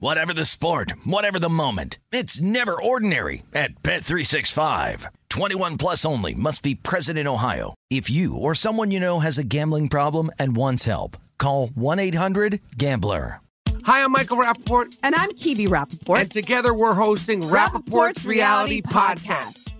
[0.00, 1.98] Whatever the sport, whatever the moment.
[2.12, 5.06] It's never ordinary at Bet365.
[5.28, 7.74] 21 plus only must be present in Ohio.
[7.90, 13.40] If you or someone you know has a gambling problem and wants help, call 1-800-GAMBLER.
[13.86, 16.20] Hi, I'm Michael Rappaport, And I'm Kibi Rappaport.
[16.20, 19.67] and together we're hosting Rappaport's Reality Podcast.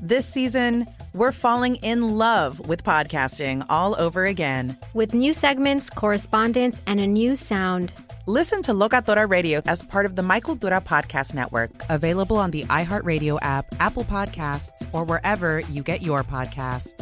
[0.00, 4.76] This season, we're falling in love with podcasting all over again.
[4.94, 7.94] with new segments, correspondence, and a new sound.
[8.26, 11.70] Listen to Locatora Radio as part of the My Cultura Podcast Network.
[11.88, 16.92] Available on the iHeartRadio app, Apple Podcasts, or wherever you get your podcasts.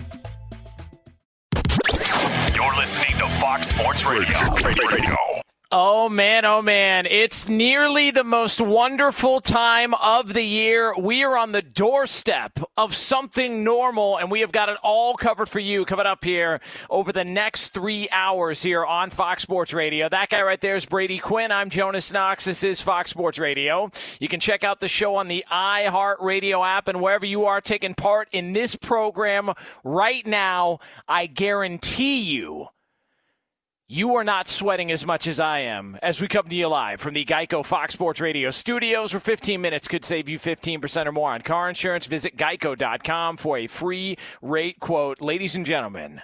[2.54, 4.38] You're listening to Fox Sports Radio.
[4.64, 5.33] Radio.
[5.76, 7.04] Oh man, oh man.
[7.04, 10.94] It's nearly the most wonderful time of the year.
[10.96, 15.48] We are on the doorstep of something normal, and we have got it all covered
[15.48, 20.08] for you coming up here over the next three hours here on Fox Sports Radio.
[20.08, 21.50] That guy right there is Brady Quinn.
[21.50, 22.44] I'm Jonas Knox.
[22.44, 23.90] This is Fox Sports Radio.
[24.20, 27.94] You can check out the show on the iHeartRadio app and wherever you are taking
[27.94, 29.50] part in this program
[29.82, 30.78] right now.
[31.08, 32.68] I guarantee you
[33.94, 37.00] you are not sweating as much as I am as we come to you live
[37.00, 41.12] from the Geico Fox Sports Radio studios where 15 minutes could save you 15% or
[41.12, 42.06] more on car insurance.
[42.06, 45.20] Visit geico.com for a free rate quote.
[45.20, 46.22] Ladies and gentlemen,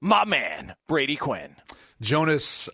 [0.00, 1.56] my man, Brady Quinn.
[2.00, 2.68] Jonas,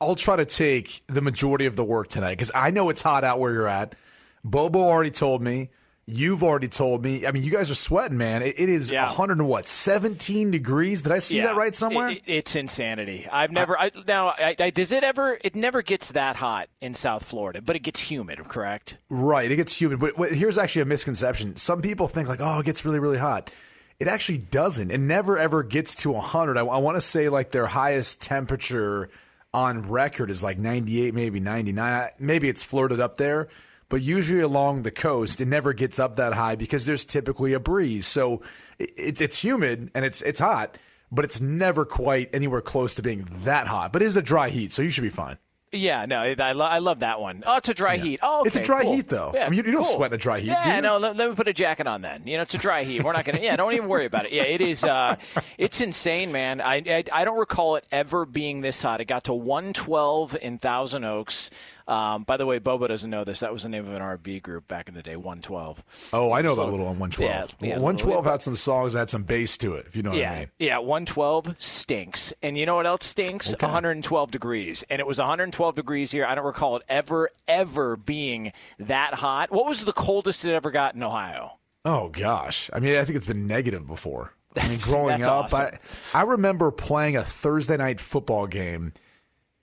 [0.00, 3.24] I'll try to take the majority of the work tonight because I know it's hot
[3.24, 3.96] out where you're at.
[4.44, 5.70] Bobo already told me.
[6.06, 7.26] You've already told me.
[7.26, 8.42] I mean, you guys are sweating, man.
[8.42, 9.06] It, it is Yeah.
[9.06, 11.00] 100 and what, 17 degrees?
[11.00, 12.10] Did I see that right somewhere?
[12.10, 13.26] It- it- it's insanity.
[13.32, 13.78] I've never.
[13.78, 15.38] I, now, I, I, does it ever?
[15.42, 18.38] It never gets that hot in South Florida, but it gets humid.
[18.48, 18.98] Correct?
[19.08, 19.98] Right, it gets humid.
[19.98, 21.56] But, but here's actually a misconception.
[21.56, 23.50] Some people think like, oh, it gets really, really hot.
[23.98, 24.90] It actually doesn't.
[24.90, 26.58] It never ever gets to 100.
[26.58, 29.08] I, I want to say like their highest temperature
[29.54, 32.08] on record is like 98, maybe 99.
[32.18, 33.48] Maybe it's flirted up there.
[33.94, 37.60] But usually along the coast, it never gets up that high because there's typically a
[37.60, 38.08] breeze.
[38.08, 38.42] So
[38.80, 40.78] it, it's humid and it's it's hot,
[41.12, 43.92] but it's never quite anywhere close to being that hot.
[43.92, 45.38] But it is a dry heat, so you should be fine.
[45.70, 47.42] Yeah, no, I, lo- I love that one.
[47.46, 48.20] Oh, it's a dry heat.
[48.22, 48.94] Oh, It's a dry cool.
[48.94, 49.32] heat, though.
[49.34, 49.96] Yeah, I mean, you, you don't cool.
[49.96, 50.48] sweat in a dry heat.
[50.48, 52.26] Yeah, no, let, let me put a jacket on then.
[52.26, 53.02] You know, it's a dry heat.
[53.02, 54.32] We're not going to, yeah, don't even worry about it.
[54.32, 55.16] Yeah, it is, uh,
[55.58, 56.60] it's insane, man.
[56.60, 59.00] I, I, I don't recall it ever being this hot.
[59.00, 61.50] It got to 112 in Thousand Oaks.
[61.86, 63.40] Um, by the way, Bobo doesn't know this.
[63.40, 65.82] That was the name of an R&B group back in the day, 112.
[66.12, 67.56] Oh, I know So- that little on 112.
[67.60, 70.10] Yeah, yeah, 112 had some songs that had some bass to it, if you know
[70.12, 70.50] what I mean.
[70.58, 72.32] yeah, 112 stinks.
[72.42, 73.52] And you know what else stinks?
[73.60, 74.84] 112 degrees.
[74.88, 76.24] And it was 112 degrees here.
[76.24, 79.50] I don't recall it ever, ever being that hot.
[79.50, 81.58] What was the coldest it ever got in Ohio?
[81.84, 84.32] Oh gosh, I mean, I think it's been negative before.
[84.56, 85.78] I mean, growing up, awesome.
[86.14, 88.94] I I remember playing a Thursday night football game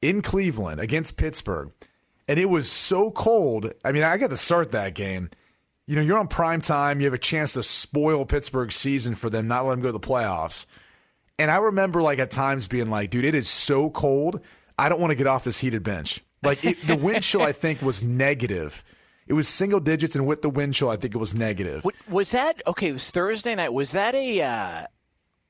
[0.03, 1.71] in Cleveland against Pittsburgh,
[2.27, 3.71] and it was so cold.
[3.83, 5.29] I mean, I got to start that game.
[5.87, 7.01] You know, you're on prime time.
[7.01, 9.93] You have a chance to spoil Pittsburgh's season for them, not let them go to
[9.93, 10.65] the playoffs.
[11.39, 14.41] And I remember, like at times, being like, "Dude, it is so cold.
[14.77, 17.51] I don't want to get off this heated bench." Like it, the wind chill, I
[17.51, 18.83] think was negative.
[19.27, 21.85] It was single digits, and with the wind chill, I think it was negative.
[22.09, 22.89] Was that okay?
[22.89, 23.73] It was Thursday night.
[23.73, 24.41] Was that a?
[24.41, 24.85] Uh,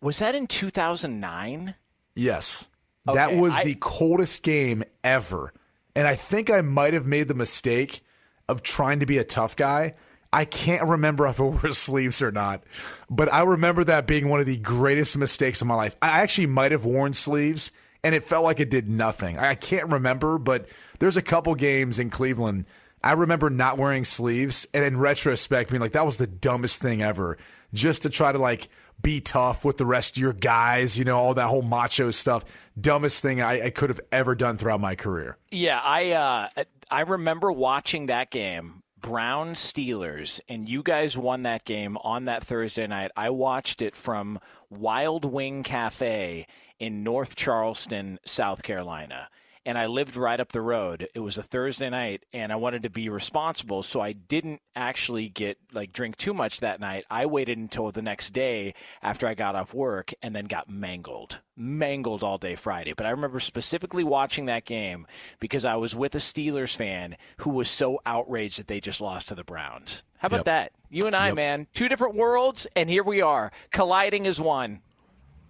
[0.01, 1.75] was that in 2009?
[2.15, 2.65] Yes.
[3.05, 5.53] that was I- the coldest game ever.
[5.95, 8.03] And I think I might have made the mistake
[8.47, 9.95] of trying to be a tough guy.
[10.33, 12.63] I can't remember if I wore sleeves or not,
[13.09, 15.95] but I remember that being one of the greatest mistakes of my life.
[16.01, 17.71] I actually might have worn sleeves
[18.03, 19.37] and it felt like it did nothing.
[19.37, 20.67] I can't remember, but
[20.99, 22.65] there's a couple games in Cleveland.
[23.03, 27.01] I remember not wearing sleeves and in retrospect being like, that was the dumbest thing
[27.01, 27.37] ever
[27.73, 28.69] just to try to like
[29.01, 32.45] be tough with the rest of your guys, you know, all that whole macho stuff.
[32.79, 35.37] Dumbest thing I, I could have ever done throughout my career.
[35.49, 41.65] Yeah, I uh, I remember watching that game, Brown Steelers, and you guys won that
[41.65, 43.11] game on that Thursday night.
[43.15, 44.39] I watched it from
[44.69, 46.47] Wild Wing Cafe
[46.79, 49.29] in North Charleston, South Carolina
[49.65, 51.07] and I lived right up the road.
[51.13, 55.29] It was a Thursday night and I wanted to be responsible, so I didn't actually
[55.29, 57.05] get like drink too much that night.
[57.09, 61.39] I waited until the next day after I got off work and then got mangled.
[61.55, 62.93] Mangled all day Friday.
[62.93, 65.05] But I remember specifically watching that game
[65.39, 69.27] because I was with a Steelers fan who was so outraged that they just lost
[69.29, 70.03] to the Browns.
[70.17, 70.45] How about yep.
[70.45, 70.71] that?
[70.89, 71.35] You and I, yep.
[71.35, 74.81] man, two different worlds, and here we are, colliding as one.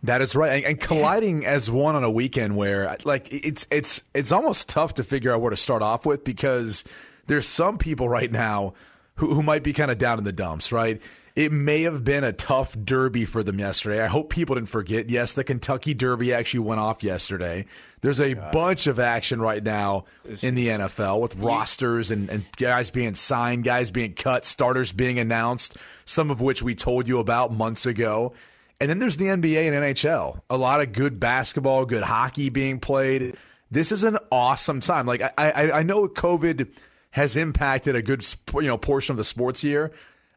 [0.04, 4.04] That is right, and, and colliding as one on a weekend where, like, it's it's
[4.14, 6.84] it's almost tough to figure out where to start off with because
[7.28, 8.74] there's some people right now
[9.16, 11.02] who, who might be kind of down in the dumps, right?
[11.34, 14.04] It may have been a tough derby for them yesterday.
[14.04, 15.10] I hope people didn't forget.
[15.10, 17.68] Yes, the Kentucky Derby actually went off yesterday.
[18.02, 18.52] There's a God.
[18.52, 23.16] bunch of action right now this in the NFL with rosters and, and guys being
[23.16, 27.86] signed, guys being cut, starters being announced, some of which we told you about months
[27.86, 28.34] ago.
[28.82, 30.42] And then there's the NBA and NHL.
[30.50, 33.38] A lot of good basketball, good hockey being played.
[33.70, 35.06] This is an awesome time.
[35.06, 36.76] Like I, I, I know COVID
[37.12, 38.26] has impacted a good
[38.56, 39.92] you know portion of the sports year.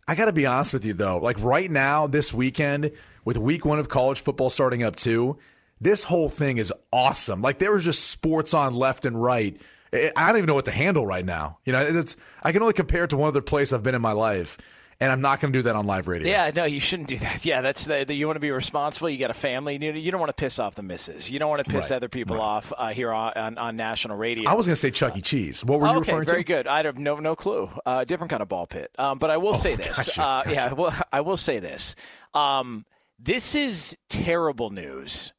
[0.07, 1.17] I got to be honest with you though.
[1.17, 2.93] Like right now, this weekend
[3.25, 5.39] with week one of college football starting up too,
[5.81, 7.41] this whole thing is awesome.
[7.41, 9.59] Like there was just sports on left and right.
[9.95, 11.61] I don't even know what to handle right now.
[11.65, 14.03] You know, it's I can only compare it to one other place I've been in
[14.03, 14.59] my life
[15.01, 16.29] and I'm not going to do that on live radio.
[16.29, 17.35] Yeah, no, you shouldn't do that.
[17.45, 19.11] Yeah, that's the, the you want to be responsible.
[19.11, 19.77] You got a family.
[19.81, 21.31] You, you don't want to piss off the missus.
[21.31, 22.43] You don't want to piss right, other people right.
[22.43, 24.49] off uh, here on, on, on, national radio.
[24.49, 25.21] I was going to say Chuck E.
[25.21, 25.65] Cheese.
[25.65, 26.33] What were you okay, referring to?
[26.33, 26.67] Very good.
[26.67, 27.69] I have no no clue.
[27.85, 28.91] Uh, different kind of ball pit.
[28.99, 29.97] Um, but I will oh, say this.
[29.97, 30.55] Gotcha, uh, gotcha.
[30.55, 31.97] Yeah, well, I will say this.
[32.33, 32.87] Um,
[33.19, 35.33] this is terrible news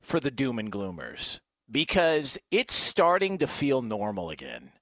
[0.00, 1.40] for the doom and gloomers
[1.70, 4.72] because it's starting to feel normal again.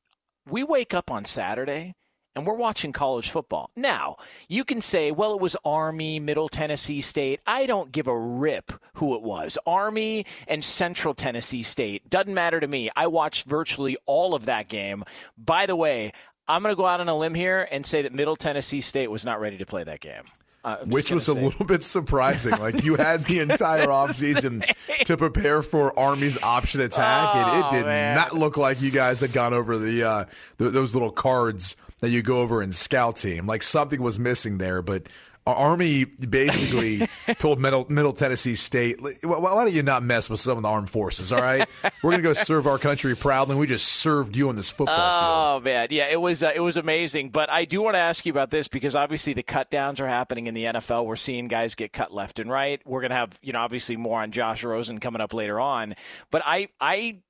[0.49, 1.95] We wake up on Saturday
[2.37, 3.71] and we're watching college football.
[3.75, 4.17] Now,
[4.47, 7.41] you can say, well, it was Army, Middle Tennessee State.
[7.47, 9.59] I don't give a rip who it was.
[9.67, 12.09] Army and Central Tennessee State.
[12.11, 12.91] Doesn't matter to me.
[12.95, 15.03] I watched virtually all of that game.
[15.39, 16.13] By the way,
[16.47, 19.11] I'm going to go out on a limb here and say that Middle Tennessee State
[19.11, 20.23] was not ready to play that game.
[20.63, 21.33] Uh, Which was say.
[21.33, 22.51] a little bit surprising.
[22.59, 24.69] Like you had the entire offseason
[25.05, 28.17] to prepare for Army's option attack, oh, and it oh, did man.
[28.17, 30.25] not look like you guys had gone over the, uh,
[30.57, 33.47] the those little cards that you go over and scout team.
[33.47, 35.09] Like something was missing there, but
[35.47, 37.09] our Army basically
[37.39, 40.91] told Middle, Middle Tennessee State, why don't you not mess with some of the armed
[40.91, 41.69] forces, all right?
[42.03, 43.55] We're going to go serve our country proudly.
[43.55, 45.65] We just served you on this football oh, field.
[45.65, 45.89] man.
[45.91, 47.31] Yeah, it was, uh, it was amazing.
[47.31, 50.09] But I do want to ask you about this because obviously the cut downs are
[50.09, 51.07] happening in the NFL.
[51.07, 52.81] We're seeing guys get cut left and right.
[52.85, 55.95] We're going to have, you know, obviously more on Josh Rosen coming up later on.
[56.33, 57.21] But I, I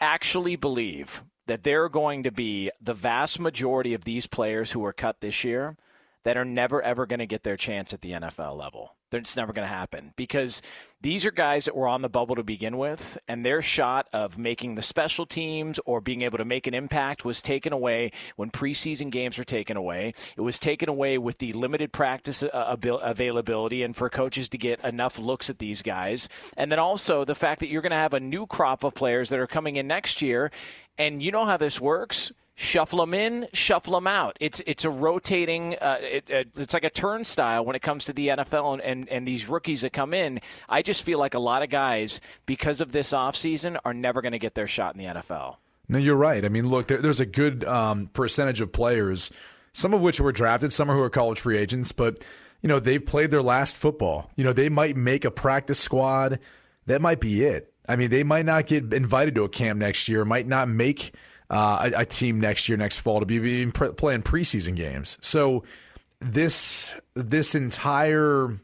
[0.00, 4.84] actually believe that there are going to be the vast majority of these players who
[4.84, 5.76] are cut this year
[6.22, 8.94] that are never ever going to get their chance at the NFL level.
[9.10, 10.60] It's never going to happen because
[11.00, 14.36] these are guys that were on the bubble to begin with, and their shot of
[14.36, 18.50] making the special teams or being able to make an impact was taken away when
[18.50, 20.12] preseason games were taken away.
[20.36, 24.84] It was taken away with the limited practice uh, availability and for coaches to get
[24.84, 26.28] enough looks at these guys.
[26.56, 29.30] And then also the fact that you're going to have a new crop of players
[29.30, 30.50] that are coming in next year.
[30.98, 34.36] And you know how this works shuffle them in, shuffle them out.
[34.40, 35.76] It's it's a rotating.
[35.76, 39.08] Uh, it, it, it's like a turnstile when it comes to the NFL and, and,
[39.08, 40.40] and these rookies that come in.
[40.68, 44.32] I just feel like a lot of guys because of this offseason are never going
[44.32, 45.56] to get their shot in the NFL.
[45.88, 46.44] No, you're right.
[46.44, 49.30] I mean, look, there, there's a good um, percentage of players,
[49.72, 52.26] some of which were drafted, some who are college free agents, but
[52.60, 54.30] you know they've played their last football.
[54.34, 56.40] You know they might make a practice squad.
[56.86, 57.72] That might be it.
[57.88, 60.24] I mean, they might not get invited to a camp next year.
[60.24, 61.12] Might not make
[61.50, 65.16] uh, a, a, team next year, next fall, to be even pre- playing preseason games.
[65.20, 65.64] So
[66.20, 68.58] this this entire,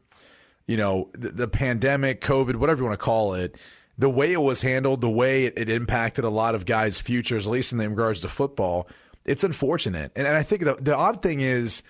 [0.67, 3.57] you know, the, the, pandemic, COVID, whatever you want to call it,
[3.97, 7.47] the way it was handled, the way it, it impacted a lot of guys' futures,
[7.47, 8.89] at least in regards to football,
[9.25, 10.13] it's unfortunate.
[10.17, 11.83] And, and I think the, the odd thing is,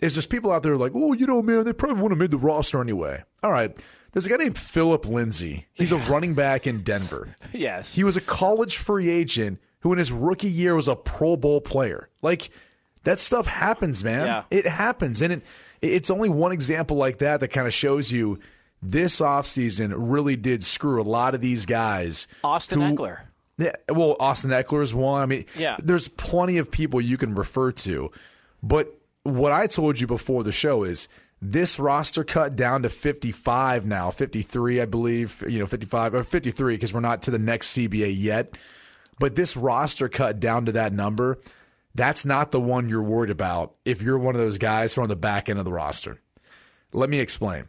[0.00, 2.30] is there's people out there like, oh, you know, man, they probably wouldn't have made
[2.30, 3.22] the roster anyway.
[3.42, 3.76] All right.
[4.12, 5.66] There's a guy named Philip Lindsay.
[5.72, 7.36] He's a running back in Denver.
[7.52, 7.94] yes.
[7.94, 11.60] He was a college free agent who in his rookie year was a Pro Bowl
[11.60, 12.08] player.
[12.22, 12.50] Like
[13.04, 14.26] that stuff happens, man.
[14.26, 14.44] Yeah.
[14.50, 15.22] It happens.
[15.22, 15.42] And it
[15.80, 18.38] it's only one example like that that kind of shows you
[18.82, 22.28] this offseason really did screw a lot of these guys.
[22.44, 23.20] Austin who, Ekeler.
[23.58, 25.22] Yeah, well, Austin Ekeler is one.
[25.22, 25.76] I mean, yeah.
[25.82, 28.10] there's plenty of people you can refer to.
[28.62, 31.08] But what I told you before the show is
[31.42, 36.74] This roster cut down to 55 now, 53, I believe, you know, 55 or 53
[36.74, 38.58] because we're not to the next CBA yet.
[39.20, 41.38] But this roster cut down to that number,
[41.94, 45.14] that's not the one you're worried about if you're one of those guys from the
[45.14, 46.18] back end of the roster.
[46.94, 47.66] Let me explain.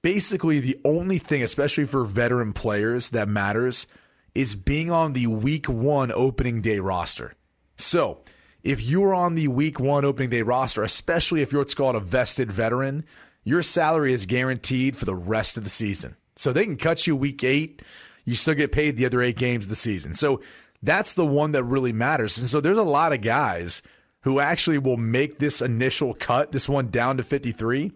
[0.00, 3.86] Basically, the only thing, especially for veteran players, that matters
[4.34, 7.34] is being on the week one opening day roster.
[7.76, 8.22] So,
[8.62, 12.00] if you're on the week one opening day roster, especially if you're what's called a
[12.00, 13.04] vested veteran,
[13.44, 16.16] your salary is guaranteed for the rest of the season.
[16.34, 17.82] So they can cut you week eight,
[18.24, 20.14] you still get paid the other eight games of the season.
[20.14, 20.40] So
[20.82, 22.38] that's the one that really matters.
[22.38, 23.82] And so there's a lot of guys
[24.22, 27.92] who actually will make this initial cut, this one down to 53.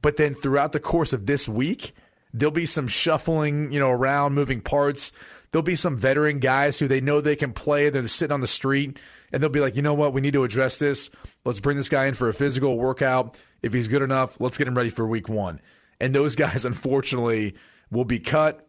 [0.00, 1.92] But then throughout the course of this week,
[2.32, 5.10] there'll be some shuffling, you know, around, moving parts.
[5.50, 7.90] There'll be some veteran guys who they know they can play.
[7.90, 8.98] They're sitting on the street
[9.32, 10.12] and they'll be like, you know what?
[10.12, 11.10] We need to address this.
[11.44, 13.40] Let's bring this guy in for a physical workout.
[13.62, 15.60] If he's good enough, let's get him ready for week one.
[16.00, 17.54] And those guys, unfortunately,
[17.90, 18.65] will be cut,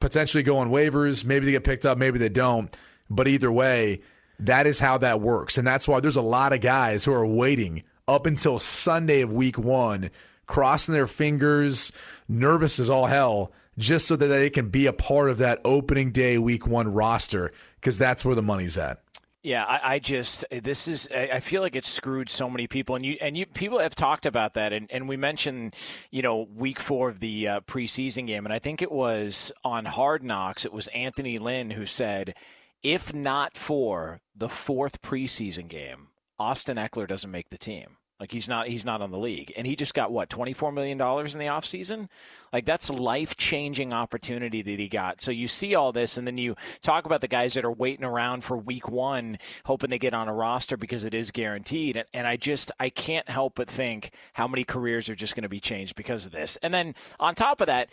[0.00, 1.24] potentially go on waivers.
[1.24, 2.74] Maybe they get picked up, maybe they don't.
[3.08, 4.00] But either way,
[4.38, 5.58] that is how that works.
[5.58, 9.32] And that's why there's a lot of guys who are waiting up until Sunday of
[9.32, 10.10] week one,
[10.46, 11.92] crossing their fingers,
[12.28, 16.10] nervous as all hell, just so that they can be a part of that opening
[16.10, 19.00] day week one roster, because that's where the money's at.
[19.42, 23.06] Yeah, I, I, just this is I feel like it's screwed so many people, and
[23.06, 25.74] you and you people have talked about that, and, and we mentioned
[26.10, 29.86] you know week four of the uh, preseason game, and I think it was on
[29.86, 30.66] Hard Knocks.
[30.66, 32.34] It was Anthony Lynn who said,
[32.82, 37.96] if not for the fourth preseason game, Austin Ekeler doesn't make the team.
[38.20, 39.52] Like he's not he's not on the league.
[39.56, 42.08] And he just got what, 24 million dollars in the offseason?
[42.52, 45.20] Like that's a life-changing opportunity that he got.
[45.22, 48.04] So you see all this and then you talk about the guys that are waiting
[48.04, 51.96] around for week 1 hoping they get on a roster because it is guaranteed.
[51.96, 55.44] And, and I just I can't help but think how many careers are just going
[55.44, 56.58] to be changed because of this.
[56.62, 57.88] And then on top of that,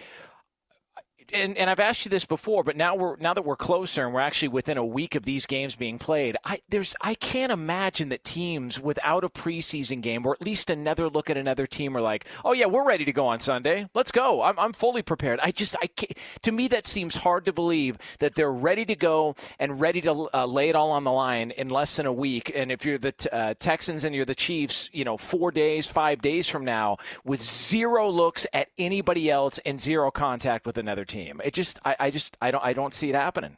[1.33, 4.13] and, and I've asked you this before, but now we're now that we're closer and
[4.13, 8.09] we're actually within a week of these games being played, I there's I can't imagine
[8.09, 12.01] that teams without a preseason game or at least another look at another team are
[12.01, 13.89] like, oh yeah, we're ready to go on Sunday.
[13.93, 14.41] Let's go.
[14.43, 15.39] I'm I'm fully prepared.
[15.41, 18.95] I just I can't, to me that seems hard to believe that they're ready to
[18.95, 22.13] go and ready to uh, lay it all on the line in less than a
[22.13, 22.51] week.
[22.55, 26.21] And if you're the uh, Texans and you're the Chiefs, you know, four days, five
[26.21, 31.16] days from now, with zero looks at anybody else and zero contact with another team
[31.17, 31.41] team.
[31.43, 33.57] It just I, I just I don't I don't see it happening.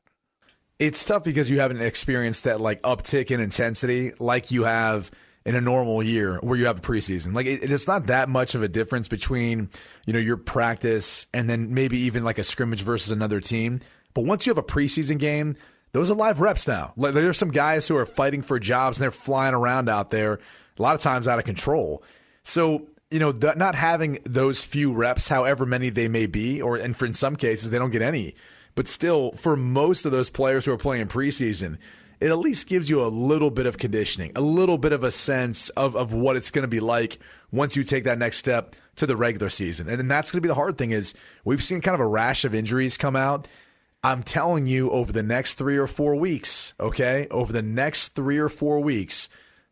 [0.77, 5.11] It's tough because you haven't experienced that like uptick in intensity like you have
[5.45, 7.33] in a normal year where you have a preseason.
[7.33, 9.69] Like it, it's not that much of a difference between
[10.05, 13.81] you know your practice and then maybe even like a scrimmage versus another team.
[14.13, 15.55] But once you have a preseason game,
[15.91, 16.93] those are live reps now.
[16.97, 20.39] Like, there's some guys who are fighting for jobs and they're flying around out there
[20.77, 22.03] a lot of times out of control.
[22.43, 26.95] So you know, not having those few reps, however many they may be, or and
[26.95, 28.35] for in some cases they don't get any,
[28.75, 31.77] but still, for most of those players who are playing in preseason,
[32.19, 35.11] it at least gives you a little bit of conditioning, a little bit of a
[35.11, 37.17] sense of, of what it's going to be like
[37.51, 39.89] once you take that next step to the regular season.
[39.89, 41.13] And then that's going to be the hard thing is
[41.45, 43.47] we've seen kind of a rash of injuries come out.
[44.03, 48.37] I'm telling you, over the next three or four weeks, okay, over the next three
[48.37, 49.27] or four weeks,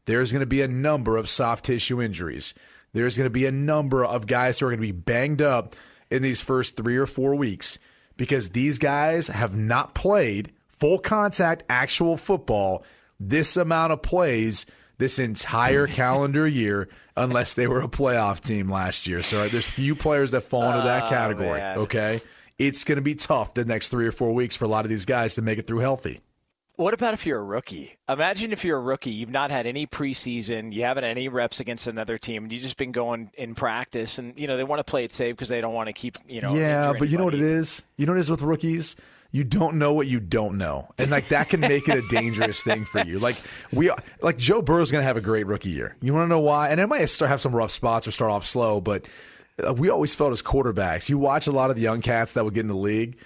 [0.06, 2.54] there's going to be a number of soft tissue injuries
[2.98, 5.76] there's going to be a number of guys who are going to be banged up
[6.10, 7.80] in these first three or four weeks
[8.16, 12.84] because these guys have not played full contact actual football
[13.20, 14.66] this amount of plays
[14.98, 19.22] this entire calendar year unless they were a playoff team last year.
[19.22, 21.62] So there's few players that fall into that oh, category.
[21.62, 22.22] Oh, okay.
[22.60, 24.90] It's going to be tough the next three or four weeks for a lot of
[24.90, 26.22] these guys to make it through healthy.
[26.78, 27.98] What about if you're a rookie?
[28.08, 31.60] Imagine if you're a rookie, you've not had any preseason, you haven't had any reps
[31.60, 34.80] against another team, and you've just been going in practice, and you know they want
[34.80, 36.56] to play it safe because they don't want to keep you know.
[36.56, 37.82] Yeah, but you know what it is.
[37.98, 38.96] You know what it is with rookies.
[39.32, 42.62] You don't know what you don't know, and like that can make it a dangerous
[42.62, 43.18] thing for you.
[43.18, 43.38] Like
[43.74, 43.90] we,
[44.22, 45.96] like Joe Burrow's going to have a great rookie year.
[46.00, 46.70] You want to know why?
[46.70, 49.08] And it might start have some rough spots or start off slow, but
[49.68, 51.10] uh, we always felt as quarterbacks.
[51.10, 53.18] You watch a lot of the young cats that would get in the league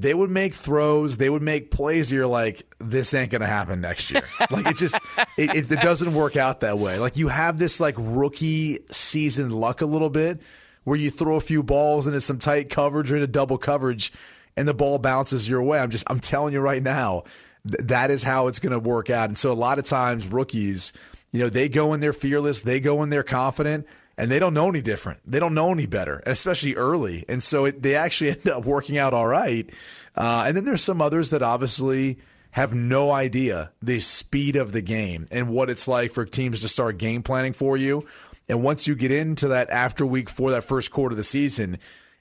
[0.00, 2.12] they would make throws, they would make plays.
[2.12, 4.22] You're like, this ain't gonna happen next year.
[4.50, 4.96] like it just,
[5.36, 6.98] it, it, it, doesn't work out that way.
[7.00, 10.40] Like you have this like rookie season luck a little bit,
[10.84, 14.12] where you throw a few balls into some tight coverage or into double coverage,
[14.56, 15.80] and the ball bounces your way.
[15.80, 17.24] I'm just, I'm telling you right now,
[17.68, 19.28] th- that is how it's gonna work out.
[19.28, 20.92] And so a lot of times rookies,
[21.32, 23.84] you know, they go in there fearless, they go in there confident
[24.18, 25.20] and they don't know any different.
[25.24, 27.24] They don't know any better, especially early.
[27.28, 29.70] And so it, they actually end up working out all right.
[30.16, 32.18] Uh, and then there's some others that obviously
[32.50, 36.68] have no idea the speed of the game and what it's like for teams to
[36.68, 38.04] start game planning for you
[38.48, 41.78] And once you get into that after week four, that first quarter of the season,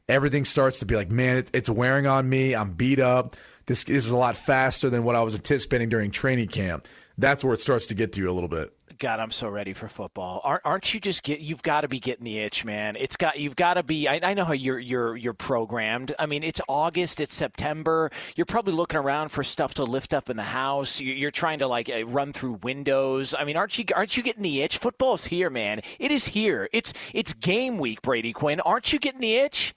[0.08, 2.54] everything starts to be like, man, it's wearing on me.
[2.54, 3.36] I'm beat up.
[3.66, 6.88] This, this is a lot faster than what I was anticipating during training camp.
[7.18, 8.77] That's where it starts to get to you a little bit.
[9.00, 10.42] God, I'm so ready for football.
[10.44, 11.40] Aren't, aren't you just get?
[11.40, 12.96] You've got to be getting the itch, man.
[12.96, 13.40] It's got.
[13.40, 14.08] You've got to be.
[14.08, 16.16] I, I know how you're you're you're programmed.
[16.18, 17.22] I mean, it's August.
[17.22, 18.10] It's September.
[18.36, 21.00] You're probably looking around for stuff to lift up in the house.
[21.00, 23.36] You're, trying to like uh, run through windows.
[23.38, 24.78] I mean, aren't you aren't you getting the itch?
[24.78, 25.82] Football's here, man.
[26.00, 26.68] It is here.
[26.74, 28.60] It's it's game week, Brady Quinn.
[28.62, 29.76] Aren't you getting the itch?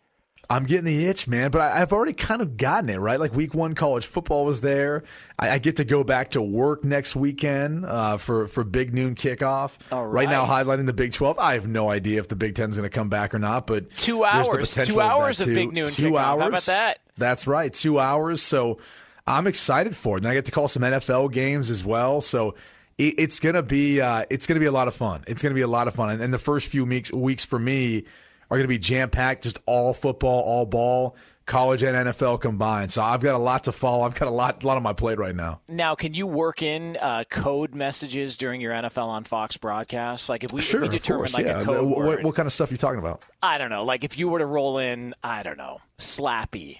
[0.50, 3.21] I'm getting the itch, man, but I, have already kind of gotten it, right?
[3.21, 5.04] Like week one, college football was there.
[5.38, 9.14] I, I get to go back to work next weekend uh, for, for big noon
[9.14, 9.78] kickoff.
[9.92, 10.02] right.
[10.02, 10.28] right.
[10.28, 11.38] now, highlighting the Big 12.
[11.38, 13.90] I have no idea if the Big Ten's going to come back or not, but
[13.97, 16.21] two hours, two hours of, of big noon two kickoff.
[16.21, 16.40] hours.
[16.42, 16.99] How about that?
[17.16, 18.42] That's right, two hours.
[18.42, 18.78] So
[19.28, 20.25] I'm excited for it.
[20.25, 22.23] And I get to call some NFL games as well.
[22.23, 22.57] So
[22.99, 25.25] it's gonna be uh, it's gonna be a lot of fun.
[25.26, 26.11] It's gonna be a lot of fun.
[26.11, 28.04] And, and the first few weeks weeks for me
[28.50, 31.16] are going to be jam packed, just all football, all ball,
[31.47, 32.92] college and NFL combined.
[32.92, 34.04] So I've got a lot to follow.
[34.04, 35.61] I've got a lot, a lot on my plate right now.
[35.69, 40.28] Now, can you work in uh, code messages during your NFL on Fox broadcasts?
[40.28, 41.61] Like if we, sure, if we determine course, like yeah.
[41.61, 43.25] a code what, word, what kind of stuff are you talking about?
[43.42, 43.85] I don't know.
[43.85, 46.78] Like if you were to roll in, I don't know, slappy.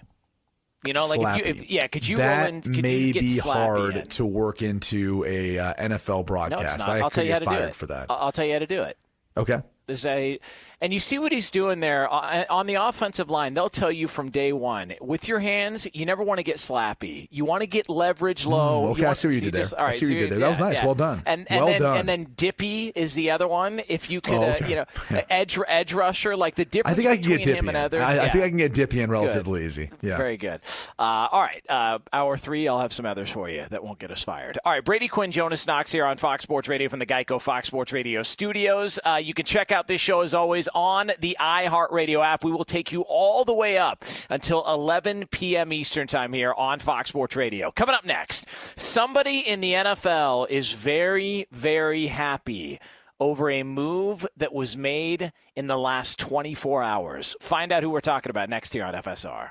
[0.84, 2.62] You know, like if you, if, yeah, could you that roll in?
[2.62, 4.06] Could may you get be hard in?
[4.06, 6.62] to work into a uh, NFL No, broadcast.
[6.62, 6.88] it's not.
[6.88, 8.06] I I'll could tell you how to do it for that.
[8.08, 8.96] I'll I'll tell you how to do it.
[9.36, 9.60] Okay.
[9.86, 10.38] There's a,
[10.80, 13.54] and you see what he's doing there Uh, on the offensive line.
[13.54, 17.28] They'll tell you from day one with your hands, you never want to get slappy.
[17.30, 18.87] You want to get leverage low.
[18.87, 19.62] Mm, okay, I see what you did there.
[19.62, 20.38] just- all I right, see what you did there.
[20.40, 20.78] That was nice.
[20.78, 20.84] yeah.
[20.87, 21.22] Well done.
[21.26, 21.96] And, and Well then, done.
[21.99, 23.80] And then dippy is the other one.
[23.88, 25.22] If you could, Oh, uh, you know, Yeah.
[25.30, 27.58] edge edge rusher, like the I difference think I can get Dippy.
[27.58, 28.00] him and others.
[28.02, 29.90] I, I think I can get Dippy in relatively easy.
[30.02, 30.16] Yeah.
[30.16, 30.60] Very good.
[30.99, 31.62] Uh, all right.
[31.68, 34.58] Uh, hour three, I'll have some others for you that won't get us fired.
[34.64, 34.84] All right.
[34.84, 38.22] Brady Quinn, Jonas Knox here on Fox Sports Radio from the Geico Fox Sports Radio
[38.22, 38.99] studios.
[39.04, 42.44] Uh, you can check out this show as always on the iHeartRadio app.
[42.44, 45.72] We will take you all the way up until 11 p.m.
[45.72, 47.70] Eastern Time here on Fox Sports Radio.
[47.70, 48.46] Coming up next,
[48.78, 52.80] somebody in the NFL is very, very happy
[53.20, 57.37] over a move that was made in the last 24 hours.
[57.40, 59.50] Find out who we're talking about next here on FSR.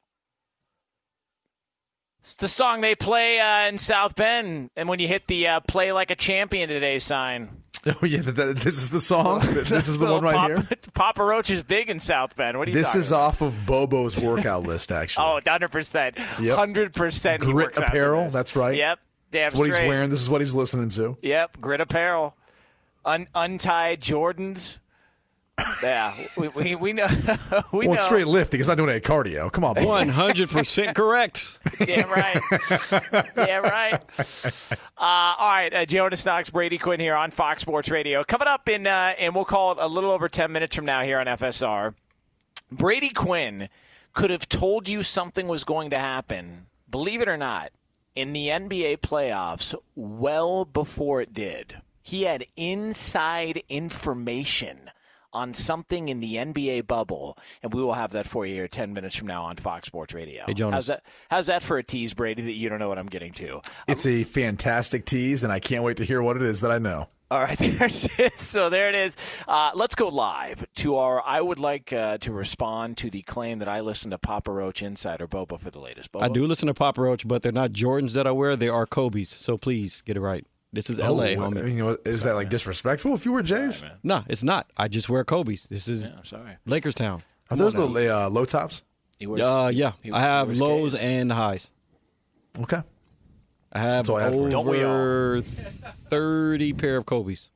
[2.21, 5.59] It's the song they play uh, in South Bend, and when you hit the uh,
[5.61, 7.49] "Play Like a Champion Today" sign.
[7.83, 9.39] Oh yeah, th- th- this is the song.
[9.43, 10.77] This is the one right Papa, here.
[10.93, 12.59] Papa Roach is big in South Bend.
[12.59, 12.85] What are you think?
[12.85, 13.21] This is about?
[13.21, 15.25] off of Bobo's workout list, actually.
[15.25, 16.13] Oh, 100%.
[16.15, 18.29] 100% he Grit apparel.
[18.29, 18.77] That's right.
[18.77, 18.99] Yep.
[19.31, 20.11] Damn That's what he's wearing.
[20.11, 21.17] This is what he's listening to.
[21.23, 22.35] Yep, grit apparel.
[23.03, 24.77] Un- untied Jordans.
[25.83, 27.07] Yeah, we, we, we know.
[27.71, 27.93] we well, know.
[27.93, 28.59] it's straight lifting.
[28.59, 29.51] It's not doing any cardio.
[29.51, 29.83] Come on.
[29.83, 31.59] One hundred percent correct.
[31.79, 32.39] Damn right.
[33.35, 34.01] Damn right.
[35.01, 38.23] Uh, all right, uh, Jonas Knox, Brady Quinn here on Fox Sports Radio.
[38.23, 41.01] Coming up in, uh, and we'll call it a little over 10 minutes from now
[41.01, 41.95] here on FSR.
[42.71, 43.67] Brady Quinn
[44.13, 47.71] could have told you something was going to happen, believe it or not,
[48.15, 51.81] in the NBA playoffs well before it did.
[52.03, 54.90] He had inside information
[55.33, 58.93] on something in the NBA bubble, and we will have that for you here 10
[58.93, 60.43] minutes from now on Fox Sports Radio.
[60.47, 60.75] Hey, Jonas.
[60.75, 63.33] How's that, how's that for a tease, Brady, that you don't know what I'm getting
[63.33, 63.61] to?
[63.87, 66.77] It's a fantastic tease, and I can't wait to hear what it is that I
[66.77, 67.07] know.
[67.31, 68.41] All right, there it is.
[68.41, 69.15] So there it is.
[69.47, 71.25] Uh, let's go live to our.
[71.25, 74.83] I would like uh, to respond to the claim that I listen to Papa Roach
[74.83, 76.11] Insider Boba for the latest.
[76.11, 76.23] Boba?
[76.23, 78.57] I do listen to Papa Roach, but they're not Jordans that I wear.
[78.57, 79.29] They are Kobe's.
[79.29, 80.45] So please get it right.
[80.73, 81.35] This is L.A.
[81.35, 81.59] Oh, homie.
[81.59, 83.83] I mean, you know, is that like disrespectful if you were Jays?
[84.03, 84.69] No, it's not.
[84.77, 85.63] I just wear Kobe's.
[85.63, 86.57] This is I'm sorry.
[86.65, 87.23] Lakers town.
[87.49, 87.83] Are those the
[88.17, 88.83] uh, low tops?
[89.19, 89.91] He wears, Uh, yeah.
[90.01, 91.01] he I have lows K's.
[91.01, 91.69] and highs.
[92.61, 92.81] Okay.
[93.73, 94.49] I have I had for.
[94.49, 94.91] Don't we all?
[94.91, 95.41] over
[96.09, 97.51] thirty pair of Kobe's.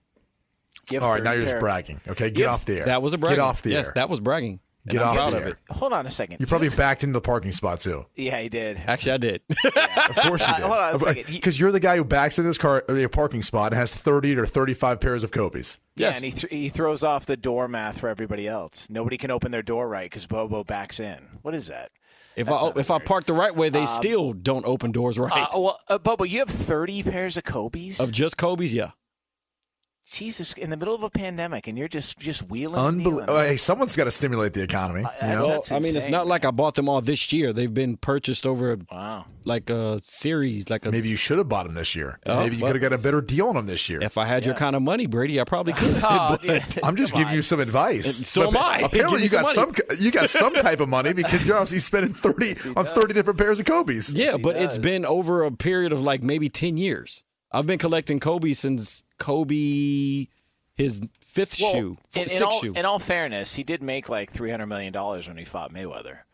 [0.91, 1.99] All right, now you're just bragging.
[2.07, 2.85] Okay, get Yeah, off the air.
[2.85, 3.37] That was a bragging.
[3.37, 3.93] Get off the yes, air.
[3.95, 4.59] that was bragging.
[4.87, 5.49] And Get I'm off proud the of air.
[5.49, 5.57] it.
[5.71, 6.37] Hold on a second.
[6.39, 8.05] You probably backed into the parking spot too.
[8.15, 8.79] Yeah, he did.
[8.85, 9.41] Actually, I did.
[9.65, 10.65] Of course you Uh, did.
[10.65, 11.25] hold on a second.
[11.27, 13.91] Because you're the guy who backs in this car, in a parking spot, and has
[13.91, 15.79] 30 or 35 pairs of Kobe's.
[15.95, 16.15] Yeah, yes.
[16.17, 18.87] and he, th- he throws off the door math for everybody else.
[18.89, 21.17] Nobody can open their door right because Bobo backs in.
[21.41, 21.89] What is that?
[22.35, 25.17] if That's I not if I park the right way, they still don't open doors
[25.17, 25.31] right.
[25.51, 27.99] Uh, well, uh, Bobo, you have 30 pairs of Kobe's?
[27.99, 28.91] of just Kobe's, yeah.
[30.11, 32.77] Jesus, in the middle of a pandemic, and you're just just wheeling.
[32.77, 33.37] and Unbelievable.
[33.39, 35.03] hey, someone's got to stimulate the economy.
[35.03, 35.47] Uh, you that's- know?
[35.47, 37.51] Well, I mean, it's not like I bought them all this year.
[37.53, 39.25] They've been purchased over Wow.
[39.45, 40.91] like a series, like a.
[40.91, 42.19] Maybe you should have bought them this year.
[42.25, 43.99] Oh, Maybe you could have got a better deal on them this year.
[44.01, 45.95] If I had your kind of money, Brady, I probably could.
[46.03, 46.63] Oh, yeah.
[46.83, 47.35] I'm just Come giving on.
[47.35, 48.05] you some advice.
[48.17, 48.79] And so But am I.
[48.81, 49.97] Apparently, you got some some.
[49.99, 53.59] You got some type of money because you're obviously spending 30 on 30 different pairs
[53.59, 54.13] of Kobe's.
[54.13, 57.23] yeah, he but it's been over a period of like maybe ten years.
[57.55, 60.27] I've been collecting Kobe since Kobe,
[60.75, 62.73] his fifth Well, shoe, in, in sixth all, shoe.
[62.75, 66.24] in all fairness, he did make like three hundred million dollars when he fought Mayweather.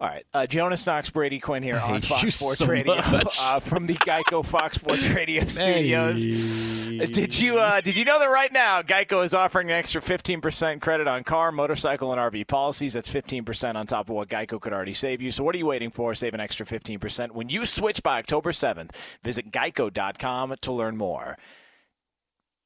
[0.00, 3.86] All right, uh, Jonas Knox, Brady Quinn here on Fox Sports so Radio uh, from
[3.86, 6.22] the Geico Fox Sports Radio studios.
[6.22, 7.06] Hey.
[7.06, 10.80] Did you uh, did you know that right now Geico is offering an extra 15%
[10.80, 12.94] credit on car, motorcycle, and RV policies?
[12.94, 15.30] That's 15% on top of what Geico could already save you.
[15.30, 16.14] So what are you waiting for?
[16.14, 18.92] Save an extra 15% when you switch by October 7th.
[19.22, 21.36] Visit geico.com to learn more.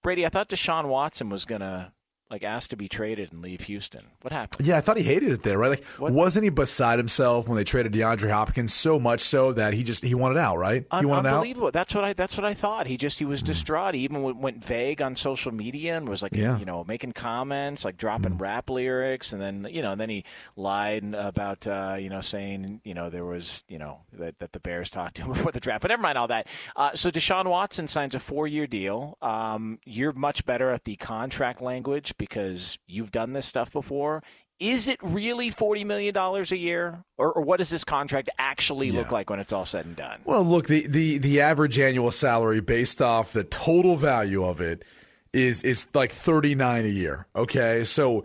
[0.05, 1.92] Brady, I thought Deshaun Watson was gonna
[2.30, 4.02] like asked to be traded and leave Houston.
[4.22, 4.66] What happened?
[4.66, 5.70] Yeah, I thought he hated it there, right?
[5.70, 9.74] Like, What- wasn't he beside himself when they traded DeAndre Hopkins so much so that
[9.74, 10.82] he just he wanted out, right?
[10.82, 11.34] He Un- wanted out.
[11.34, 11.70] unbelievable.
[11.70, 12.12] That's what I.
[12.14, 12.87] That's what I thought.
[12.87, 13.94] He just he was distraught.
[13.94, 16.58] He even went, went vague on social media and was like, Yeah.
[16.58, 20.24] you know, making comments, like dropping rap lyrics, and then you know, and then he
[20.56, 24.60] lied about, uh, you know, saying, you know, there was, you know, that, that the
[24.60, 25.82] Bears talked to him before the draft.
[25.82, 26.46] But never mind all that.
[26.76, 29.18] Uh, so Deshaun Watson signs a four-year deal.
[29.20, 34.22] Um, you're much better at the contract language because you've done this stuff before.
[34.60, 38.92] Is it really forty million dollars a year, or, or what does this contract actually
[38.92, 40.20] look like when it's all said and done?
[40.24, 44.84] Well, look, the, the the average annual salary based off the total value of it
[45.32, 47.84] is is like 39 a year, okay?
[47.84, 48.24] So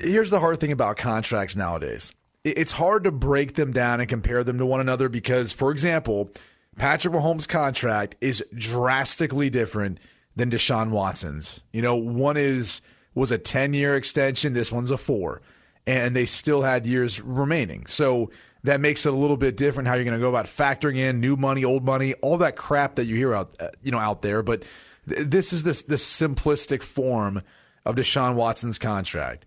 [0.00, 2.12] here's the hard thing about contracts nowadays.
[2.42, 6.30] It's hard to break them down and compare them to one another because for example,
[6.78, 9.98] Patrick Mahomes' contract is drastically different
[10.34, 11.60] than Deshaun Watson's.
[11.72, 12.80] You know, one is
[13.20, 15.40] was a 10-year extension, this one's a 4
[15.86, 17.86] and they still had years remaining.
[17.86, 18.30] So
[18.64, 21.20] that makes it a little bit different how you're going to go about factoring in
[21.20, 24.22] new money, old money, all that crap that you hear out uh, you know out
[24.22, 24.42] there.
[24.42, 24.64] But
[25.08, 27.42] th- this is this this simplistic form
[27.84, 29.46] of Deshaun Watson's contract.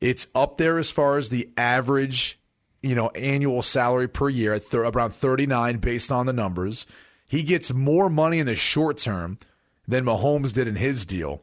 [0.00, 2.38] It's up there as far as the average,
[2.82, 6.86] you know, annual salary per year at thir- around 39 based on the numbers.
[7.26, 9.38] He gets more money in the short term
[9.86, 11.42] than Mahomes did in his deal.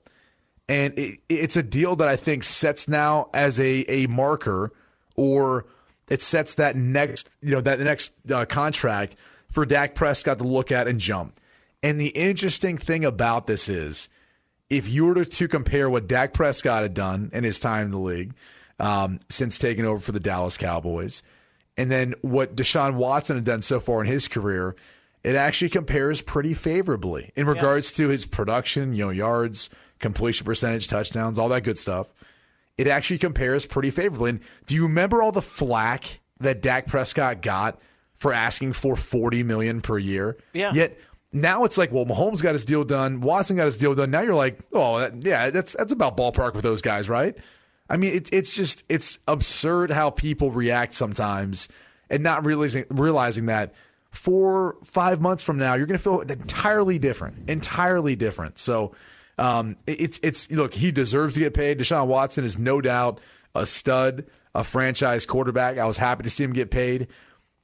[0.70, 4.72] And it, it's a deal that I think sets now as a, a marker
[5.16, 5.66] or
[6.08, 9.16] it sets that next, you know, that next uh, contract
[9.50, 11.36] for Dak Prescott to look at and jump.
[11.82, 14.10] And the interesting thing about this is
[14.70, 17.98] if you were to compare what Dak Prescott had done in his time in the
[17.98, 18.34] league
[18.80, 21.24] um, since taking over for the Dallas Cowboys,
[21.78, 24.76] and then what Deshaun Watson had done so far in his career,
[25.24, 28.06] it actually compares pretty favorably in regards yeah.
[28.06, 29.70] to his production, you know, yards,
[30.00, 32.14] completion percentage, touchdowns, all that good stuff.
[32.78, 34.32] It actually compares pretty favorably.
[34.32, 37.80] And do you remember all the flack that Dak Prescott got
[38.16, 40.38] for asking for 40 million per year?
[40.54, 40.72] Yeah.
[40.74, 40.98] Yet
[41.32, 44.12] now it's like, well, Mahomes got his deal done, Watson got his deal done.
[44.12, 47.38] Now you're like, oh, that, yeah, that's that's about ballpark with those guys, right?
[47.90, 51.68] I mean, it's it's just it's absurd how people react sometimes,
[52.10, 53.74] and not realizing realizing that
[54.12, 58.58] four five months from now you're going to feel entirely different, entirely different.
[58.58, 58.94] So,
[59.40, 61.80] um, it's it's look, he deserves to get paid.
[61.80, 63.22] Deshaun Watson is no doubt
[63.56, 65.78] a stud, a franchise quarterback.
[65.78, 67.08] I was happy to see him get paid,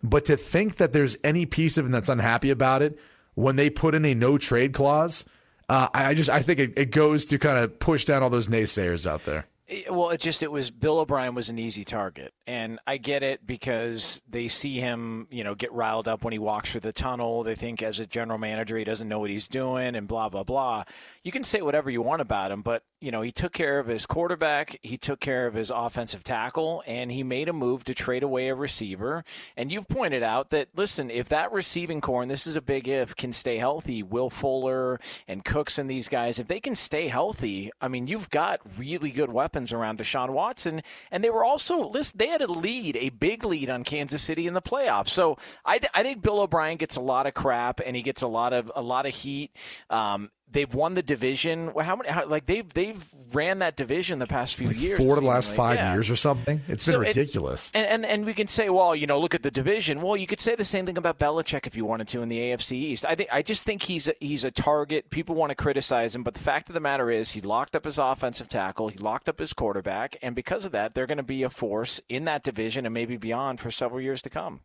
[0.01, 2.97] but to think that there's any piece of him that's unhappy about it
[3.35, 5.25] when they put in a no trade clause,
[5.69, 8.47] uh, I just I think it, it goes to kind of push down all those
[8.47, 9.45] naysayers out there.
[9.89, 13.45] Well, it just it was Bill O'Brien was an easy target, and I get it
[13.45, 17.43] because they see him, you know, get riled up when he walks through the tunnel.
[17.43, 20.43] They think as a general manager he doesn't know what he's doing, and blah blah
[20.43, 20.83] blah.
[21.23, 23.87] You can say whatever you want about him, but you know he took care of
[23.87, 27.93] his quarterback, he took care of his offensive tackle, and he made a move to
[27.93, 29.23] trade away a receiver.
[29.57, 32.87] And you've pointed out that listen, if that receiving corps, and this is a big
[32.87, 37.07] if, can stay healthy, Will Fuller and Cooks and these guys, if they can stay
[37.07, 40.81] healthy, I mean, you've got really good weapons around Deshaun Watson.
[41.11, 44.47] And they were also, listen, they had a lead, a big lead on Kansas City
[44.47, 45.09] in the playoffs.
[45.09, 48.27] So I, I think Bill O'Brien gets a lot of crap and he gets a
[48.27, 49.55] lot of a lot of heat.
[49.89, 51.71] Um, they've won the division.
[51.79, 52.09] How many?
[52.09, 53.03] How, like they've they've
[53.33, 54.97] ran that division the past few like years.
[54.97, 55.93] Four to the last five yeah.
[55.93, 56.61] years or something.
[56.67, 57.69] It's so been ridiculous.
[57.69, 60.01] It, and, and and we can say, well, you know, look at the division.
[60.01, 62.39] Well, you could say the same thing about Belichick if you wanted to in the
[62.39, 63.05] AFC East.
[63.07, 65.09] I think I just think he's a, he's a target.
[65.09, 67.85] People want to criticize him, but the fact of the matter is, he locked up
[67.85, 71.23] his offensive tackle, he locked up his quarterback, and because of that, they're going to
[71.23, 74.61] be a force in that division and maybe beyond for several years to come.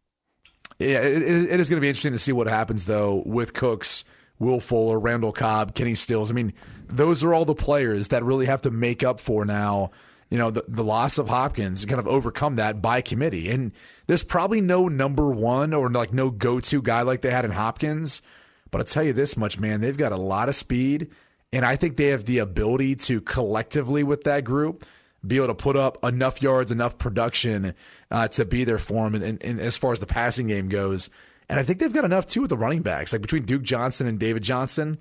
[0.79, 4.05] Yeah, it, it is going to be interesting to see what happens though with Cooks
[4.41, 6.31] Will Fuller, Randall Cobb, Kenny Stills.
[6.31, 6.53] I mean,
[6.89, 9.93] those are all the players that really have to make up for now,
[10.31, 13.51] you know, the, the loss of Hopkins, kind of overcome that by committee.
[13.51, 13.71] And
[14.09, 17.53] there's probably no number one or like no go to guy like they had in
[17.53, 18.23] Hopkins.
[18.71, 21.11] But I'll tell you this much, man, they've got a lot of speed.
[21.53, 24.85] And I think they have the ability to collectively with that group
[25.27, 27.75] be able to put up enough yards, enough production
[28.11, 29.17] uh, to be there for them.
[29.17, 31.11] And, and, and as far as the passing game goes,
[31.51, 33.13] and I think they've got enough too with the running backs.
[33.13, 34.97] Like between Duke Johnson and David Johnson,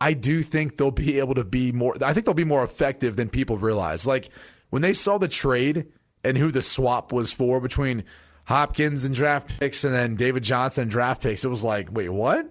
[0.00, 3.16] I do think they'll be able to be more I think they'll be more effective
[3.16, 4.06] than people realize.
[4.06, 4.30] Like
[4.70, 5.86] when they saw the trade
[6.24, 8.04] and who the swap was for between
[8.46, 12.08] Hopkins and draft picks and then David Johnson and draft picks, it was like, wait,
[12.08, 12.50] what?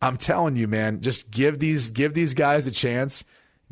[0.00, 3.24] I'm telling you, man, just give these give these guys a chance.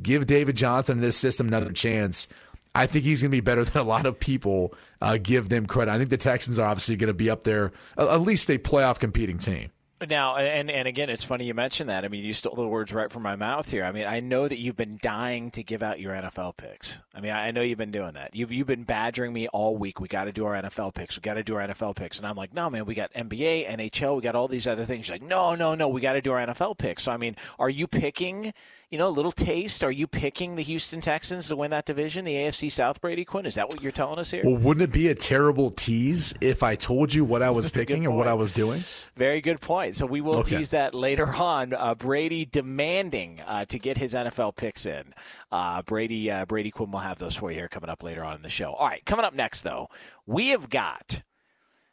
[0.02, 2.26] Give David Johnson and this system another chance.
[2.74, 5.66] I think he's going to be better than a lot of people uh, give them
[5.66, 5.90] credit.
[5.90, 8.98] I think the Texans are obviously going to be up there, at least a playoff
[8.98, 9.70] competing team.
[10.08, 12.04] Now, and, and again, it's funny you mentioned that.
[12.04, 13.84] I mean, you stole the words right from my mouth here.
[13.84, 17.00] I mean, I know that you've been dying to give out your NFL picks.
[17.14, 18.34] I mean, I know you've been doing that.
[18.34, 20.00] You've, you've been badgering me all week.
[20.00, 21.16] We got to do our NFL picks.
[21.16, 22.18] We got to do our NFL picks.
[22.18, 25.06] And I'm like, no, man, we got NBA, NHL, we got all these other things.
[25.06, 27.04] You're like, no, no, no, we got to do our NFL picks.
[27.04, 28.54] So, I mean, are you picking–
[28.92, 29.82] you know, a little taste?
[29.82, 33.46] Are you picking the Houston Texans to win that division, the AFC South, Brady Quinn?
[33.46, 34.42] Is that what you're telling us here?
[34.44, 38.04] Well, wouldn't it be a terrible tease if I told you what I was picking
[38.04, 38.84] and what I was doing?
[39.16, 39.96] Very good point.
[39.96, 40.58] So we will okay.
[40.58, 41.72] tease that later on.
[41.72, 45.14] Uh, Brady demanding uh, to get his NFL picks in.
[45.50, 48.36] Uh, Brady uh, Brady Quinn will have those for you here coming up later on
[48.36, 48.72] in the show.
[48.74, 49.88] All right, coming up next though,
[50.26, 51.22] we have got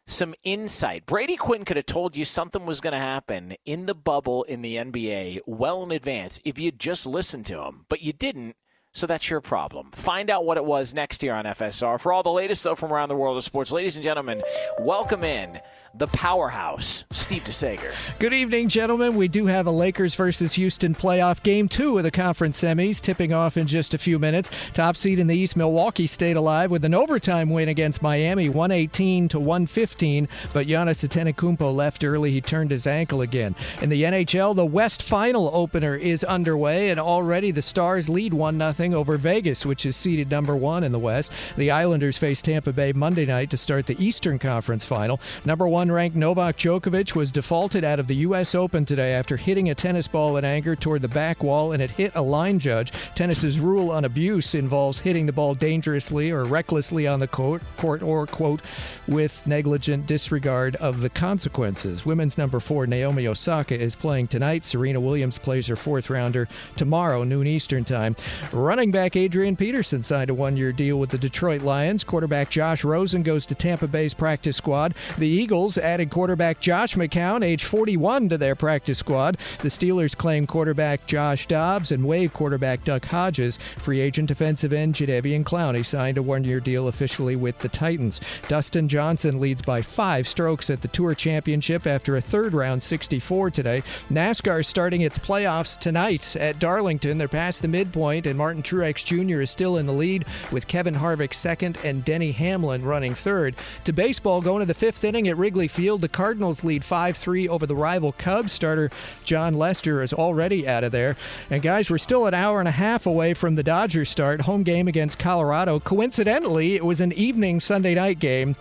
[0.09, 1.05] some insight.
[1.05, 4.61] Brady Quinn could have told you something was going to happen in the bubble in
[4.61, 8.55] the NBA well in advance if you'd just listened to him, but you didn't.
[8.91, 9.91] So that's your problem.
[9.91, 11.99] Find out what it was next year on FSR.
[11.99, 14.41] For all the latest, though, from around the world of sports, ladies and gentlemen,
[14.79, 15.59] welcome in
[15.95, 17.93] the powerhouse, Steve DeSager.
[18.19, 19.15] Good evening, gentlemen.
[19.15, 23.33] We do have a Lakers versus Houston playoff game two of the conference semis tipping
[23.33, 24.51] off in just a few minutes.
[24.73, 29.29] Top seed in the East, Milwaukee stayed alive with an overtime win against Miami, 118
[29.29, 30.27] to 115.
[30.53, 32.31] But Giannis Antetokounmpo left early.
[32.31, 33.55] He turned his ankle again.
[33.81, 38.59] In the NHL, the West Final opener is underway, and already the Stars lead one
[38.59, 41.31] 0 over Vegas, which is seeded number one in the West.
[41.57, 45.19] The Islanders face Tampa Bay Monday night to start the Eastern Conference final.
[45.45, 48.53] Number one ranked Novak Djokovic was defaulted out of the U.S.
[48.53, 51.89] Open today after hitting a tennis ball in anger toward the back wall and it
[51.91, 52.91] hit a line judge.
[53.15, 58.01] Tennis's rule on abuse involves hitting the ball dangerously or recklessly on the court, court
[58.01, 58.61] or, quote,
[59.07, 62.05] with negligent disregard of the consequences.
[62.05, 64.65] Women's number four, Naomi Osaka, is playing tonight.
[64.65, 68.15] Serena Williams plays her fourth rounder tomorrow, noon Eastern Time.
[68.51, 72.03] Running back Adrian Peterson signed a one year deal with the Detroit Lions.
[72.03, 74.93] Quarterback Josh Rosen goes to Tampa Bay's practice squad.
[75.17, 79.37] The Eagles added quarterback Josh McCown, age 41, to their practice squad.
[79.61, 83.59] The Steelers claim quarterback Josh Dobbs and waive quarterback Duck Hodges.
[83.77, 88.21] Free agent defensive end Jadeveon Clowney signed a one year deal officially with the Titans.
[88.47, 93.51] Dustin Johnson leads by five strokes at the Tour Championship after a third round 64
[93.51, 93.83] today.
[94.09, 97.17] NASCAR is starting its playoffs tonight at Darlington.
[97.17, 99.41] They're past the midpoint, and Martin Truex Jr.
[99.41, 103.55] is still in the lead with Kevin Harvick second and Denny Hamlin running third.
[103.85, 107.49] To baseball, going to the fifth inning at Wrigley Field, the Cardinals lead 5 3
[107.49, 108.53] over the rival Cubs.
[108.53, 108.89] Starter
[109.23, 111.15] Jon Lester is already out of there.
[111.49, 114.41] And guys, we're still an hour and a half away from the Dodgers start.
[114.41, 115.79] Home game against Colorado.
[115.79, 118.55] Coincidentally, it was an evening Sunday night game.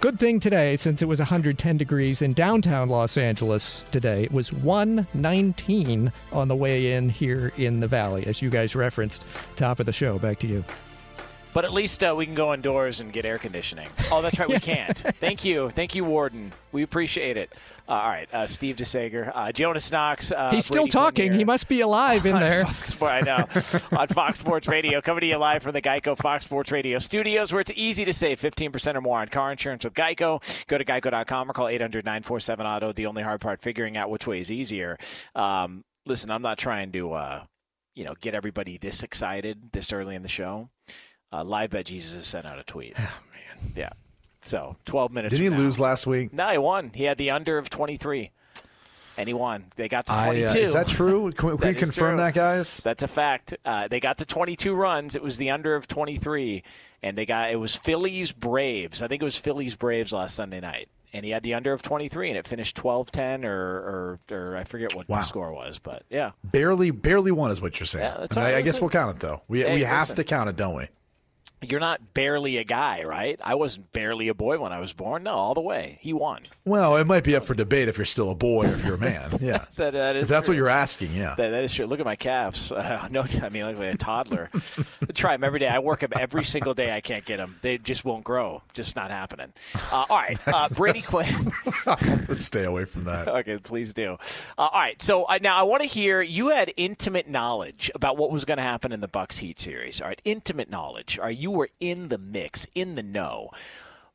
[0.00, 4.24] Good thing today, since it was 110 degrees in downtown Los Angeles today.
[4.24, 9.24] It was 119 on the way in here in the valley, as you guys referenced.
[9.54, 10.18] Top of the show.
[10.18, 10.64] Back to you.
[11.54, 13.88] But at least uh, we can go indoors and get air conditioning.
[14.10, 14.96] Oh, that's right, we can't.
[14.96, 15.68] Thank you.
[15.70, 16.52] Thank you, Warden.
[16.72, 17.52] We appreciate it.
[17.88, 20.32] Uh, all right, uh, Steve DeSager, uh, Jonas Knox.
[20.32, 21.26] Uh, He's still Brady talking.
[21.28, 22.64] Quinn He must be alive in there.
[22.64, 23.98] Fox Sports, I know.
[23.98, 27.52] on Fox Sports Radio, coming to you live from the Geico Fox Sports Radio studios,
[27.52, 30.40] where it's easy to save 15% or more on car insurance with Geico.
[30.68, 32.92] Go to geico.com or call 800 947 Auto.
[32.92, 34.96] The only hard part, figuring out which way is easier.
[35.34, 37.44] Um, listen, I'm not trying to, uh,
[37.94, 40.70] you know, get everybody this excited this early in the show.
[41.32, 42.94] Uh, Live Bet Jesus has sent out a tweet.
[42.98, 43.72] Oh, man.
[43.76, 43.90] Yeah.
[44.42, 45.34] So 12 minutes.
[45.34, 46.32] Did he now- lose last week?
[46.32, 46.90] No, he won.
[46.94, 48.30] He had the under of 23.
[49.18, 49.66] And he won.
[49.76, 50.46] They got to I, 22.
[50.46, 51.30] uh, is that true?
[51.36, 52.24] Can we, can confirm true.
[52.24, 52.80] that, guys?
[52.82, 53.54] That's a fact.
[53.64, 55.14] Uh, they got to 22 runs.
[55.16, 56.62] It was the under of 23,
[57.02, 59.02] and they got it was Phillies Braves.
[59.02, 61.82] I think it was Phillies Braves last Sunday night, and he had the under of
[61.82, 65.18] 23, and it finished 12-10 or or, or I forget what Wow.
[65.18, 66.30] the score was, but yeah.
[66.42, 68.10] Barely, barely won is what you're saying.
[68.34, 68.56] Yeah, I.
[68.56, 69.42] I guess we'll count it though.
[69.46, 70.16] We Hey, we have listen.
[70.16, 70.88] to count it, don't we?
[71.62, 73.38] You're not barely a guy, right?
[73.42, 75.22] I wasn't barely a boy when I was born.
[75.22, 75.98] No, all the way.
[76.00, 76.42] He won.
[76.64, 78.96] Well, it might be up for debate if you're still a boy or if you're
[78.96, 79.30] a man.
[79.40, 80.52] Yeah, That, that is if that's true.
[80.52, 81.12] what you're asking.
[81.14, 81.34] Yeah.
[81.36, 81.86] That, that is true.
[81.86, 82.70] Look at my calves.
[82.72, 84.50] Uh, no, I mean, like a toddler.
[84.78, 85.68] I try them every day.
[85.68, 86.94] I work them every single day.
[86.94, 87.56] I can't get them.
[87.62, 88.62] They just won't grow.
[88.74, 89.52] Just not happening.
[89.74, 91.52] Uh, all right, uh, Brady Quinn.
[91.86, 93.28] Let's stay away from that.
[93.28, 94.12] okay, please do.
[94.58, 98.16] Uh, all right, so uh, now I want to hear you had intimate knowledge about
[98.16, 100.00] what was going to happen in the Bucks Heat series.
[100.00, 101.18] All right, intimate knowledge.
[101.18, 103.50] All right, you were in the mix, in the know.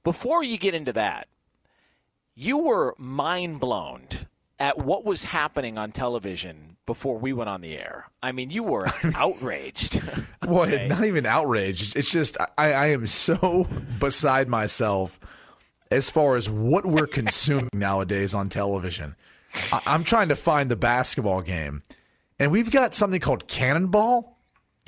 [0.04, 1.28] Before you get into that,
[2.36, 4.08] you were mind blown
[4.60, 8.10] at what was happening on television before we went on the air.
[8.24, 10.02] I mean, you were outraged.
[10.48, 10.88] Well, Okay.
[10.88, 11.98] not even outraged.
[11.98, 13.68] It's just I, I am so
[14.00, 15.20] beside myself
[15.92, 19.16] as far as what we're consuming nowadays on television.
[19.74, 21.84] I, I'm trying to find the basketball game,
[22.40, 24.37] and we've got something called Cannonball.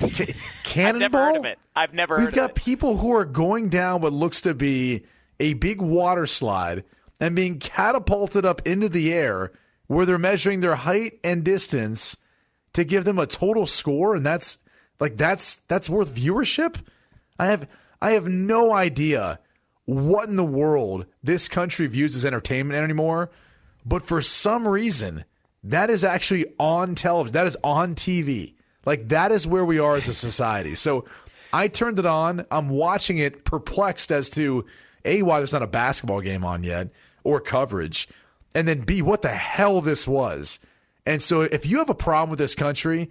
[0.00, 0.34] Ca-
[0.64, 1.04] Cannonball.
[1.04, 1.58] I've never heard of it.
[1.76, 2.62] I've never We've heard got of it.
[2.62, 5.04] people who are going down what looks to be
[5.38, 6.84] a big water slide
[7.20, 9.52] and being catapulted up into the air
[9.86, 12.16] where they're measuring their height and distance
[12.72, 14.58] to give them a total score and that's
[15.00, 16.80] like that's that's worth viewership.
[17.38, 17.68] I have
[18.00, 19.40] I have no idea
[19.86, 23.30] what in the world this country views as entertainment anymore,
[23.84, 25.24] but for some reason
[25.64, 27.32] that is actually on television.
[27.32, 28.54] That is on TV.
[28.86, 30.74] Like that is where we are as a society.
[30.74, 31.04] So
[31.52, 32.46] I turned it on.
[32.50, 34.64] I'm watching it perplexed as to
[35.04, 36.88] A, why there's not a basketball game on yet
[37.24, 38.08] or coverage.
[38.54, 40.58] And then B, what the hell this was.
[41.06, 43.10] And so if you have a problem with this country,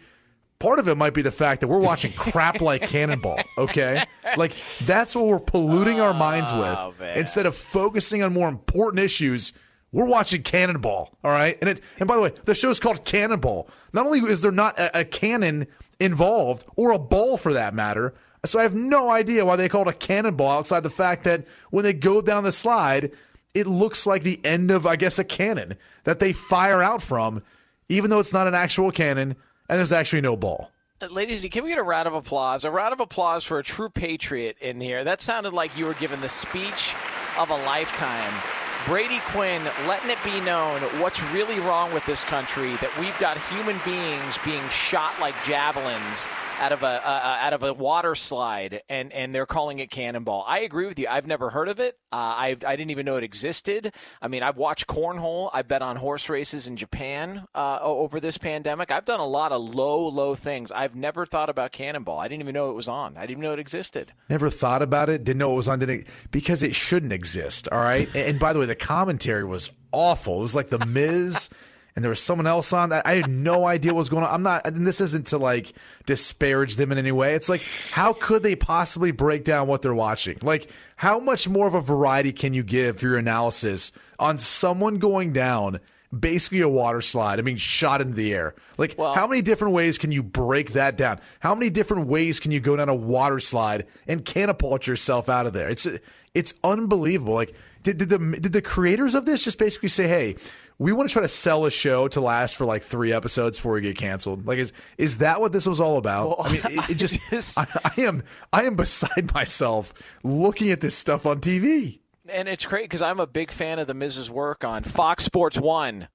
[0.60, 4.06] part of it might be the fact that we're watching crap like Cannonball, okay?
[4.38, 4.54] Like
[4.86, 7.18] that's what we're polluting our minds Oh, with.
[7.18, 9.54] Instead of focusing on more important issues,
[9.92, 11.58] we're watching Cannonball, all right?
[11.62, 13.70] And it and by the way, the show is called Cannonball.
[13.94, 15.68] Not only is there not a, a cannon
[16.00, 18.14] involved or a ball for that matter,
[18.46, 21.46] so I have no idea why they call it a cannonball outside the fact that
[21.72, 23.12] when they go down the slide,
[23.54, 27.44] it looks like the end of I guess a cannon that they fire out from
[27.90, 29.36] even though it's not an actual cannon
[29.68, 30.72] and there's actually no ball.
[31.02, 32.64] Uh, Ladies can we get a round of applause?
[32.64, 35.04] A round of applause for a true patriot in here.
[35.04, 36.94] That sounded like you were given the speech
[37.38, 42.76] of a lifetime Brady Quinn letting it be known what's really wrong with this country
[42.78, 46.28] that we've got human beings being shot like javelins
[46.60, 50.44] out of a uh, out of a water slide, and and they're calling it cannonball.
[50.48, 51.08] I agree with you.
[51.10, 51.98] I've never heard of it.
[52.12, 53.94] Uh, I I didn't even know it existed.
[54.22, 55.50] I mean, I've watched cornhole.
[55.54, 58.92] I bet on horse races in Japan uh, over this pandemic.
[58.92, 60.72] I've done a lot of low low things.
[60.72, 62.20] I've never thought about cannonball.
[62.20, 63.18] I didn't even know it was on.
[63.18, 64.14] I didn't even know it existed.
[64.30, 65.24] Never thought about it.
[65.24, 65.80] Didn't know it was on.
[65.80, 67.68] Didn't because it shouldn't exist.
[67.72, 68.08] All right.
[68.10, 70.40] and, and by the way, the commentary was awful.
[70.40, 71.50] It was like the Miz.
[72.00, 73.06] and there was someone else on that.
[73.06, 74.34] I had no idea what was going on.
[74.34, 75.74] I'm not, and this isn't to like
[76.06, 77.36] disparage them in any way.
[77.36, 80.38] It's like, how could they possibly break down what they're watching?
[80.42, 85.00] Like, how much more of a variety can you give for your analysis on someone
[85.00, 85.82] going down?
[86.18, 87.38] Basically, a water slide.
[87.38, 88.56] I mean, shot into the air.
[88.78, 91.20] Like, well, how many different ways can you break that down?
[91.42, 95.48] How many different ways can you go down a water slide and catapult yourself out
[95.48, 95.68] of there?
[95.68, 95.86] It's
[96.34, 97.34] it's unbelievable.
[97.34, 97.54] Like,
[97.84, 100.36] did, did the did the creators of this just basically say, "Hey,
[100.80, 103.74] we want to try to sell a show to last for like three episodes before
[103.74, 104.48] we get canceled.
[104.48, 106.30] Like, is is that what this was all about?
[106.30, 107.20] Well, I mean, it, it just
[107.58, 112.00] I, I, am I am beside myself looking at this stuff on TV.
[112.30, 115.60] And it's great because I'm a big fan of the Miz's work on Fox Sports
[115.60, 116.08] One.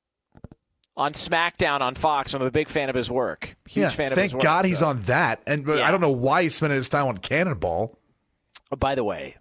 [0.96, 3.56] On SmackDown on Fox, I'm a big fan of his work.
[3.68, 4.42] Huge yeah, fan of his work.
[4.42, 5.42] Thank God he's on that.
[5.44, 5.86] And yeah.
[5.86, 7.98] I don't know why he's spending his time on Cannonball.
[8.70, 9.36] Oh, by the way,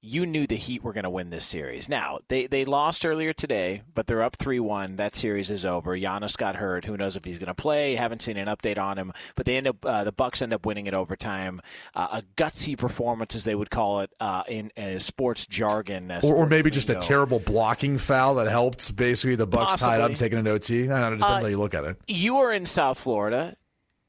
[0.00, 1.88] you knew the Heat were going to win this series.
[1.88, 4.96] Now they they lost earlier today, but they're up three one.
[4.96, 5.96] That series is over.
[5.96, 6.84] Giannis got hurt.
[6.84, 7.96] Who knows if he's going to play?
[7.96, 9.12] Haven't seen an update on him.
[9.34, 11.60] But they end up uh, the Bucks end up winning it overtime.
[11.94, 14.70] Uh, a gutsy performance, as they would call it uh, in
[15.00, 18.94] sports jargon, or, or, maybe just a terrible blocking foul that helped.
[18.94, 19.96] Basically, the Bucks Possibly.
[19.96, 20.88] tied up, taking an OT.
[20.88, 21.06] I don't know.
[21.08, 21.96] It depends uh, how you look at it.
[22.06, 23.56] You are in South Florida.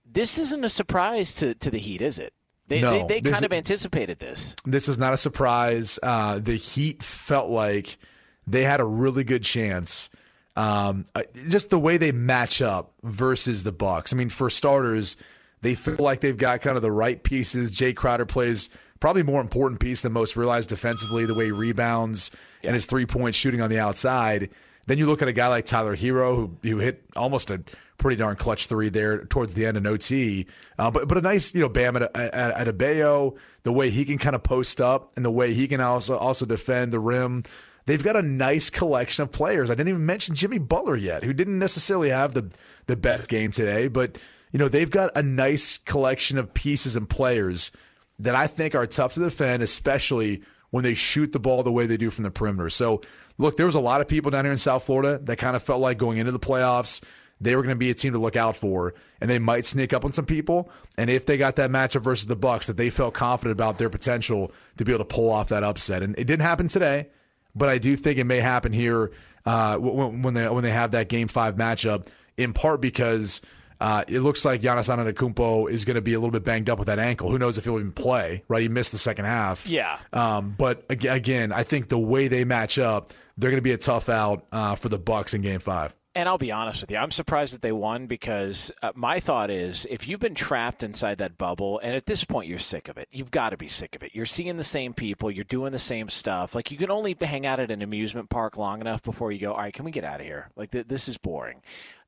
[0.06, 2.34] This isn't a surprise to, to the Heat, is it?
[2.70, 4.56] They, no, they, they kind of anticipated this.
[4.64, 6.00] This is not a surprise.
[6.02, 7.98] Uh, the Heat felt like
[8.46, 10.10] they had a really good chance.
[10.56, 14.14] Um, uh, just the way they match up versus the Bucks.
[14.14, 15.18] I mean, for starters,
[15.62, 17.72] they feel like they've got kind of the right pieces.
[17.72, 22.30] Jae Crowder plays probably more important piece than most realize defensively, the way he rebounds
[22.62, 22.70] yeah.
[22.70, 24.50] and his three point shooting on the outside.
[24.90, 27.62] Then you look at a guy like Tyler Herro, who, who hit almost a
[28.00, 30.48] pretty darn clutch three there towards the end in OT.
[30.80, 34.04] Uh, but but a nice you know Bam at, at, at Bayo, the way he
[34.04, 37.44] can kind of post up and the way he can also also defend the rim.
[37.86, 39.70] They've got a nice collection of players.
[39.70, 42.50] I didn't even mention Jimmy Butler yet, who didn't necessarily have the
[42.88, 44.18] the best game today, but
[44.52, 47.72] you know they've got a nice collection of pieces and players
[48.18, 51.86] that I think are tough to defend, especially when they shoot the ball the way
[51.86, 52.70] they do from the perimeter.
[52.70, 53.02] So,
[53.40, 55.64] look, there was a lot of people down here in South Florida that kind of
[55.64, 57.02] felt like going into the playoffs
[57.42, 59.94] they were going to be a team to look out for, and they might sneak
[59.94, 60.70] up on some people.
[60.98, 63.90] And if they got that matchup versus the Bucks, that they felt confident about their
[63.90, 66.04] potential to be able to pull off that upset.
[66.04, 67.08] And it didn't happen today,
[67.56, 69.12] but I do think it may happen here
[69.46, 72.08] uh, when they when they have that Game Five matchup.
[72.38, 73.42] In part because
[73.82, 76.80] uh, it looks like Giannis Antetokounmpo is going to be a little bit banged up
[76.80, 77.30] with that ankle.
[77.30, 78.44] Who knows if he'll even play?
[78.48, 79.68] Right, he missed the second half.
[79.68, 79.98] Yeah.
[80.14, 83.78] Um, but again, I think the way they match up, they're going to be a
[83.78, 85.96] tough out uh, for the Bucks in Game Five.
[86.16, 89.52] And I'll be honest with you, I'm surprised that they won because uh, my thought
[89.52, 92.98] is if you've been trapped inside that bubble, and at this point you're sick of
[92.98, 94.14] it, you've got to be sick of it.
[94.14, 96.56] You're seeing the same people, you're doing the same stuff.
[96.56, 99.54] Like you can only hang out at an amusement park long enough before you go,
[99.54, 100.50] all right, can we get out of here?
[100.56, 101.62] Like th- this is boring.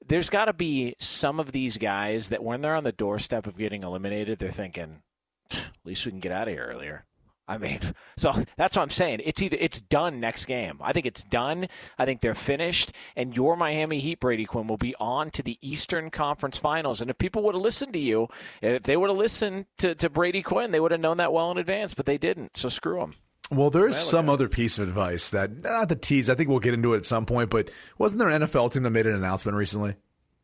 [0.05, 3.55] There's got to be some of these guys that when they're on the doorstep of
[3.55, 5.03] getting eliminated, they're thinking,
[5.51, 7.05] at least we can get out of here earlier.
[7.51, 7.79] I mean,
[8.17, 9.21] so that's what I'm saying.
[9.25, 10.77] It's either it's done next game.
[10.81, 11.67] I think it's done.
[11.99, 15.57] I think they're finished, and your Miami Heat, Brady Quinn, will be on to the
[15.61, 17.01] Eastern Conference Finals.
[17.01, 18.29] And if people would have listened to you,
[18.61, 21.51] if they would have listened to, to Brady Quinn, they would have known that well
[21.51, 22.55] in advance, but they didn't.
[22.55, 23.15] So screw them.
[23.51, 26.29] Well, there is some other piece of advice that not the tease.
[26.29, 27.49] I think we'll get into it at some point.
[27.49, 29.95] But wasn't there an NFL team that made an announcement recently?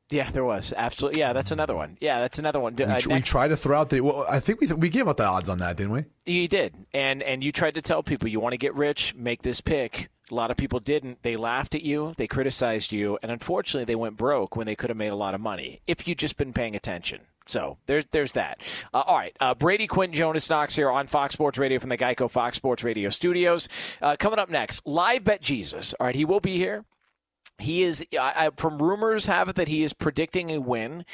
[0.10, 1.20] Yeah, there was absolutely.
[1.20, 1.97] Yeah, that's another one.
[1.99, 2.76] Yeah, that's another one.
[2.76, 4.01] We, uh, we tried to throw out the.
[4.01, 6.05] Well, I think we we gave out the odds on that, didn't we?
[6.26, 9.41] You did, and and you tried to tell people you want to get rich, make
[9.41, 10.10] this pick.
[10.30, 11.24] A lot of people didn't.
[11.24, 14.89] They laughed at you, they criticized you, and unfortunately, they went broke when they could
[14.89, 17.22] have made a lot of money if you'd just been paying attention.
[17.45, 18.60] So there's there's that.
[18.93, 21.97] Uh, all right, uh, Brady Quinn Jonas Knox here on Fox Sports Radio from the
[21.97, 23.68] Geico Fox Sports Radio studios.
[24.01, 25.93] Uh, coming up next, live bet Jesus.
[25.99, 26.86] All right, he will be here.
[27.60, 31.05] He is, I, from rumors have it that he is predicting a win.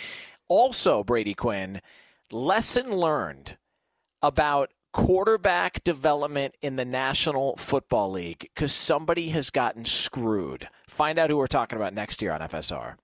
[0.47, 1.81] Also, Brady Quinn,
[2.31, 3.57] lesson learned
[4.21, 10.69] about quarterback development in the National Football League because somebody has gotten screwed.
[10.87, 12.95] Find out who we're talking about next year on FSR.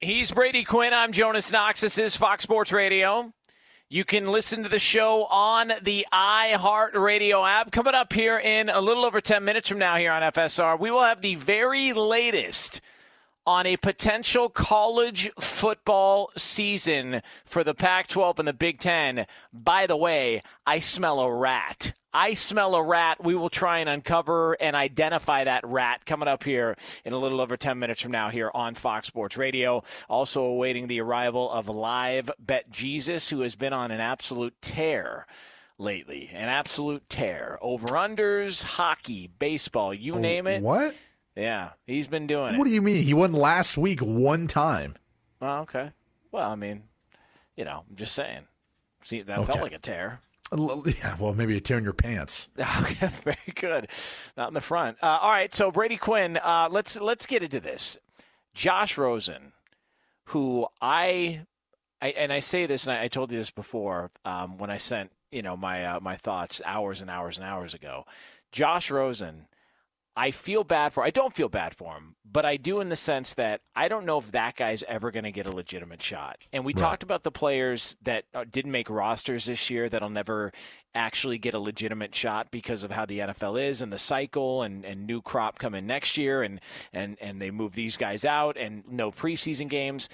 [0.00, 0.92] He's Brady Quinn.
[0.92, 1.80] I'm Jonas Knox.
[1.80, 3.32] This is Fox Sports Radio.
[3.92, 7.72] You can listen to the show on the iHeartRadio app.
[7.72, 10.90] Coming up here in a little over 10 minutes from now here on FSR, we
[10.90, 12.80] will have the very latest
[13.46, 19.26] on a potential college football season for the Pac 12 and the Big Ten.
[19.52, 21.92] By the way, I smell a rat.
[22.14, 23.22] I smell a rat.
[23.24, 27.40] We will try and uncover and identify that rat coming up here in a little
[27.40, 29.82] over 10 minutes from now here on Fox Sports Radio.
[30.08, 35.26] Also awaiting the arrival of Live Bet Jesus, who has been on an absolute tear
[35.78, 36.30] lately.
[36.32, 37.58] An absolute tear.
[37.62, 40.62] Over unders, hockey, baseball, you oh, name it.
[40.62, 40.94] What?
[41.34, 42.58] Yeah, he's been doing it.
[42.58, 43.02] What do you mean?
[43.02, 44.96] He won last week one time.
[45.40, 45.92] Oh, okay.
[46.30, 46.84] Well, I mean,
[47.56, 48.46] you know, I'm just saying.
[49.02, 49.52] See, that Okay.
[49.52, 50.20] felt like a tear.
[50.54, 52.48] Yeah, well, maybe you tear in your pants.
[52.58, 53.88] Okay, very good.
[54.36, 54.98] Not in the front.
[55.02, 56.36] Uh, all right, so Brady Quinn.
[56.36, 57.98] Uh, let's let's get into this.
[58.54, 59.52] Josh Rosen,
[60.26, 61.46] who I,
[62.00, 64.76] I and I say this, and I, I told you this before um, when I
[64.76, 68.04] sent you know my uh, my thoughts hours and hours and hours ago.
[68.52, 69.46] Josh Rosen,
[70.14, 71.02] I feel bad for.
[71.04, 74.04] I don't feel bad for him, but I do in the sense that I don't
[74.04, 76.46] know if that guy's ever going to get a legitimate shot.
[76.52, 76.80] And we Right.
[76.80, 80.52] talked about the players that uh, didn't make rosters this year that'll never
[80.94, 84.84] actually get a legitimate shot because of how the NFL is and the cycle and,
[84.84, 86.60] and new crop coming next year and,
[86.92, 90.10] and, and they move these guys out and no preseason games.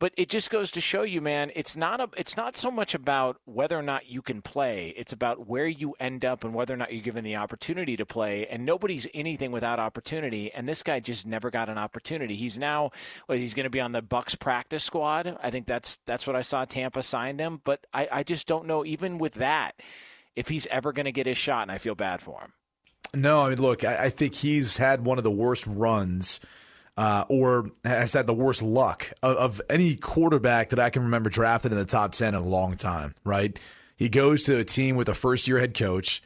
[0.00, 2.94] But it just goes to show you, man, it's not a, it's not so much
[2.94, 4.94] about whether or not you can play.
[4.96, 8.06] It's about where you end up and whether or not you're given the opportunity to
[8.06, 8.46] play.
[8.46, 10.50] And nobody's anything without opportunity.
[10.52, 12.34] And this guy just never got an opportunity.
[12.34, 12.92] He's now,
[13.28, 15.36] well, he's going to be on the Bucks practice squad.
[15.42, 16.64] I think that's that's what I saw.
[16.64, 18.84] Tampa signed him, but I, I just don't know.
[18.86, 19.72] Even with that,
[20.34, 22.52] if he's ever going to get his shot, and I feel bad for him.
[23.12, 26.40] No, I mean, look, I, I think he's had one of the worst runs,
[27.00, 31.30] uh, or has had the worst luck of, of any quarterback that I can remember
[31.30, 33.14] drafted in the top ten in a long time.
[33.24, 33.58] Right?
[33.96, 36.22] He goes to a team with a first-year head coach,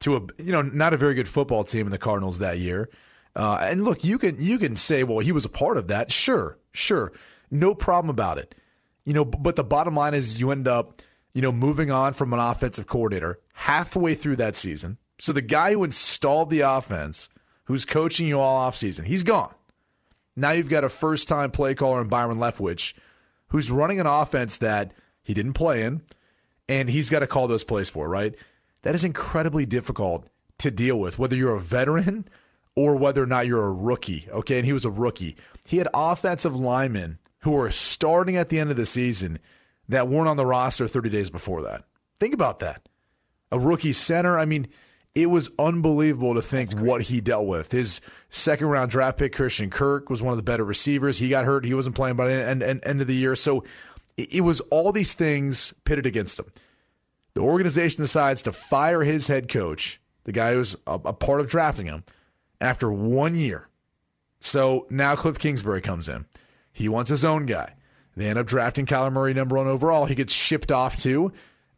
[0.00, 2.90] to a you know not a very good football team in the Cardinals that year.
[3.34, 6.12] Uh, and look, you can you can say, well, he was a part of that.
[6.12, 7.10] Sure, sure,
[7.50, 8.54] no problem about it.
[9.06, 11.00] You know, but the bottom line is you end up,
[11.32, 14.98] you know, moving on from an offensive coordinator halfway through that season.
[15.18, 17.30] So the guy who installed the offense,
[17.64, 19.54] who's coaching you all offseason, he's gone.
[20.38, 22.94] Now you've got a first time play caller in Byron Leftwich,
[23.48, 26.02] who's running an offense that he didn't play in,
[26.68, 28.34] and he's got to call those plays for, right?
[28.82, 30.28] That is incredibly difficult
[30.58, 32.28] to deal with, whether you're a veteran
[32.74, 34.28] or whether or not you're a rookie.
[34.30, 34.58] Okay.
[34.58, 35.36] And he was a rookie.
[35.66, 39.40] He had offensive linemen who were starting at the end of the season
[39.88, 41.84] that weren't on the roster 30 days before that.
[42.20, 42.88] Think about that.
[43.50, 44.38] A rookie center.
[44.38, 44.68] I mean,
[45.14, 47.72] it was unbelievable to think what he dealt with.
[47.72, 48.00] His
[48.30, 51.18] second round draft pick, Christian Kirk, was one of the better receivers.
[51.18, 51.64] He got hurt.
[51.64, 53.34] He wasn't playing by the end, end, end of the year.
[53.34, 53.64] So
[54.16, 56.46] it was all these things pitted against him.
[57.34, 61.48] The organization decides to fire his head coach, the guy who's a, a part of
[61.48, 62.04] drafting him,
[62.60, 63.68] after one year.
[64.40, 66.26] So now Cliff Kingsbury comes in.
[66.72, 67.74] He wants his own guy.
[68.16, 70.06] They end up drafting Kyler Murray number one overall.
[70.06, 71.32] He gets shipped off to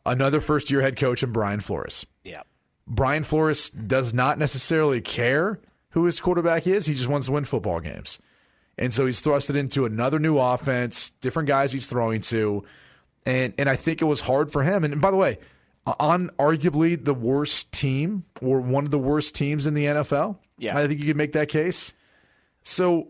[0.07, 2.07] another first year head coach in Brian Flores.
[2.25, 2.43] Yeah.
[2.87, 5.61] Brian Flores does not necessarily care
[5.91, 6.87] who his quarterback is.
[6.87, 8.19] He just wants to win football games.
[8.79, 12.65] And so he's thrusted into another new offense, different guys he's throwing to.
[13.27, 14.85] And and I think it was hard for him.
[14.85, 15.39] And by the way,
[15.87, 20.39] on arguably the worst team or one of the worst teams in the NFL.
[20.59, 20.77] Yeah.
[20.77, 21.93] I think you could make that case.
[22.63, 23.09] So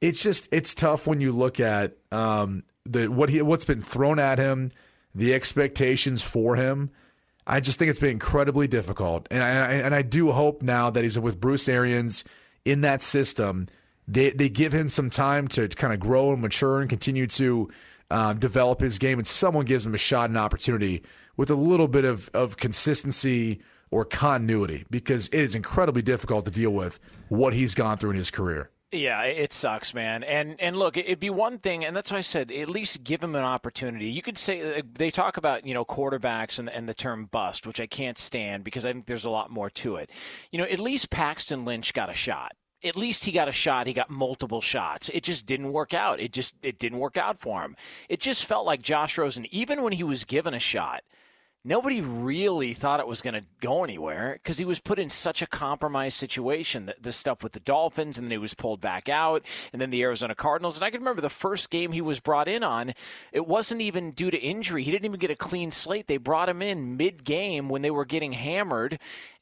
[0.00, 4.18] it's just it's tough when you look at um, the what he what's been thrown
[4.18, 4.70] at him,
[5.14, 6.90] the expectations for him.
[7.48, 11.02] I just think it's been incredibly difficult, and I, and I do hope now that
[11.02, 12.22] he's with Bruce Arians
[12.66, 13.66] in that system.
[14.06, 17.70] They they give him some time to kind of grow and mature and continue to
[18.10, 21.02] uh, develop his game, and someone gives him a shot and opportunity
[21.38, 26.50] with a little bit of of consistency or continuity because it is incredibly difficult to
[26.50, 28.70] deal with what he's gone through in his career.
[28.90, 30.22] Yeah, it sucks, man.
[30.22, 33.22] And and look, it'd be one thing, and that's why I said at least give
[33.22, 34.06] him an opportunity.
[34.06, 37.66] You could say uh, they talk about you know quarterbacks and and the term bust,
[37.66, 40.10] which I can't stand because I think there's a lot more to it.
[40.50, 42.52] You know, at least Paxton Lynch got a shot.
[42.82, 43.88] At least he got a shot.
[43.88, 45.10] He got multiple shots.
[45.10, 46.18] It just didn't work out.
[46.18, 47.76] It just it didn't work out for him.
[48.08, 51.02] It just felt like Josh Rosen, even when he was given a shot,
[51.64, 55.42] nobody really thought it was going to go anywhere because he was put in such
[55.42, 56.86] a compromised situation.
[56.86, 59.90] The, the stuff with the Dolphins, and then he was pulled back out, and then
[59.90, 60.76] the Arizona Cardinals.
[60.76, 62.94] And I can remember the first game he was brought in on,
[63.32, 64.82] it wasn't even due to injury.
[64.82, 66.06] He didn't even get a clean slate.
[66.06, 68.98] They brought him in mid game when they were getting hammered.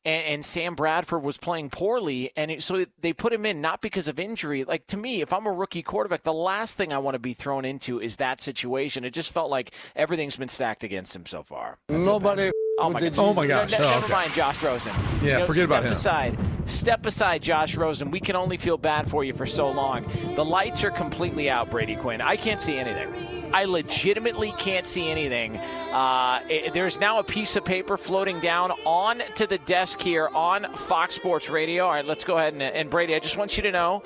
[0.06, 3.82] And, and Sam Bradford was playing poorly, and it, so they put him in not
[3.82, 4.64] because of injury.
[4.64, 7.34] Like to me, if I'm a rookie quarterback, the last thing I want to be
[7.34, 9.04] thrown into is that situation.
[9.04, 11.76] It just felt like everything's been stacked against him so far.
[11.90, 12.50] Nobody.
[12.78, 13.70] Oh my, Oh my gosh.
[13.70, 14.12] Ne- Oh, never okay.
[14.12, 14.92] mind, Josh Rosen.
[15.22, 15.92] Yeah, You know, forget step about him.
[15.92, 16.38] aside.
[16.66, 18.10] Step aside, Josh Rosen.
[18.10, 20.04] We can only feel bad for you for so long.
[20.34, 22.20] The lights are completely out, Brady Quinn.
[22.20, 23.35] I can't see anything.
[23.52, 25.56] I legitimately can't see anything.
[25.56, 30.28] Uh, it- there's now a piece of paper floating down on to the desk here
[30.34, 31.84] on Fox Sports Radio.
[31.84, 33.14] All right, let's go ahead and, and Brady.
[33.14, 34.02] I just want you to know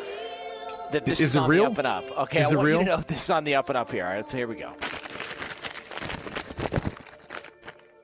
[0.92, 1.64] that this Is is, on real?
[1.64, 2.18] the up and up.
[2.22, 2.78] Okay, Is I it want real?
[2.80, 4.04] you to know this is on the up and up here.
[4.06, 4.72] All right, so here we go.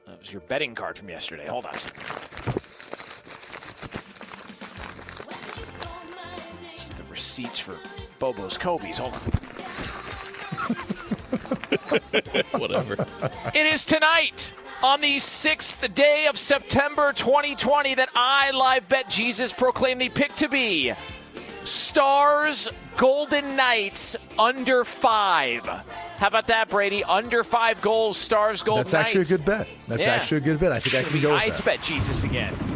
[0.06, 1.46] That was your betting card from yesterday.
[1.46, 1.72] Hold on.
[6.72, 7.76] This is the receipts for
[8.18, 8.98] Bobo's Kobe's.
[8.98, 9.20] Hold on.
[12.52, 13.06] Whatever.
[13.54, 14.52] It is tonight
[14.82, 20.34] on the sixth day of September 2020 that I, Live Bet Jesus, proclaim the pick
[20.36, 20.92] to be
[21.64, 25.66] Stars Golden Knights under five.
[25.66, 27.04] How about that, Brady?
[27.04, 28.92] Under five goals, Stars Golden knights.
[28.92, 29.68] That's actually a good bet.
[29.88, 30.14] That's Yeah.
[30.14, 30.72] actually a good bet.
[30.72, 31.60] I think I can go with Ice.
[31.60, 32.75] Bet Jesus again.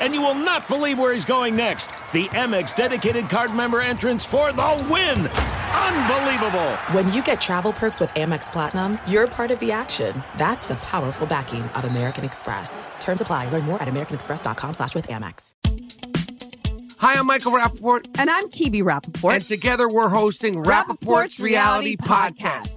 [0.00, 1.90] And you will not believe where he's going next.
[2.12, 5.26] The Amex dedicated card member entrance for the win!
[5.28, 6.70] Unbelievable!
[6.92, 10.22] When you get travel perks with Amex Platinum, you're part of the action.
[10.38, 12.86] That's the powerful backing of American Express.
[12.98, 13.50] Terms apply.
[13.50, 15.54] Learn more at americanexpress.com slash with Amex.
[17.00, 18.06] Hi, I'm Michael Rappaport.
[18.18, 19.36] And I'm Kibi Rappaport.
[19.36, 22.76] And together we're hosting Rappaport's, Reality Podcast.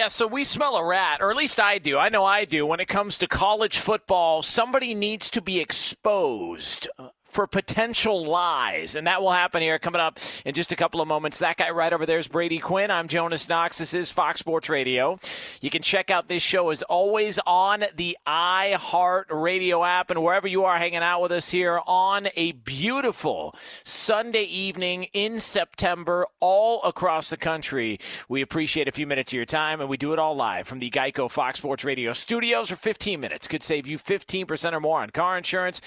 [0.00, 1.98] Yeah, so we smell a rat, or at least I do.
[1.98, 2.64] I know I do.
[2.64, 8.96] When it comes to college football, somebody needs to be exposed uh, for potential lies,
[8.96, 11.38] and that will happen here coming up in just a couple of moments.
[11.38, 12.90] That guy right over there is Brady Quinn.
[12.90, 13.78] I'm Jonas Knox.
[13.78, 15.18] This is Fox Sports Radio.
[15.60, 20.48] You can check out this show as always on the iHeart Radio app and wherever
[20.48, 23.54] you are hanging out with us here on a beautiful
[23.84, 27.98] Sunday evening in September all across the country.
[28.28, 30.80] We appreciate a few minutes of your time and we do it all live from
[30.80, 33.46] the Geico Fox Sports Radio studios for 15 minutes.
[33.46, 35.80] Could save you 15% or more on car insurance.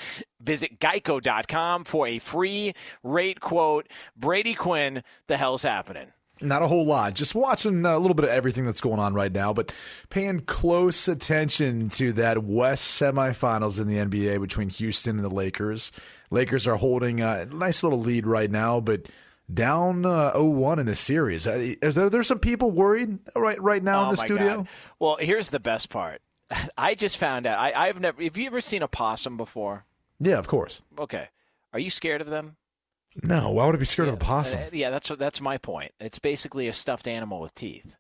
[0.44, 3.88] Visit geico.com for a free rate quote.
[4.16, 6.08] Brady Quinn, the hell's happening?
[6.42, 7.14] Not a whole lot.
[7.14, 9.72] Just watching a little bit of everything that's going on right now, but
[10.10, 15.92] paying close attention to that West semifinals in the NBA between Houston and the Lakers.
[16.32, 19.08] Lakers are holding a nice little lead right now, but
[19.54, 21.46] down uh, 0-1 in the series.
[21.46, 24.58] Is there there's some people worried right right now oh in the studio?
[24.58, 24.68] God.
[25.00, 26.22] Well, here's the best part.
[26.78, 27.60] I just found out.
[27.60, 28.22] I, I've never.
[28.24, 29.86] Have you ever seen a possum before?
[30.20, 30.82] Yeah, of course.
[31.00, 31.28] Okay.
[31.74, 32.58] Are you scared of them?
[33.22, 34.60] No, why would I be scared of a possum?
[34.62, 35.92] Uh, yeah, that's that's my point.
[36.00, 37.96] It's basically a stuffed animal with teeth.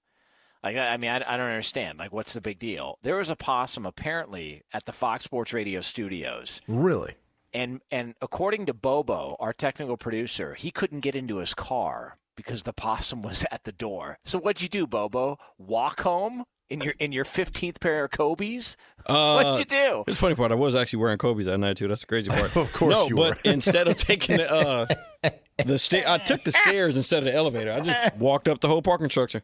[0.63, 1.99] Like I I mean, I, I don't understand.
[1.99, 2.97] Like, what's the big deal?
[3.03, 7.13] There was a possum apparently at the Fox Sports Radio studios, Really?
[7.53, 12.63] and and according to Bobo, our technical producer, he couldn't get into his car because
[12.63, 14.17] the possum was at the door.
[14.25, 15.37] So what'd you do, Bobo?
[15.59, 18.77] Walk home in your in your fifteenth pair of Kobe's?
[19.05, 20.03] what'd you do?
[20.07, 20.51] It's funny part.
[20.51, 21.87] I was actually wearing Kobe's that night too.
[21.87, 22.55] That's the crazy part.
[22.57, 23.37] Of course no, you but were.
[23.51, 25.29] instead of taking the uh,
[25.63, 27.71] the sta- I took the stairs instead of the elevator.
[27.71, 29.41] I just walked up the whole parking structure.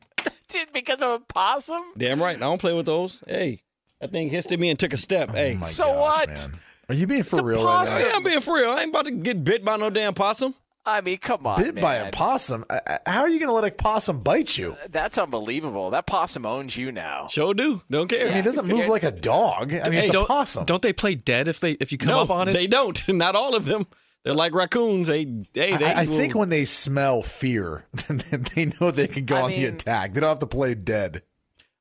[0.51, 1.84] Just because of a possum?
[1.97, 2.36] Damn right.
[2.36, 3.23] I don't play with those.
[3.27, 3.61] Hey,
[4.01, 5.30] that thing hit me and took a step.
[5.32, 6.49] hey, so what?
[6.89, 8.03] Are you being for It's a real right possum.
[8.03, 8.09] now?
[8.09, 8.71] Yeah, I'm being for real.
[8.71, 10.55] I ain't about to get bit by no damn possum.
[10.86, 12.65] I mean, come on, Bit by a possum?
[12.69, 14.75] Uh, uh, How are you going to let a possum bite you?
[14.89, 15.91] That's unbelievable.
[15.91, 17.27] That possum owns you now.
[17.30, 17.82] Sure do.
[17.91, 18.25] Don't care.
[18.25, 19.71] I mean, it doesn't move like a dog.
[19.73, 20.65] I mean, Hey, it's a don't, possum.
[20.65, 22.53] Don't they play dead if they if you come no, up on it?
[22.53, 23.07] they don't.
[23.09, 23.86] Not all of them.
[24.23, 25.07] They're like raccoons.
[25.07, 25.19] They,
[25.53, 25.86] hey, they.
[25.86, 29.65] I, I think when they smell fear, they know they can go I on the
[29.65, 30.13] attack.
[30.13, 31.21] They don't have to play dead.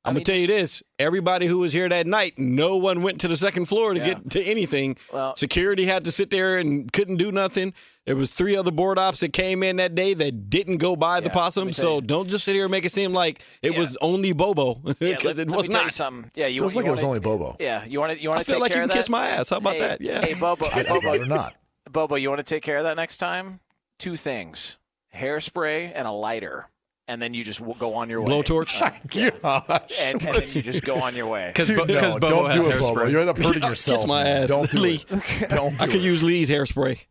[0.05, 3.21] I'm mean, gonna tell you this: everybody who was here that night, no one went
[3.21, 4.05] to the second floor to Yeah.
[4.13, 4.95] get to anything.
[5.11, 7.73] Well- Security had to sit there and couldn't do nothing.
[8.09, 11.19] There was three other board ops that came in that day that didn't go by
[11.19, 11.73] the Yeah, let me possum.
[11.73, 12.01] So you.
[12.01, 13.77] don't just sit here and make it seem like it Yeah.
[13.79, 15.93] was only Bobo because Yeah, let, it let was me tell you not.
[15.93, 16.31] something.
[16.33, 17.55] Yeah, you Feels you like it was wanna- only Bobo.
[17.59, 18.97] Yeah, you want to you want I to feel take like care you of can
[18.97, 19.11] kiss that?
[19.11, 19.49] my ass.
[19.51, 20.01] How about Hey, that?
[20.01, 20.21] Yeah.
[20.21, 21.53] Hey, Bobo, I'd rather not.
[21.91, 23.59] Bobo, you want to take care of that next time?
[23.99, 24.79] Two things:
[25.15, 26.67] hairspray and a lighter,
[27.07, 28.31] and then you just go on your way.
[28.31, 28.79] Blowtorch.
[29.41, 29.99] Gosh.
[29.99, 31.47] and, and then you just go on your way.
[31.53, 33.01] Because Dude, Bo- no, Bobo don't has do it, Bobo.
[33.01, 33.11] hairspray.
[33.11, 33.99] You end up hurting yourself.
[33.99, 34.43] Kiss my man.
[34.43, 34.49] ass.
[34.49, 35.03] Don't do Lee.
[35.09, 35.49] it.
[35.49, 36.01] Don't do I could it.
[36.01, 37.05] use Lee's hairspray.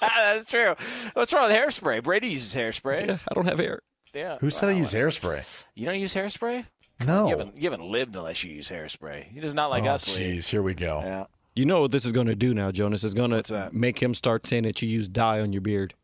[0.00, 0.74] That's true.
[1.14, 2.02] What's wrong with hairspray?
[2.02, 3.06] Brady uses hairspray.
[3.08, 3.80] Yeah, I don't have hair.
[4.12, 4.38] Yeah.
[4.40, 5.64] Who said I use hairspray?
[5.74, 6.66] You don't use hairspray?
[7.04, 7.24] No.
[7.24, 9.24] You haven't, you haven't lived unless you use hairspray.
[9.32, 10.16] He does not like oh, us.
[10.16, 11.00] Jeez, here we go.
[11.04, 11.24] Yeah.
[11.56, 13.04] You know what this is going to do now, Jonas?
[13.04, 15.94] It's going to make him start saying that you use dye on your beard.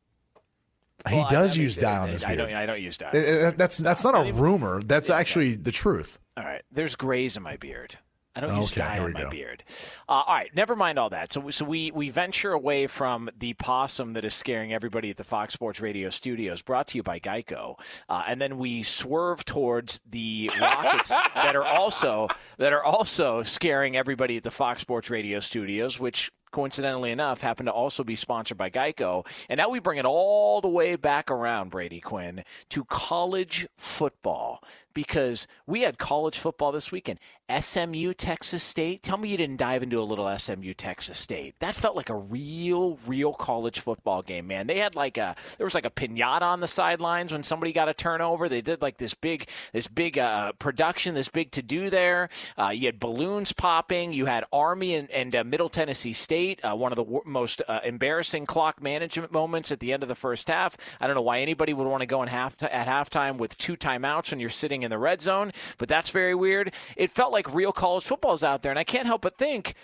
[1.09, 2.39] He Well, I- does I mean, use dye on I- his I beard.
[2.39, 3.11] don't, I don't use dye.
[3.13, 4.81] Uh, uh, that's that's not a rumor.
[4.83, 6.19] That's actually the truth.
[6.37, 6.63] All right.
[6.71, 7.97] There's grays in my beard.
[8.37, 9.31] I don't use Okay, dye here in my go.
[9.31, 9.65] beard.
[10.09, 10.55] Uh, all right.
[10.55, 11.33] Never mind all that.
[11.33, 15.25] So, so we, we venture away from the possum that is scaring everybody at the
[15.25, 17.75] Fox Sports Radio studios, brought to you by Geico.
[18.09, 22.29] Uh, and then we swerve towards the Rockets that are also
[22.59, 27.67] that are also scaring everybody at the Fox Sports Radio studios, which coincidentally enough, happen
[27.67, 29.27] to also be sponsored by Geico.
[29.49, 34.63] And now we bring it all the way back around, Brady Quinn, to college football
[34.95, 37.19] because we had college football this weekend.
[37.59, 39.03] SMU, Texas State.
[39.03, 41.55] Tell me you didn't dive into a little SMU, Texas State.
[41.61, 44.67] That felt like a real, real college football game, man.
[44.67, 47.89] They had like a there was like a pinata on the sidelines when somebody got
[47.89, 48.49] a turnover.
[48.49, 52.29] They did like this big, this big uh, production, this big to do there.
[52.59, 54.13] Uh, you had balloons popping.
[54.13, 56.40] You had Army and, and uh, Middle Tennessee State.
[56.63, 60.09] Uh, one of the wor- most uh, embarrassing clock management moments at the end of
[60.09, 60.77] the first half.
[61.01, 63.77] I don't know why anybody would want to go in half at halftime with two
[63.77, 66.73] timeouts when you're sitting in the red zone, but that's very weird.
[66.97, 69.75] It felt like real college football's out there, and I can't help but think,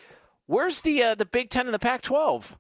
[0.47, 2.57] where's the uh, the Big Ten and the Pac-12?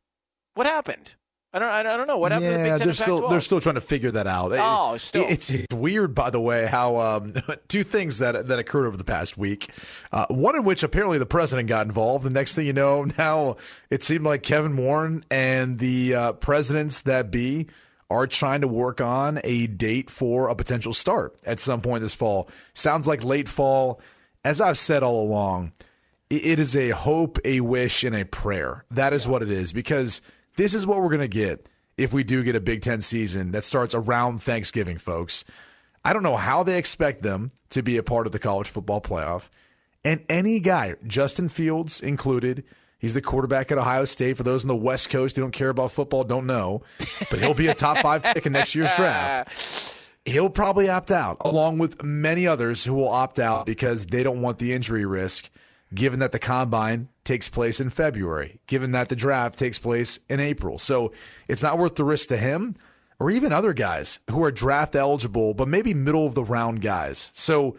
[0.55, 1.17] What happened?
[1.57, 3.31] I don't I don't know what happened to the yeah, Big Ten they're still Pac-12.
[3.31, 4.53] they're still trying to figure that out.
[4.53, 5.25] Oh, still.
[5.27, 7.33] it's, it's weird, by the way, how um,
[7.69, 9.71] two things that that occurred over the past week.
[10.13, 12.25] Uh, one in which apparently the president got involved.
[12.27, 13.57] The next thing you know, now
[13.89, 17.69] it seemed like Kevin Warren and the uh, presidents that be
[18.11, 22.15] are trying to work on a date for a potential start at some point this
[22.15, 22.49] fall.
[22.75, 24.01] Sounds like late fall.
[24.45, 25.73] As I've said all along,
[26.31, 28.85] it- it is a hope, a wish, and a prayer.
[28.91, 30.21] That is what it is because
[30.57, 33.53] this is what we're going to get if we do get a Big Ten season
[33.53, 35.45] that starts around Thanksgiving, folks.
[36.05, 39.01] I don't know how they expect them to be a part of the college football
[39.01, 39.49] playoff.
[40.05, 42.63] And any guy, Justin Fields included,
[42.99, 44.37] he's the quarterback at Ohio State.
[44.37, 46.83] For those on the West Coast who don't care about football, don't know,
[47.29, 49.95] but he'll be a top five pick in next year's draft.
[50.25, 54.43] He'll probably opt out, along with many others who will opt out because they don't
[54.43, 55.51] want the injury risk,
[55.95, 60.41] given that the combine takes place in February, given that the draft takes place in
[60.41, 60.79] April.
[60.79, 61.13] So
[61.49, 62.75] it's not worth the risk to him
[63.19, 67.31] or even other guys who are draft eligible, but maybe middle of the round guys.
[67.35, 67.77] So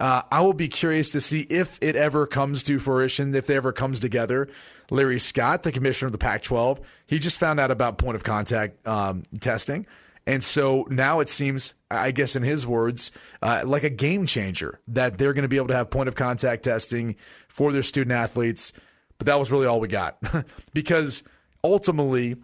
[0.00, 3.56] uh, I will be curious to see if it ever comes to fruition, if they
[3.56, 4.48] ever comes together.
[4.90, 8.24] Larry Scott, the commissioner of the Pac 12, he just found out about point of
[8.24, 9.86] contact um, testing.
[10.28, 14.78] And so now it seems, I guess, in his words, uh, like a game changer
[14.88, 17.16] that they're going to be able to have point of contact testing
[17.48, 18.74] for their student athletes.
[19.16, 20.18] But that was really all we got
[20.74, 21.22] because
[21.64, 22.36] ultimately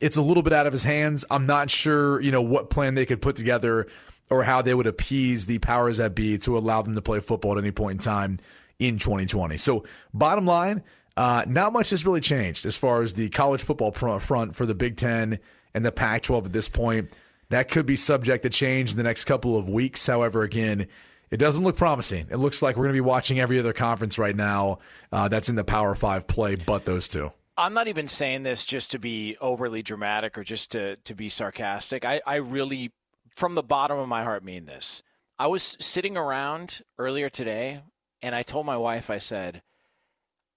[0.00, 1.26] it's a little bit out of his hands.
[1.30, 3.88] I'm not sure, you know, what plan they could put together
[4.30, 7.52] or how they would appease the powers that be to allow them to play football
[7.52, 8.38] at any point in time
[8.78, 9.58] in 2020.
[9.58, 9.84] So,
[10.14, 10.82] bottom line,
[11.18, 14.74] uh, not much has really changed as far as the college football front for the
[14.74, 15.40] Big Ten
[15.76, 17.12] and the Pac 12 at this point.
[17.50, 20.04] That could be subject to change in the next couple of weeks.
[20.04, 20.88] However, again,
[21.30, 22.26] it doesn't look promising.
[22.30, 24.78] It looks like we're going to be watching every other conference right now
[25.12, 27.30] uh, that's in the Power Five play, but those two.
[27.58, 31.28] I'm not even saying this just to be overly dramatic or just to, to be
[31.28, 32.04] sarcastic.
[32.04, 32.92] I, I really,
[33.30, 35.02] from the bottom of my heart, mean this.
[35.38, 37.82] I was sitting around earlier today
[38.22, 39.62] and I told my wife, I said,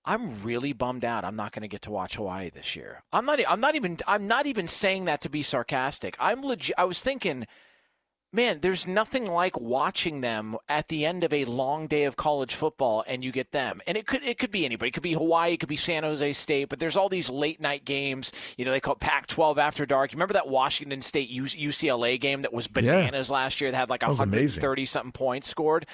[0.09, 1.23] I'm really bummed out.
[1.23, 3.03] I'm not going to get to watch Hawaii this year.
[3.13, 3.39] I'm not.
[3.47, 3.97] I'm not even.
[4.07, 6.15] I'm not even saying that to be sarcastic.
[6.19, 6.75] I'm legit.
[6.77, 7.45] I was thinking
[8.31, 12.53] man, there's nothing like watching them at the end of a long day of college
[12.53, 13.81] football and you get them.
[13.87, 14.89] And it could it could be anybody.
[14.89, 17.59] It could be Hawaii, it could be San Jose State, but there's all these late
[17.59, 18.31] night games.
[18.57, 20.11] You know, they call it Pac-12 after dark.
[20.11, 23.35] You remember that Washington State UCLA game that was bananas yeah.
[23.35, 25.85] last year that had like 130 something points scored.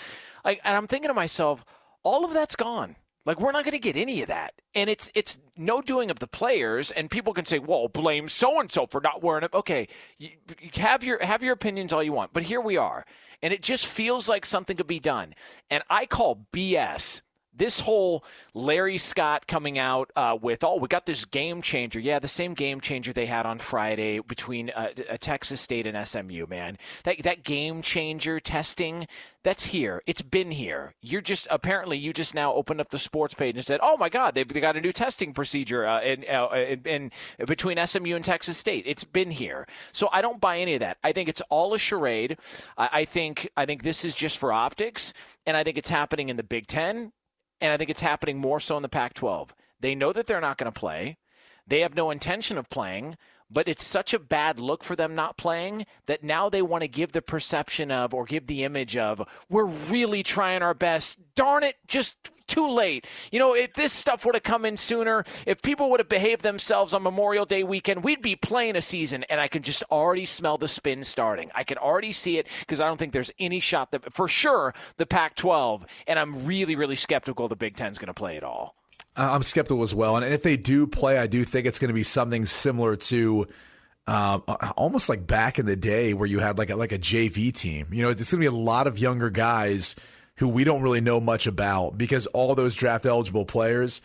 [0.44, 1.64] Like and I'm thinking to myself,
[2.04, 2.96] all of that's gone.
[3.26, 6.20] Like we're not going to get any of that, and it's it's no doing of
[6.20, 6.92] the players.
[6.92, 9.88] And people can say, "Well, blame so and so for not wearing it." Okay,
[10.20, 10.30] you,
[10.62, 13.04] you have your have your opinions all you want, but here we are,
[13.42, 15.34] and it just feels like something could be done.
[15.72, 17.22] And I call BS
[17.58, 22.00] this whole Larry Scott coming out uh, with, oh, we got this game changer.
[22.00, 24.90] Yeah, the same game changer they had on Friday between uh,
[25.20, 26.78] Texas State and SMU, man.
[27.04, 29.08] That, that game changer testing,
[29.44, 30.02] that's here.
[30.06, 30.94] It's been here.
[31.02, 34.10] You're just, apparently, you just now opened up the sports page and said, oh my
[34.10, 37.12] God, they've they got a new testing procedure uh, in, uh, in, in,
[37.46, 38.84] between SMU and Texas State.
[38.86, 39.68] It's been here.
[39.92, 40.98] So I don't buy any of that.
[41.04, 42.38] I think it's all a charade.
[42.78, 45.14] I, I think, I think this is just for optics,
[45.46, 47.12] and I think it's happening in the Big Ten
[47.62, 49.54] and I think it's happening more so in the Pac 12.
[49.80, 51.18] They know that they're not going to play,
[51.68, 53.18] they have no intention of playing.
[53.50, 56.88] But it's such a bad look for them not playing that now they want to
[56.88, 61.20] give the perception of or give the image of, we're really trying our best.
[61.36, 63.06] Darn it, just too late.
[63.32, 66.42] You know, if this stuff would have come in sooner, if people would have behaved
[66.42, 69.24] themselves on Memorial Day weekend, we'd be playing a season.
[69.30, 71.52] And I can just already smell the spin starting.
[71.56, 74.74] I can already see it because I don't think there's any shot that, for sure,
[74.98, 75.86] the Pac 12.
[76.08, 78.76] And I'm really, really skeptical the Big Ten's going to play it all.
[79.16, 80.18] I'm skeptical as well.
[80.18, 83.48] And if they do play, I do think it's going to be something similar to
[84.08, 84.44] um,
[84.78, 87.88] almost like back in the day where you had like a, like a JV team.
[87.92, 89.96] You know, it's going to be a lot of younger guys
[90.36, 94.02] who we don't really know much about because all those draft eligible players.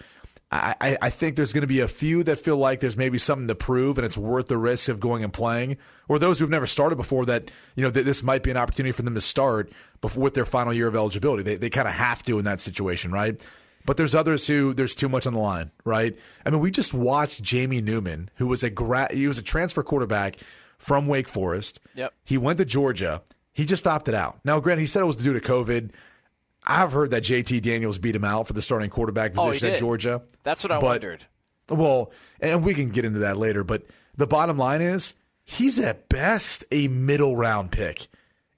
[0.53, 3.47] I, I think there's going to be a few that feel like there's maybe something
[3.47, 5.77] to prove and it's worth the risk of going and playing,
[6.09, 9.03] or those who've never started before that you know this might be an opportunity for
[9.03, 11.45] them to start before with their final year of eligibility.
[11.45, 13.41] They they kind of have to in that situation, right?
[13.87, 16.17] But there's others who there's too much on the line, right?
[16.45, 19.83] I mean, we just watched Jamie Newman, who was a gra- he was a transfer
[19.83, 20.37] quarterback
[20.79, 21.81] from Wake Forest.
[21.95, 22.15] Yep.
[22.25, 23.23] He went to Georgia.
[23.53, 24.41] He just opted out.
[24.45, 25.91] Now, granted, he said it was due to COVID.
[26.65, 29.73] I've heard that JT Daniels beat him out for the starting quarterback oh, position oh,
[29.73, 30.23] at Georgia.
[30.43, 31.27] That's what I but, wondered.
[31.69, 33.85] Well, and we can get into that later, but
[34.17, 35.15] the bottom line is
[35.45, 38.09] he's at best a middle round pick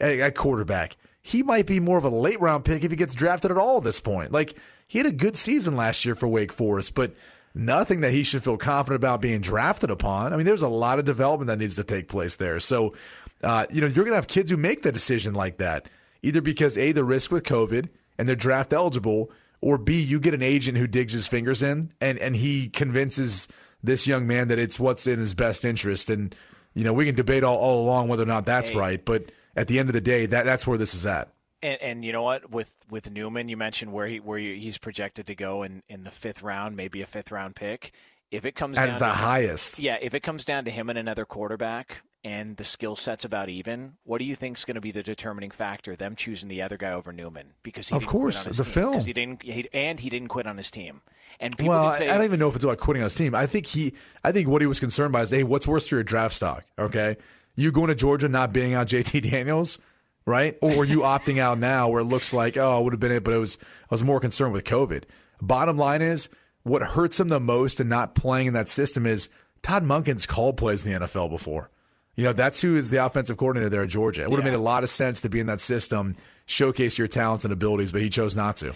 [0.00, 0.96] at, at quarterback.
[1.20, 3.78] He might be more of a late round pick if he gets drafted at all
[3.78, 4.32] at this point.
[4.32, 4.56] Like
[4.86, 7.14] he had a good season last year for Wake Forest, but
[7.54, 10.32] nothing that he should feel confident about being drafted upon.
[10.32, 12.60] I mean, there's a lot of development that needs to take place there.
[12.60, 12.94] So,
[13.42, 15.88] uh, you know, you're going to have kids who make the decision like that,
[16.22, 19.30] either because A, the risk with COVID and they're draft eligible,
[19.60, 23.48] or B, you get an agent who digs his fingers in and, and he convinces
[23.82, 26.10] this young man that it's what's in his best interest.
[26.10, 26.34] And,
[26.74, 28.78] you know, we can debate all, all along whether or not that's hey.
[28.78, 31.32] right, but at the end of the day, that, that's where this is at.
[31.62, 35.26] And, and, you know what, with with Newman, you mentioned where he where he's projected
[35.28, 37.92] to go in, in the fifth round, maybe a fifth round pick.
[38.30, 40.88] If it comes at down the to, highest, yeah, if it comes down to him
[40.88, 44.76] and another quarterback, and the skill set's about even, what do you think is going
[44.76, 45.96] to be the determining factor?
[45.96, 49.12] Them choosing the other guy over Newman because he of course the team, film he
[49.12, 51.02] didn't he, and he didn't quit on his team.
[51.40, 53.34] And people well, say, I don't even know if it's about quitting on his team.
[53.34, 55.96] I think he, I think what he was concerned by is, hey, what's worse for
[55.96, 56.64] your draft stock?
[56.78, 57.16] Okay,
[57.56, 59.78] you going to Georgia not being out JT Daniels
[60.26, 60.56] right?
[60.62, 63.12] Or were you opting out now where it looks like, oh, I would have been
[63.12, 65.04] it, but it was I was more concerned with COVID.
[65.40, 66.28] Bottom line is
[66.62, 69.28] what hurts him the most in not playing in that system is
[69.62, 71.70] Todd Monken's called plays in the NFL before.
[72.14, 74.22] You know, that's who is the offensive coordinator there at Georgia.
[74.22, 74.52] It would have yeah.
[74.52, 76.16] made a lot of sense to be in that system,
[76.46, 78.74] showcase your talents and abilities, but he chose not to.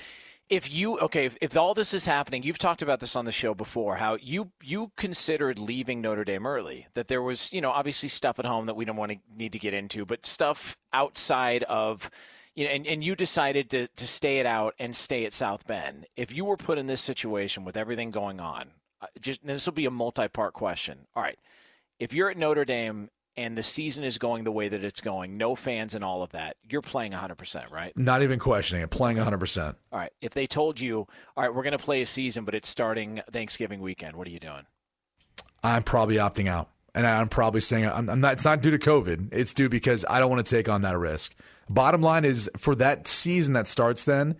[0.48, 3.32] If you okay if, if all this is happening you've talked about this on the
[3.32, 7.70] show before how you you considered leaving notre dame early that there was you know
[7.70, 10.76] obviously stuff at home that we don't want to need to get into but stuff
[10.92, 12.10] outside of
[12.54, 15.66] you know and, and you decided to, to stay it out and stay at south
[15.66, 16.06] bend.
[16.16, 18.70] If you were put in this situation with everything going on
[19.00, 21.06] uh, just this will be a multi-part question.
[21.14, 21.38] All right.
[21.98, 25.36] If you're at notre dame and the season is going the way that it's going,
[25.36, 27.96] no fans and all of that, you're playing 100%, right?
[27.96, 29.74] Not even questioning it, playing 100%.
[29.92, 30.12] All right.
[30.20, 31.06] If they told you,
[31.36, 34.30] all right, we're going to play a season, but it's starting Thanksgiving weekend, what are
[34.30, 34.62] you doing?
[35.62, 36.70] I'm probably opting out.
[36.94, 38.32] And I'm probably saying I'm, I'm not.
[38.32, 39.28] It's not due to COVID.
[39.30, 41.34] It's due because I don't want to take on that risk.
[41.68, 44.36] Bottom line is for that season that starts then,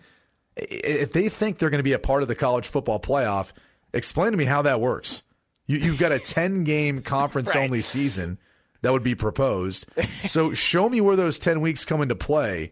[0.55, 3.53] if they think they're going to be a part of the college football playoff,
[3.93, 5.21] explain to me how that works.
[5.67, 7.63] You, you've got a 10 game conference Right.
[7.63, 8.39] only season
[8.87, 9.85] that would be proposed.
[10.23, 12.71] So show me where those 10 weeks come into play.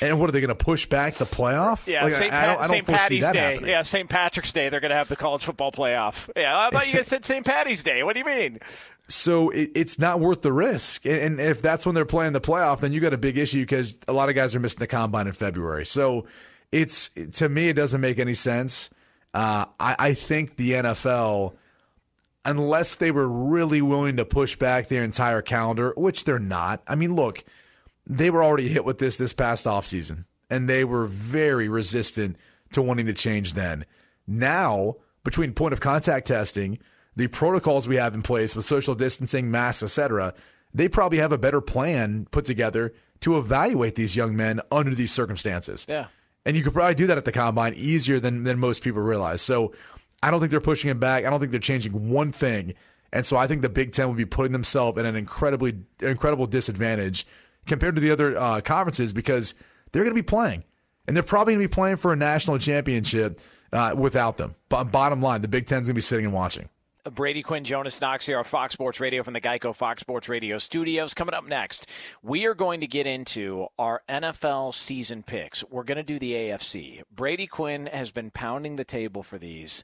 [0.00, 1.86] And what are they going to push back the playoff?
[1.86, 2.32] Yeah, Like, St.
[2.32, 3.38] I, I don't, Pat- I don't Patty's that Day.
[3.38, 3.70] happening.
[3.70, 4.08] Yeah, St.
[4.08, 4.68] Patrick's Day.
[4.70, 6.28] They're going to have the college football playoff.
[6.34, 7.46] Yeah, I thought you guys said St.
[7.46, 8.02] Patty's Day.
[8.02, 8.58] What do you mean?
[9.06, 11.06] So it, it's not worth the risk.
[11.06, 13.60] And, and if that's when they're playing the playoff, then you got a big issue
[13.60, 15.86] because a lot of guys are missing the combine in February.
[15.86, 16.26] So
[16.72, 18.90] it's to me, it doesn't make any sense.
[19.32, 21.54] Uh, I, I think the NFL,
[22.44, 26.82] unless they were really willing to push back their entire calendar, which they're not.
[26.86, 27.44] I mean, look,
[28.06, 32.36] they were already hit with this this past offseason, and they were very resistant
[32.72, 33.84] to wanting to change then.
[34.26, 36.78] Now, between point of contact testing,
[37.16, 40.34] the protocols we have in place with social distancing, masks, etc.,
[40.74, 45.12] they probably have a better plan put together to evaluate these young men under these
[45.12, 45.86] circumstances.
[45.88, 46.06] Yeah.
[46.44, 49.42] And you could probably do that at the combine easier than, than most people realize.
[49.42, 49.72] So
[50.22, 51.24] I don't think they're pushing it back.
[51.24, 52.74] I don't think they're changing one thing.
[53.12, 56.46] And so I think the Big Ten would be putting themselves in an incredibly incredible
[56.46, 57.26] disadvantage
[57.66, 59.54] compared to the other uh, conferences because
[59.92, 60.64] they're going to be playing.
[61.06, 63.40] And they're probably going to be playing for a national championship
[63.72, 64.54] uh, without them.
[64.68, 66.68] But bottom line, the Big Ten's going to be sitting and watching.
[67.10, 70.58] Brady Quinn, Jonas Knox here on Fox Sports Radio from the Geico Fox Sports Radio
[70.58, 71.14] studios.
[71.14, 71.88] Coming up next,
[72.22, 75.64] we are going to get into our NFL season picks.
[75.64, 77.02] We're going to do the AFC.
[77.12, 79.82] Brady Quinn has been pounding the table for these.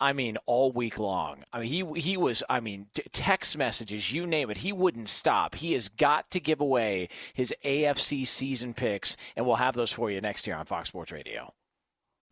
[0.00, 1.44] I mean, all week long.
[1.52, 2.42] I mean, he he was.
[2.48, 4.58] I mean, t- text messages, you name it.
[4.58, 5.56] He wouldn't stop.
[5.56, 10.10] He has got to give away his AFC season picks, and we'll have those for
[10.10, 11.52] you next year on Fox Sports Radio.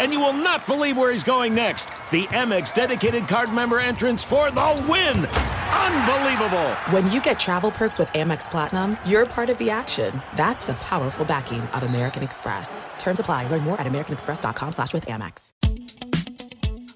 [0.00, 1.90] And you will not believe where he's going next.
[2.10, 5.26] The Amex dedicated card member entrance for the win!
[5.26, 6.70] Unbelievable!
[6.88, 10.22] When you get travel perks with Amex Platinum, you're part of the action.
[10.36, 12.82] That's the powerful backing of American Express.
[12.98, 13.48] Terms apply.
[13.48, 15.52] Learn more at americanexpress.com slash with Amex.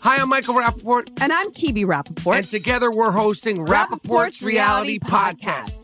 [0.00, 1.10] Hi, I'm Michael Rapaport.
[1.20, 2.36] And I'm Kibi Rapaport.
[2.36, 5.83] And together we're hosting Rapaport's Reality Podcast.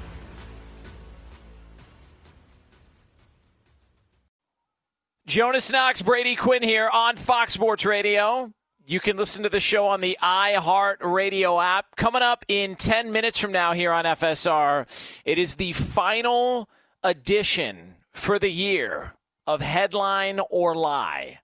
[5.31, 8.51] Jonas Knox, Brady Quinn here on Fox Sports Radio.
[8.85, 11.95] You can listen to the show on the iHeart Radio app.
[11.95, 16.67] Coming up in 10 minutes from now here on FSR, it is the final
[17.01, 19.13] edition for the year
[19.47, 21.39] of Headline or Lie.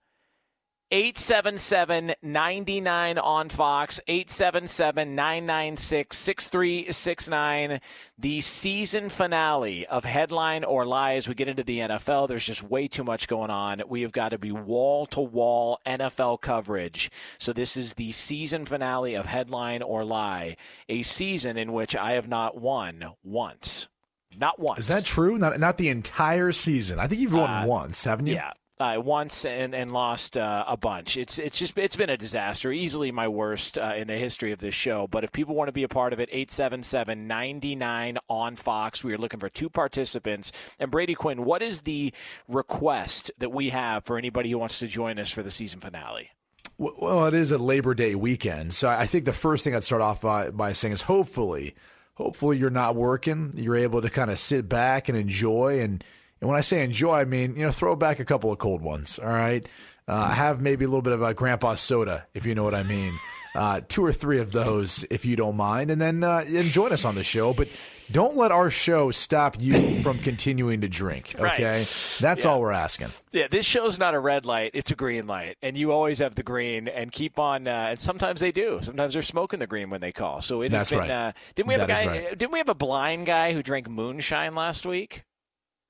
[0.90, 7.82] 877 99 on Fox, 877 996 6369.
[8.18, 12.30] The season finale of Headline or Lie as we get into the NFL.
[12.30, 13.82] There's just way too much going on.
[13.88, 17.12] We have got to be wall to wall NFL coverage.
[17.38, 20.56] So, this is the season finale of Headline or Lie,
[20.88, 23.90] a season in which I have not won once.
[24.38, 24.80] Not once.
[24.80, 25.38] Is that true?
[25.38, 26.98] Not not the entire season.
[27.00, 28.36] I think you've won Uh, once, haven't you?
[28.36, 28.52] Yeah.
[28.80, 31.18] Uh, once and, and lost uh, a bunch.
[31.18, 32.72] It's it's just it's been a disaster.
[32.72, 35.08] Easily my worst uh, in the history of this show.
[35.08, 39.04] But if people want to be a part of it, 877-99 on Fox.
[39.04, 40.52] We are looking for two participants.
[40.78, 42.14] And Brady Quinn, what is the
[42.48, 46.30] request that we have for anybody who wants to join us for the season finale?
[46.78, 50.04] Well, it is a Labor Day weekend, so I think the first thing I'd start
[50.04, 51.74] off by, by saying is hopefully,
[52.14, 53.52] hopefully you're not working.
[53.56, 55.82] You're able to kind of sit back and enjoy.
[55.82, 56.04] And,
[56.42, 58.82] and when I say enjoy, I mean you know throw back a couple of cold
[58.82, 59.20] ones.
[59.20, 59.66] All right,
[60.08, 62.84] uh, have maybe a little bit of a grandpa soda if you know what I
[62.84, 63.14] mean.
[63.56, 66.92] Uh, two or three of those if you don't mind, and then uh, and join
[66.92, 67.56] us on the show.
[67.56, 67.68] But
[68.12, 71.34] don't let our show stop you from continuing to drink.
[71.40, 71.54] Right.
[71.54, 71.88] Okay,
[72.20, 72.52] that's Yeah.
[72.52, 73.08] all we're asking.
[73.32, 76.36] Yeah, this show's not a red light; it's a green light, and you always have
[76.36, 76.88] the green.
[76.88, 77.68] And keep on.
[77.68, 78.78] Uh, and sometimes they do.
[78.84, 80.42] Sometimes they're smoking the green when they call.
[80.42, 81.10] So it That's has been.
[81.10, 81.30] right.
[81.30, 82.12] Uh, didn't we have That a guy?
[82.12, 82.38] right.
[82.38, 85.24] Didn't we have a blind guy who drank moonshine last week?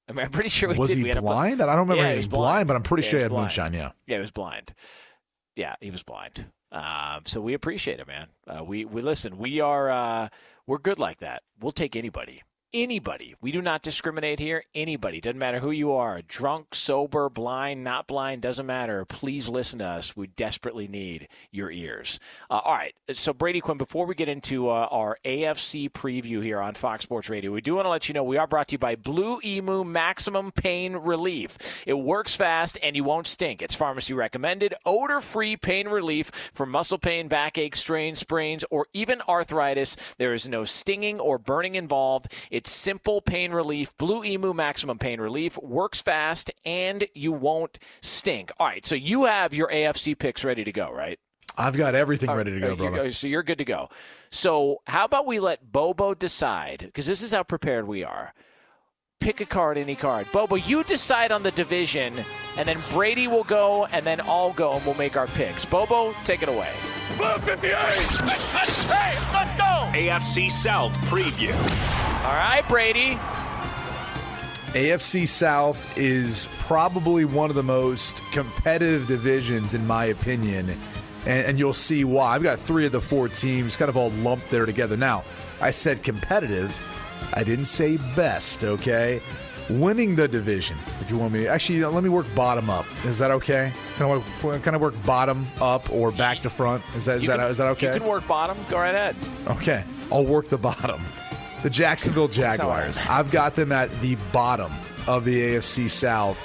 [0.09, 0.97] I mean, I'm pretty sure we Was did.
[0.97, 1.61] he We had a bl- blind?
[1.61, 3.21] I don't remember Yeah, he he was was blind, but I'm pretty Yeah, sure he
[3.21, 3.73] he had was moonshine.
[3.73, 3.91] Yeah.
[4.05, 4.73] Yeah, he was blind.
[5.55, 6.45] Yeah, he was blind.
[6.71, 8.27] Um, so we appreciate it, man.
[8.47, 9.37] Uh, we we listen.
[9.37, 10.29] We are uh,
[10.65, 11.43] we're good like that.
[11.59, 12.41] We'll take anybody.
[12.73, 13.33] Anybody.
[13.39, 14.65] We do not discriminate here.
[14.75, 15.21] Anybody.
[15.21, 16.21] Doesn't matter who you are.
[16.21, 19.05] Drunk, sober, blind, not blind, doesn't matter.
[19.05, 20.17] Please listen to us.
[20.17, 22.19] We desperately need your ears.
[22.49, 22.93] Uh, all right.
[23.13, 27.29] So, Brady Quinn, before we get into uh, our AFC preview here on Fox Sports
[27.29, 29.39] Radio, we do want to let you know we are brought to you by Blue
[29.45, 31.57] Emu Maximum Pain Relief.
[31.87, 33.61] It works fast and you won't stink.
[33.61, 39.21] It's pharmacy recommended, odor free pain relief for muscle pain, backache, strains, sprains, or even
[39.21, 39.95] arthritis.
[40.17, 42.33] There is no stinging or burning involved.
[42.57, 43.95] It's simple pain relief.
[43.99, 48.51] Blue Emu Maximum Pain Relief works fast and you won't stink.
[48.59, 51.19] All right, so you have your AFC picks ready to go, right?
[51.55, 53.11] I've got everything All ready to right, go, you- brother.
[53.11, 53.89] So you're good to go.
[54.31, 56.79] So how about we let Bobo decide?
[56.79, 58.33] Because this is how prepared we are.
[59.19, 60.25] Pick a card, any card.
[60.31, 62.15] Bobo, you decide on the division,
[62.57, 65.63] and then Brady will go, and then I'll go, and we'll make our picks.
[65.63, 66.71] Bobo, take it away.
[67.17, 67.75] Blue 58.
[67.75, 69.91] Hey, let's go.
[69.93, 71.53] AFC South preview.
[72.27, 73.17] All right, Brady.
[74.73, 80.69] AFC South is probably one of the most competitive divisions, in my opinion,
[81.25, 82.35] and, and you'll see why.
[82.35, 84.97] I've got three of the four teams kind of all lumped there together.
[84.97, 85.23] Now,
[85.61, 86.77] I said competitive,
[87.33, 89.21] I didn't say best, okay?
[89.69, 91.47] Winning the division, if you want me.
[91.47, 92.85] Actually, let me work bottom up.
[93.05, 93.71] Is that okay?
[93.95, 96.83] Can I work, can I work bottom up or back to front?
[96.93, 97.93] Is that, is You that, can- is that okay?
[97.93, 98.57] You can work bottom.
[98.69, 99.15] Go right ahead.
[99.47, 101.01] Okay, I'll work the bottom.
[101.63, 103.01] The Jacksonville Jaguars.
[103.09, 104.71] I've got them at the bottom
[105.07, 106.37] of the AFC South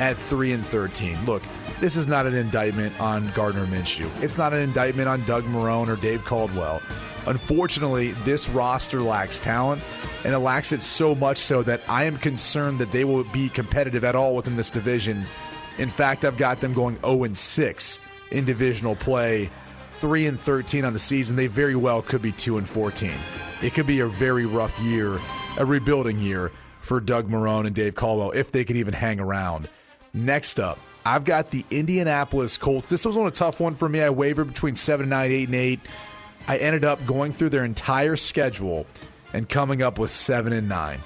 [0.00, 1.24] at 3 and 13.
[1.24, 1.42] Look,
[1.80, 4.08] this is not an indictment on Gardner Minshew.
[4.22, 6.80] It's not an indictment on Doug Marrone or Dave Caldwell.
[7.26, 9.82] Unfortunately, this roster lacks talent,
[10.24, 13.48] and it lacks it so much so that I am concerned that they will be
[13.48, 15.24] competitive at all within this division.
[15.78, 17.98] In fact, I've got them going 0 and 6
[18.30, 19.50] in divisional play,
[20.02, 21.36] 3 and 13 on the season.
[21.36, 23.12] They very well could be 2 and 14.
[23.62, 25.20] It could be a very rough year,
[25.58, 26.50] a rebuilding year
[26.80, 29.68] for Doug Marrone and Dave Caldwell if they could even hang around.
[30.12, 32.88] Next up, I've got the Indianapolis Colts.
[32.88, 34.00] This was on a tough one for me.
[34.00, 35.78] I wavered between seven and nine, eight and eight.
[36.48, 38.86] I ended up going through their entire schedule
[39.32, 40.98] and coming up with seven and nine.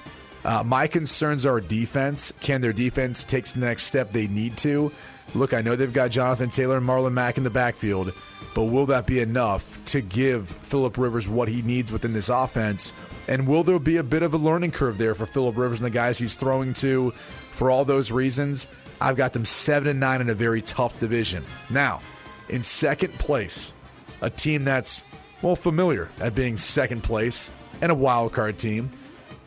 [0.43, 2.33] Uh, my concerns are defense.
[2.39, 4.91] Can their defense take the next step they need to?
[5.35, 8.11] Look, I know they've got Jonathan Taylor and Marlon Mack in the backfield,
[8.57, 12.91] but will that be enough to give Philip Rivers what he needs within this offense?
[13.27, 15.85] And will there be a bit of a learning curve there for Philip Rivers and
[15.85, 17.11] the guys he's throwing to?
[17.51, 18.67] For all those reasons,
[18.99, 21.45] I've got them seven and nine in a very tough division.
[21.69, 22.01] Now,
[22.49, 23.73] in second place,
[24.21, 25.03] a team that's
[25.43, 27.51] well familiar at being second place
[27.81, 28.89] and a wild card team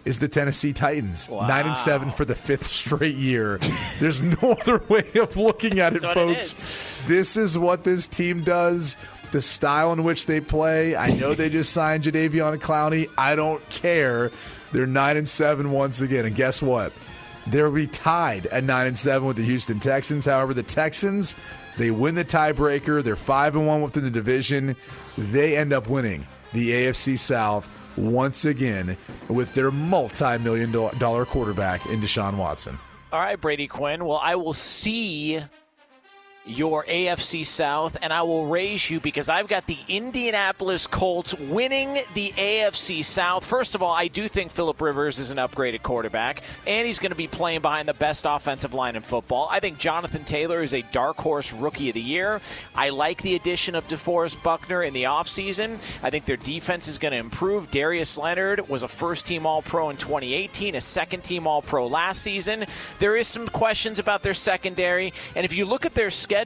[0.04, 1.28] is the Tennessee Titans.
[1.28, 1.46] Wow.
[1.46, 3.58] Nine and seven for the fifth straight year.
[3.98, 7.04] There's no other way of looking at it, what it folks.
[7.06, 8.96] this is what this team does.
[9.32, 10.96] The style in which they play.
[10.96, 13.08] I know they just signed Jadeveon Clowney.
[13.16, 14.30] I don't care.
[14.72, 16.26] They're nine and seven once again.
[16.26, 16.92] And guess what?
[17.46, 20.26] They'll be tied at nine and seven with the Houston Texans.
[20.26, 21.36] However, the Texans
[21.76, 23.02] they win the tiebreaker.
[23.02, 24.76] They're five and one within the division.
[25.16, 28.96] They end up winning the AFC South once again
[29.28, 32.78] with their multi-million dollar quarterback in Deshaun Watson.
[33.12, 34.04] All right, Brady Quinn.
[34.04, 35.40] Well, I will see
[36.46, 42.02] your AFC South, and I will raise you because I've got the Indianapolis Colts winning
[42.14, 43.44] the AFC South.
[43.44, 47.10] First of all, I do think Philip Rivers is an upgraded quarterback, and he's going
[47.10, 49.48] to be playing behind the best offensive line in football.
[49.50, 52.40] I think Jonathan Taylor is a dark horse rookie of the year.
[52.74, 55.74] I like the addition of DeForest Buckner in the offseason.
[56.02, 57.70] I think their defense is going to improve.
[57.70, 61.86] Darius Leonard was a first team All Pro in 2018, a second team All Pro
[61.86, 62.64] last season.
[62.98, 66.39] There is some questions about their secondary, and if you look at their schedule,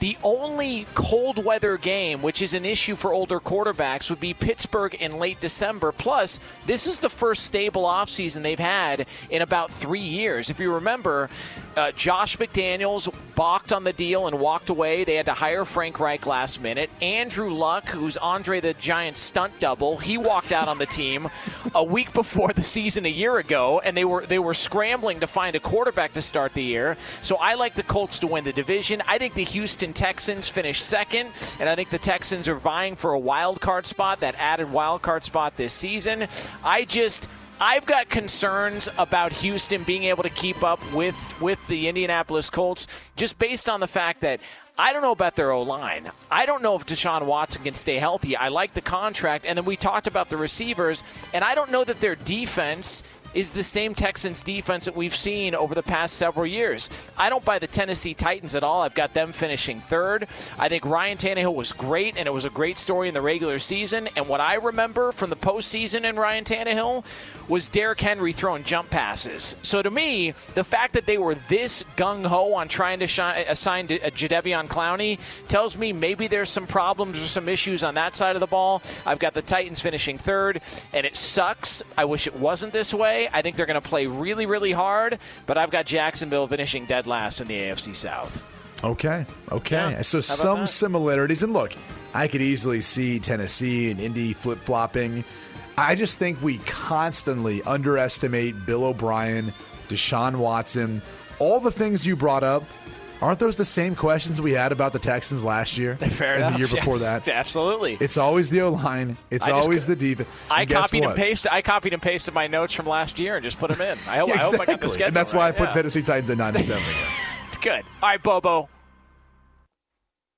[0.00, 4.94] the only cold weather game, which is an issue for older quarterbacks, would be Pittsburgh
[4.94, 5.92] in late December.
[5.92, 10.48] Plus, this is the first stable offseason they've had in about three years.
[10.48, 11.28] If you remember,
[11.76, 15.02] uh, Josh McDaniels balked on the deal and walked away.
[15.02, 16.90] They had to hire Frank Reich last minute.
[17.00, 21.26] Andrew Luck, who's Andre the Giant stunt double, he walked out on the team
[21.74, 25.26] a week before the season a year ago, and they were they were scrambling to
[25.26, 26.98] find a quarterback to start the year.
[27.22, 29.02] So I like the Colts to win the division.
[29.08, 33.12] I think the Houston Texans finish second, and I think the Texans are vying for
[33.12, 36.28] a wild card spot, that added wild card spot this season.
[36.62, 37.26] I just
[37.62, 42.86] I've got concerns about Houston being able to keep up with with the Indianapolis Colts
[43.16, 44.40] just based on the fact that
[44.78, 46.10] I don't know about their O line.
[46.30, 48.34] I don't know if Deshaun Watson can stay healthy.
[48.34, 51.04] I like the contract, and then we talked about the receivers,
[51.34, 53.02] and I don't know that their defense
[53.34, 56.90] is the same Texans defense that we've seen over the past several years.
[57.16, 58.82] I don't buy the Tennessee Titans at all.
[58.82, 60.26] I've got them finishing third.
[60.58, 63.58] I think Ryan Tannehill was great, and it was a great story in the regular
[63.58, 64.08] season.
[64.16, 67.04] And what I remember from the postseason in Ryan Tannehill
[67.48, 69.56] was Derrick Henry throwing jump passes.
[69.62, 73.22] So to me, the fact that they were this gung ho on trying to shi-
[73.22, 78.16] assign to- uh, Clowney tells me maybe there's some problems or some issues on that
[78.16, 78.82] side of the ball.
[79.06, 80.60] I've got the Titans finishing third,
[80.92, 81.82] and it sucks.
[81.96, 83.19] I wish it wasn't this way.
[83.28, 87.06] I think they're going to play really, really hard, but I've got Jacksonville finishing dead
[87.06, 88.44] last in the AFC South.
[88.82, 89.26] Okay.
[89.52, 89.76] Okay.
[89.76, 90.02] Yeah.
[90.02, 90.68] So some that?
[90.68, 91.42] similarities.
[91.42, 91.74] And look,
[92.14, 95.24] I could easily see Tennessee and Indy flip flopping.
[95.76, 99.52] I just think we constantly underestimate Bill O'Brien,
[99.88, 101.02] Deshaun Watson,
[101.38, 102.64] all the things you brought up.
[103.22, 105.96] Aren't those the same questions we had about the Texans last year?
[105.96, 106.52] Fair and enough.
[106.54, 107.24] the year before yes.
[107.24, 107.28] that.
[107.28, 107.98] Absolutely.
[108.00, 109.16] It's always the O line.
[109.30, 110.28] It's I always the defense.
[110.50, 111.52] I copied and pasted.
[111.52, 113.98] I copied and pasted my notes from last year and just put them in.
[114.08, 115.74] I hope, Yeah, I, hope I got the schedule And that's why I put Yeah.
[115.74, 117.06] Tennessee Titans at nine and seven again.
[117.60, 117.84] Good.
[118.02, 118.68] All right, Bobo.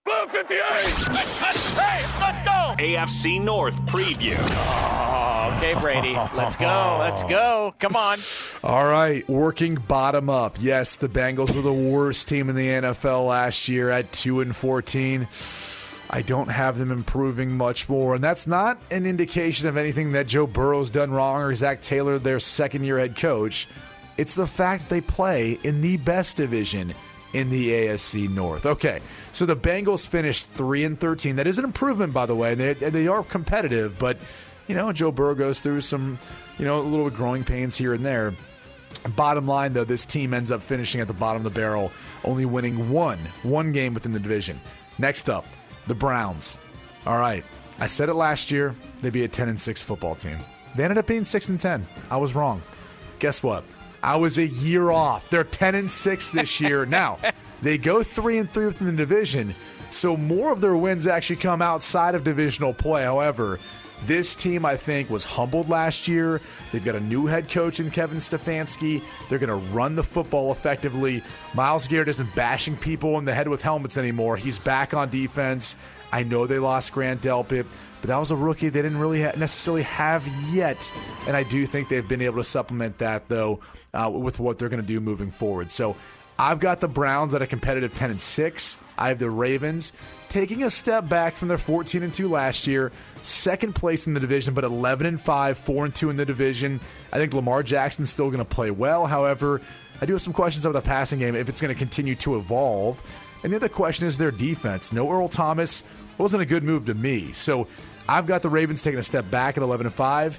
[0.05, 0.61] Blue 58.
[0.61, 0.85] Hey,
[1.53, 2.75] let's go.
[2.83, 4.37] AFC North preview.
[4.39, 6.15] Oh, okay, Brady.
[6.35, 6.97] Let's go.
[6.99, 7.73] Let's go.
[7.79, 8.19] Come on.
[8.65, 10.57] All right, working bottom up.
[10.59, 14.57] Yes, the Bengals were the worst team in the NFL last year at 2 and
[14.57, 15.29] 14.
[16.11, 20.27] I don't have them improving much more, and that's not an indication of anything that
[20.27, 23.69] Joe Burrow's done wrong or Zac Taylor, their second year head coach.
[24.19, 26.93] It's the fact they play in the best division
[27.33, 28.67] in the AFC North.
[28.67, 29.01] Okay,
[29.33, 31.37] so the Bengals finished 3 and 13.
[31.37, 34.19] That is an improvement, by the way, and they, they are competitive, but,
[34.69, 36.19] you know, Joe Burrow goes through some,
[36.59, 38.35] you know, a little growing pains here and there.
[39.17, 41.91] Bottom line, though, this team ends up finishing at the bottom of the barrel,
[42.25, 44.61] only winning one, one game within the division.
[44.99, 45.47] Next up,
[45.87, 46.59] the Browns.
[47.07, 47.45] All right,
[47.81, 48.75] I said it last year.
[49.01, 50.39] They'd be a 10 and 6 football team.
[50.77, 51.87] They ended up being 6 and 10.
[52.11, 52.63] I was wrong.
[53.19, 53.65] Guess what?
[54.03, 55.29] I was a year off.
[55.31, 56.87] They're 10 and 6 this year.
[56.87, 57.19] now,
[57.63, 59.55] they go 3 and 3 within the division,
[59.91, 63.03] so more of their wins actually come outside of divisional play.
[63.05, 63.59] However,
[64.05, 66.41] This team, I think, was humbled last year.
[66.73, 69.01] They've got a new head coach in Kevin Stefanski.
[69.29, 71.23] They're going to run the football effectively.
[71.55, 74.37] Myles Garrett isn't bashing people in the head with helmets anymore.
[74.37, 75.77] He's back on defense.
[76.13, 77.65] I know they lost Grant Delpit,
[78.01, 80.93] but that was a rookie they didn't really ha- necessarily have yet.
[81.29, 83.61] And I do think they've been able to supplement that, though,
[83.95, 85.71] uh, with what they're going to do moving forward.
[85.71, 85.95] So
[86.39, 88.79] I've got the Browns at a competitive 10 and 6.
[88.99, 89.93] I have the Ravens
[90.29, 92.91] taking a step back from their 14 and 2 last year,
[93.23, 96.81] second place in the division, but 11 and 5, 4 and 2 in the division.
[97.13, 99.07] I think Lamar Jackson's still going to play well.
[99.07, 99.61] However,
[100.01, 102.37] I do have some questions about the passing game if it's going to continue to
[102.37, 103.03] evolve.
[103.45, 104.93] And the other question is their defense.
[104.93, 105.85] No Earl Thomas
[106.17, 107.33] wasn't a good move to me.
[107.33, 107.67] So
[108.09, 110.39] I've got the Ravens taking a step back at 11 and 5.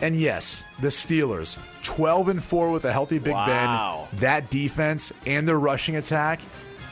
[0.00, 4.08] And yes, the Steelers, 12 and 4 with a healthy Big Wow.
[4.10, 4.18] Ben.
[4.20, 6.40] That defense and their rushing attack,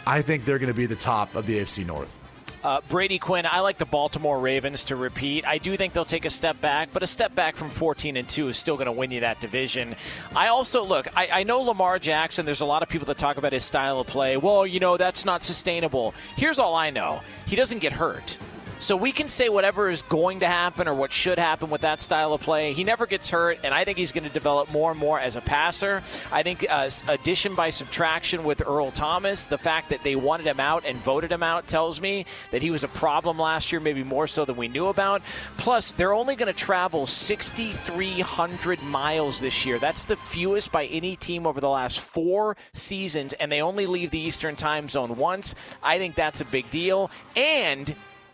[0.06, 2.18] I think they're going to be the top of the AFC North.
[2.62, 5.47] Uh, Brady Quinn, I like the Baltimore Ravens to repeat.
[5.47, 8.28] I do think they'll take a step back, but a step back from 14 and
[8.28, 9.94] 2 is still going to win you that division.
[10.35, 13.36] I also look, I, I know Lamar Jackson, there's a lot of people that talk
[13.36, 14.36] about his style of play.
[14.36, 16.14] Well, you know, that's not sustainable.
[16.36, 18.39] Here's all I know he doesn't get hurt.
[18.80, 22.00] So we can say whatever is going to happen or what should happen with that
[22.00, 22.72] style of play.
[22.72, 25.34] He never gets hurt, and I think he's going to develop more and more as
[25.34, 26.00] a passer.
[26.30, 30.60] I think uh, addition by subtraction with Earl Thomas, the fact that they wanted him
[30.60, 34.05] out and voted him out tells me that he was a problem last year, maybe
[34.05, 35.22] more so than we knew about.
[35.56, 39.80] Plus, they're only going to travel 6,300 miles this year.
[39.80, 44.12] That's the fewest by any team over the last four seasons, and they only leave
[44.12, 45.56] the Eastern time zone once.
[45.82, 47.10] I think that's a big deal.
[47.34, 47.92] And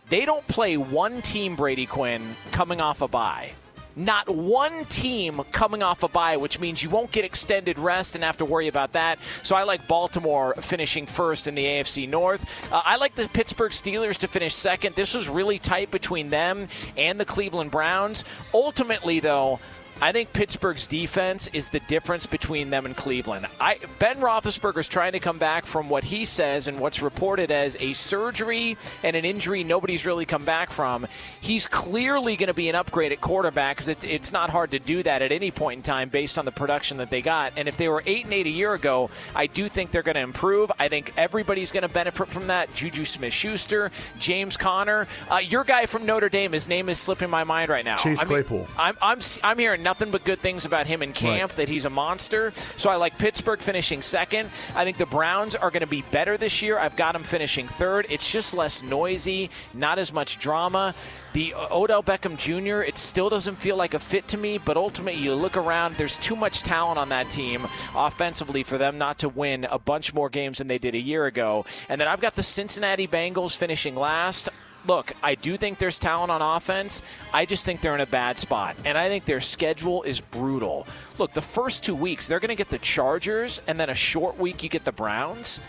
[0.09, 3.51] they don't play one team, Brady Quinn, coming off a bye.
[3.97, 8.23] Not one team coming off a bye, which means you won't get extended rest and
[8.25, 9.19] have to worry about that.
[9.41, 12.71] So I like Baltimore finishing first in the AFC North.
[12.73, 14.95] Uh, I like the Pittsburgh Steelers to finish second.
[14.95, 16.67] This was really tight between them
[16.97, 18.25] and the Cleveland Browns.
[18.53, 19.59] Ultimately, though,
[20.01, 23.47] I think Pittsburgh's defense is the difference between them and Cleveland.
[23.59, 27.77] I, ben is trying to come back from what he says and what's reported as
[27.79, 31.07] a surgery and an injury nobody's really come back from.
[31.39, 34.79] He's clearly going to be an upgrade at quarterback because it's, it's not hard to
[34.79, 37.53] do that at any point in time based on the production that they got.
[37.55, 40.15] And if they were 8 and 8 a year ago, I do think they're going
[40.15, 40.71] to improve.
[40.77, 42.73] I think everybody's going to benefit from that.
[42.73, 45.07] Juju Smith Schuster, James Conner.
[45.31, 47.97] Uh, your guy from Notre Dame, his name is slipping my mind right now.
[47.97, 48.67] Chase I mean, Claypool.
[48.77, 51.57] I'm, I'm, I'm hearing nothing but good things about him in camp, Right.
[51.57, 52.51] that he's a monster.
[52.75, 54.49] So I like Pittsburgh finishing second.
[54.75, 56.77] I think the Browns are going to be better this year.
[56.77, 58.07] I've got them finishing third.
[58.09, 60.93] It's just less noisy, not as much drama.
[61.33, 65.21] The Odell Beckham Jr., it still doesn't feel like a fit to me, but ultimately
[65.21, 67.61] you look around, there's too much talent on that team
[67.95, 71.25] offensively for them not to win a bunch more games than they did a year
[71.25, 71.65] ago.
[71.89, 74.49] And then I've got the Cincinnati Bengals finishing last
[74.87, 77.01] look, I do think there's talent on offense.
[77.33, 78.75] I just think they're in a bad spot.
[78.85, 80.87] And I think their schedule is brutal.
[81.17, 84.37] Look, the first two weeks, they're going to get the Chargers, and then a short
[84.37, 85.59] week, you get the Browns.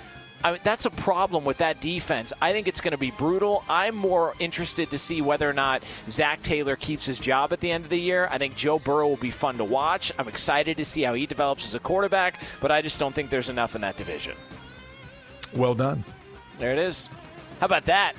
[0.45, 2.33] I mean, that's a problem with that defense.
[2.43, 3.65] I think it's going to be brutal.
[3.69, 7.71] I'm more interested to see whether or not Zac Taylor keeps his job at the
[7.71, 8.29] end of the year.
[8.31, 10.13] I think Joe Burrow will be fun to watch.
[10.19, 13.31] I'm excited to see how he develops as a quarterback, but I just don't think
[13.31, 14.37] there's enough in that division.
[15.55, 16.05] Well done.
[16.59, 17.09] There it is.
[17.61, 18.15] How about that?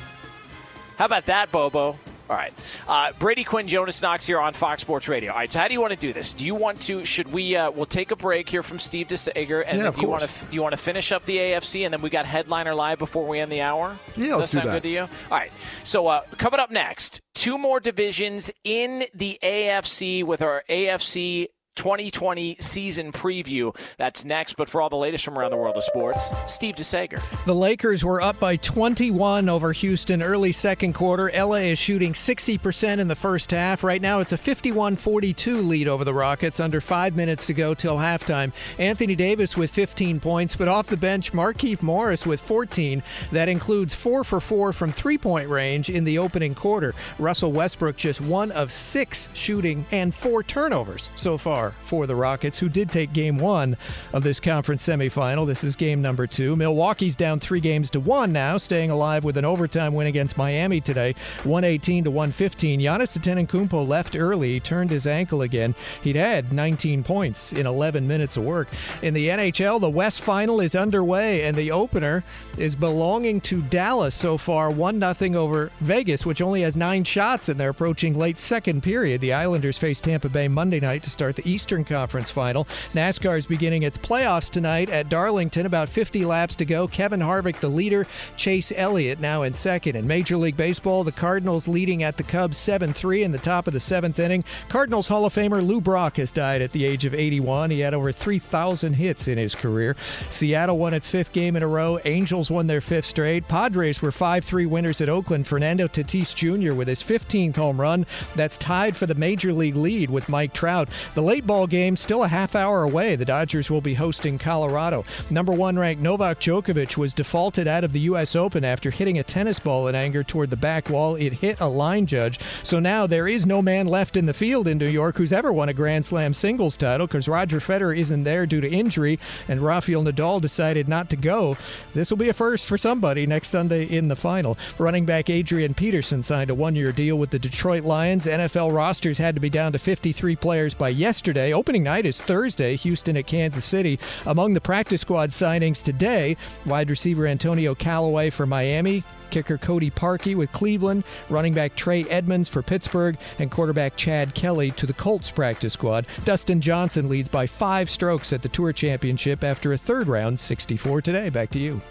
[0.97, 1.97] How about that, Bobo?
[2.29, 2.51] All right.
[2.89, 5.31] Uh, Brady Quinn, Jonas Knox here on Fox Sports Radio.
[5.31, 6.33] All right, so how do you want to do this?
[6.33, 9.63] Do you want to, should we, uh, we'll take a break here from Steve DeSager,
[9.65, 12.01] and Yeah, you want to, do you want to finish up the AFC, and then
[12.01, 13.95] we got Headline or Lie before we end the hour?
[14.17, 14.73] Yeah, Does let's that do sound that.
[14.73, 15.01] good to you?
[15.01, 15.51] All right.
[15.83, 21.47] So uh, coming up next, two more divisions in the AFC with our AFC
[21.77, 23.73] 2020 season preview.
[23.97, 24.57] That's next.
[24.57, 27.21] But for all the latest from around the world of sports, Steve DeSager.
[27.45, 31.31] The Lakers were up by 21 over Houston early second quarter.
[31.33, 33.83] LA is shooting 60% in the first half.
[33.83, 37.73] Right now, it's a 51 42 lead over the Rockets, under five minutes to go
[37.73, 38.51] till halftime.
[38.79, 43.03] Anthony Davis with 15 points, but off the bench, Markieff Morris with 14.
[43.31, 46.95] That includes four for four from three point range in the opening quarter.
[47.19, 52.59] Russell Westbrook just one of six shooting and four turnovers so far for the Rockets,
[52.59, 53.77] who did take game one
[54.13, 55.45] of this conference semifinal.
[55.45, 56.55] This is game number two.
[56.55, 60.81] Milwaukee's down three games to one now, staying alive with an overtime win against Miami
[60.81, 62.79] today, 118 to 115.
[62.79, 64.59] Giannis Antetokounmpo left early.
[64.59, 65.75] Turned his ankle again.
[66.03, 68.67] He'd had 19 points in 11 minutes of work.
[69.01, 72.23] In the NHL, the West Final is underway, and the opener
[72.57, 77.49] is belonging to Dallas so far, 1 0 over Vegas, which only has nine shots,
[77.49, 79.21] and they're approaching late second period.
[79.21, 82.65] The Islanders face Tampa Bay Monday night to start the Eastern Conference Final.
[82.93, 85.65] NASCAR is beginning its playoffs tonight at Darlington.
[85.65, 86.87] About 50 laps to go.
[86.87, 88.05] Kevin Harvick, the leader.
[88.35, 89.95] Chase Elliott now in second.
[89.95, 93.65] In Major League Baseball, the Cardinals leading at the Cubs 7 3 in the top
[93.65, 94.43] of the seventh inning.
[94.69, 97.71] Cardinals Hall of Famer Lou Brock has died at the age of 81.
[97.71, 99.95] He had over 3,000 hits in his career.
[100.29, 101.97] Seattle won its fifth game in a row.
[102.05, 103.47] Angels won their fifth straight.
[103.47, 105.47] Padres were 5 3 winners at Oakland.
[105.47, 106.75] Fernando Tatis Jr.
[106.75, 108.05] with his 15th home run.
[108.35, 110.89] That's tied for the major league lead with Mike Trout.
[111.15, 113.15] The late ball game still a half hour away.
[113.15, 115.05] The Dodgers will be hosting Colorado.
[115.31, 118.35] Number one ranked Novak Djokovic was defaulted out of the U.S.
[118.35, 121.15] Open after hitting a tennis ball in anger toward the back wall.
[121.15, 122.39] It hit a line judge.
[122.63, 125.51] So now there is no man left in the field in New York who's ever
[125.53, 129.61] won a Grand Slam singles title because Roger Federer isn't there due to injury and
[129.61, 131.57] Rafael Nadal decided not to go.
[131.93, 134.57] This will be a first for somebody next Sunday in the final.
[134.77, 138.25] Running back Adrian Peterson signed a one year deal with the Detroit Lions.
[138.25, 141.36] NFL rosters had to be down to 53 players by yesterday.
[141.37, 143.99] Opening night is Thursday, Houston at Kansas City.
[144.25, 146.35] Among the practice squad signings today,
[146.65, 152.49] wide receiver Antonio Callaway for Miami, kicker Cody Parkey with Cleveland, running back Trey Edmunds
[152.49, 156.05] for Pittsburgh, and quarterback Chad Kelly to the Colts practice squad.
[156.25, 161.01] Dustin Johnson leads by five strokes at the Tour Championship after a third round 64
[161.01, 161.29] today.
[161.29, 161.81] Back to you.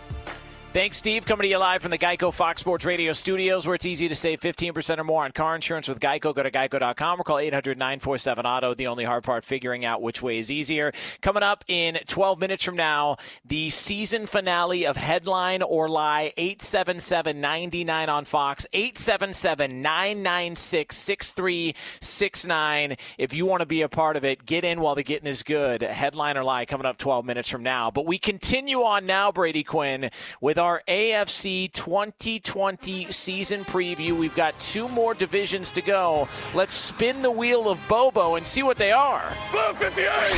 [0.76, 1.24] Thanks, Steve.
[1.24, 4.14] Coming to you live from the Geico Fox Sports Radio studios, where it's easy to
[4.14, 6.34] save 15% or more on car insurance with Geico.
[6.34, 8.74] Go to geico.com or call 800 947 Auto.
[8.74, 10.92] The only hard part, figuring out which way is easier.
[11.22, 17.40] Coming up in 12 minutes from now, the season finale of Headline or Lie 877
[17.40, 22.96] 99 on Fox, 877 996 6369.
[23.16, 25.42] If you want to be a part of it, get in while the getting is
[25.42, 25.80] good.
[25.80, 27.90] Headline or Lie coming up 12 minutes from now.
[27.90, 30.10] But we continue on now, Brady Quinn,
[30.42, 34.18] with our AFC 2020 season preview.
[34.18, 36.28] We've got two more divisions to go.
[36.54, 39.22] Let's spin the wheel of Bobo and see what they are.
[39.50, 40.08] Blue 58!
[40.08, 40.30] Hey,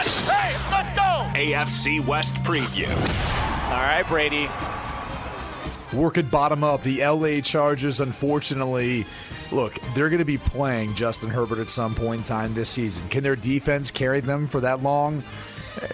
[0.00, 1.30] let's go!
[1.38, 2.90] AFC West preview.
[3.70, 4.48] All right, Brady.
[5.92, 9.06] Working bottom up, the LA Chargers, unfortunately,
[9.50, 13.08] look, they're going to be playing Justin Herbert at some point in time this season.
[13.08, 15.24] Can their defense carry them for that long?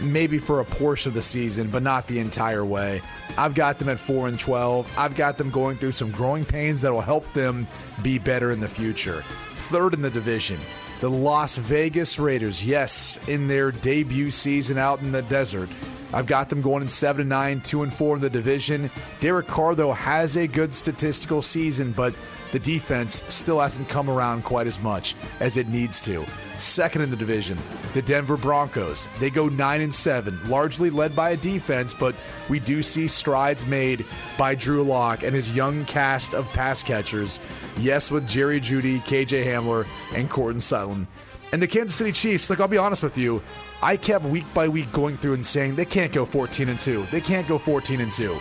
[0.03, 3.03] Maybe for a portion of the season, but not the entire way.
[3.39, 4.93] I've got them at 4 and 12.
[4.99, 7.67] I've got them going through some growing pains that will help them
[8.03, 9.23] be better in the future.
[9.55, 10.59] Third in the division,
[11.01, 12.65] the Las Vegas Raiders.
[12.65, 15.69] Yes, in their debut season out in the desert.
[16.13, 18.91] I've got them going in 7 and 9, 2 and 4 in the division.
[19.21, 22.15] Derek Carr, though, has a good statistical season, but
[22.52, 26.24] the defense still hasn't come around quite as much as it needs to.
[26.59, 27.59] Second in the division,
[27.93, 29.09] the Denver Broncos.
[29.20, 32.14] They go 9 and 7, largely led by a defense, but
[32.48, 34.05] we do see strides made
[34.39, 37.40] by Drew Lock and his young cast of pass catchers.
[37.78, 41.06] Yes, with Jerry Jeudy, KJ Hamler, and Courtland Sutton.
[41.52, 43.43] And the Kansas City Chiefs, like I'll be honest with you,
[43.82, 47.06] I kept week by week going through and saying they can't go 14 and 2.
[47.10, 48.36] They can't go 14 and 2.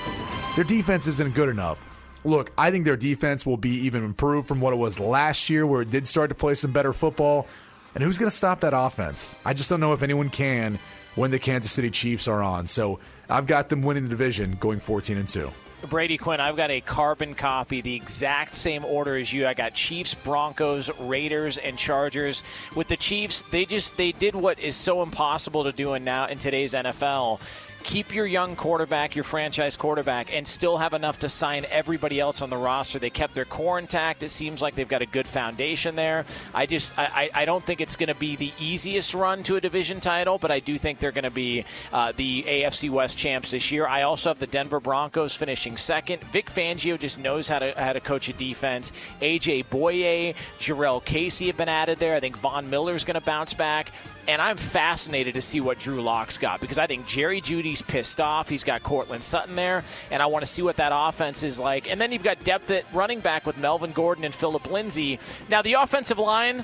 [0.56, 1.80] Their defense isn't good enough.
[2.26, 5.65] Look, I think their defense will be even improved from what it was last year,
[5.65, 7.47] where it did start to play some better football.
[7.93, 9.34] And who's going to stop that offense?
[9.45, 10.80] I just don't know if anyone can
[11.14, 12.65] when the Kansas City Chiefs are on.
[12.68, 12.99] So
[13.30, 15.49] I've got them winning the division, going 14 and 2.
[15.88, 19.45] Brady Quinn, I've got a carbon copy, the exact same order as you.
[19.45, 22.43] I got Chiefs, Broncos, Raiders, and Chargers.
[22.76, 26.26] With the Chiefs, they just they did what is so impossible to do in now
[26.26, 27.39] in today's NFL
[27.86, 32.41] keep your young quarterback, your franchise quarterback, and still have enough to sign everybody else
[32.41, 32.98] on the roster.
[32.98, 34.24] They kept their core intact.
[34.24, 36.26] It seems like they've got a good foundation there.
[36.53, 39.62] I just I, I don't think it's going to be the easiest run to a
[39.62, 41.64] division title, but I do think they're going to be
[41.94, 43.86] uh, the AFC West champs this year.
[43.88, 46.24] I also have the Denver Broncos finishing second.
[46.32, 48.94] Vic Fangio just knows how to how to coach a defense.
[49.22, 52.16] AJ Bouye, Jurrell Casey have been added there.
[52.16, 53.91] I think Von Miller's going to bounce back.
[54.27, 58.19] And I'm fascinated to see what Drew Lock's got because I think Jerry Jeudy's pissed
[58.19, 58.49] off.
[58.49, 61.89] He's got Courtland Sutton there, and I want to see what that offense is like.
[61.89, 65.19] And then you've got depth at running back with Melvin Gordon and Phillip Lindsay.
[65.47, 66.64] Now, the offensive line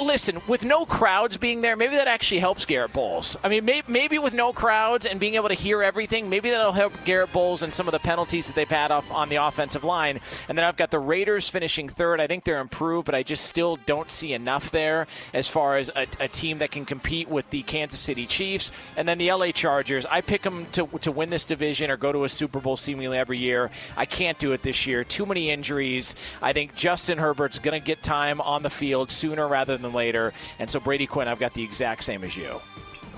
[0.00, 3.36] listen, with no crowds being there, maybe that actually helps Garett Bolles.
[3.42, 6.72] I mean, may, maybe with no crowds and being able to hear everything, maybe that'll
[6.72, 9.84] help Garett Bolles and some of the penalties that they've had off on the offensive
[9.84, 10.20] line.
[10.48, 12.20] And then I've got the Raiders finishing third.
[12.20, 15.90] I think they're improved, but I just still don't see enough there as far as
[15.94, 18.72] a, a team that can compete with the Kansas City Chiefs.
[18.96, 20.06] And then the LA Chargers.
[20.06, 23.18] I pick them to, to win this division or go to a Super Bowl seemingly
[23.18, 23.70] every year.
[23.96, 25.04] I can't do it this year.
[25.04, 26.14] Too many injuries.
[26.42, 30.32] I think Justin Herbert's going to get time on the field sooner rather than later.
[30.58, 32.60] And so, Brady Quinn, I've got the exact same as you.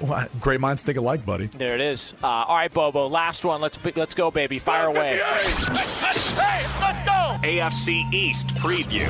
[0.00, 1.46] Well, great minds think alike, buddy.
[1.46, 2.14] There it is.
[2.22, 3.06] Uh, all right, Bobo.
[3.06, 3.60] Last one.
[3.60, 4.58] Let's let's go, baby.
[4.58, 5.18] Fire away.
[5.18, 7.36] Hey, let's go!
[7.42, 9.08] AFC East preview.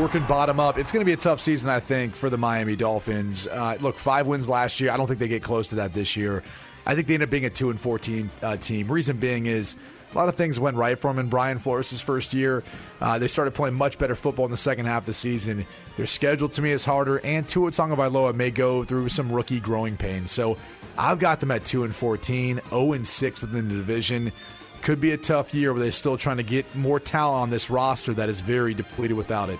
[0.00, 0.76] working bottom up.
[0.78, 3.46] It's going to be a tough season, I think, for the Miami Dolphins.
[3.46, 4.90] Uh, look, five wins last year.
[4.90, 6.42] I don't think they get close to that this year.
[6.86, 8.92] I think they end up being a two and fourteen uh, team.
[8.92, 9.76] Reason being is
[10.14, 12.62] a lot of things went right for them in Brian Flores' first year.
[13.00, 15.66] Uh, they started playing much better football in the second half of the season.
[15.96, 19.96] Their schedule to me is harder, and Tua Tagovailoa may go through some rookie growing
[19.96, 20.30] pains.
[20.30, 20.56] So
[20.96, 24.32] I've got them at two and 14, 0 and six within the division.
[24.82, 27.70] Could be a tough year where they're still trying to get more talent on this
[27.70, 29.58] roster that is very depleted without it.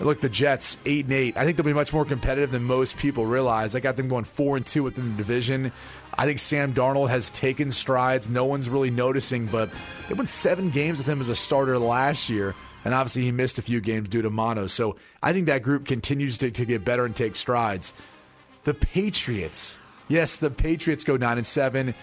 [0.00, 1.36] Look, the Jets eight and eight.
[1.36, 3.74] I think they'll be much more competitive than most people realize.
[3.74, 5.72] I got them going four and two within the division.
[6.16, 8.30] I think Sam Darnold has taken strides.
[8.30, 9.70] No one's really noticing, but
[10.08, 12.54] they won seven games with him as a starter last year.
[12.84, 14.68] And obviously, he missed a few games due to mono.
[14.68, 17.92] So I think that group continues to, to get better and take strides.
[18.64, 19.78] The Patriots.
[20.06, 21.94] Yes, the Patriots go 9 and 7.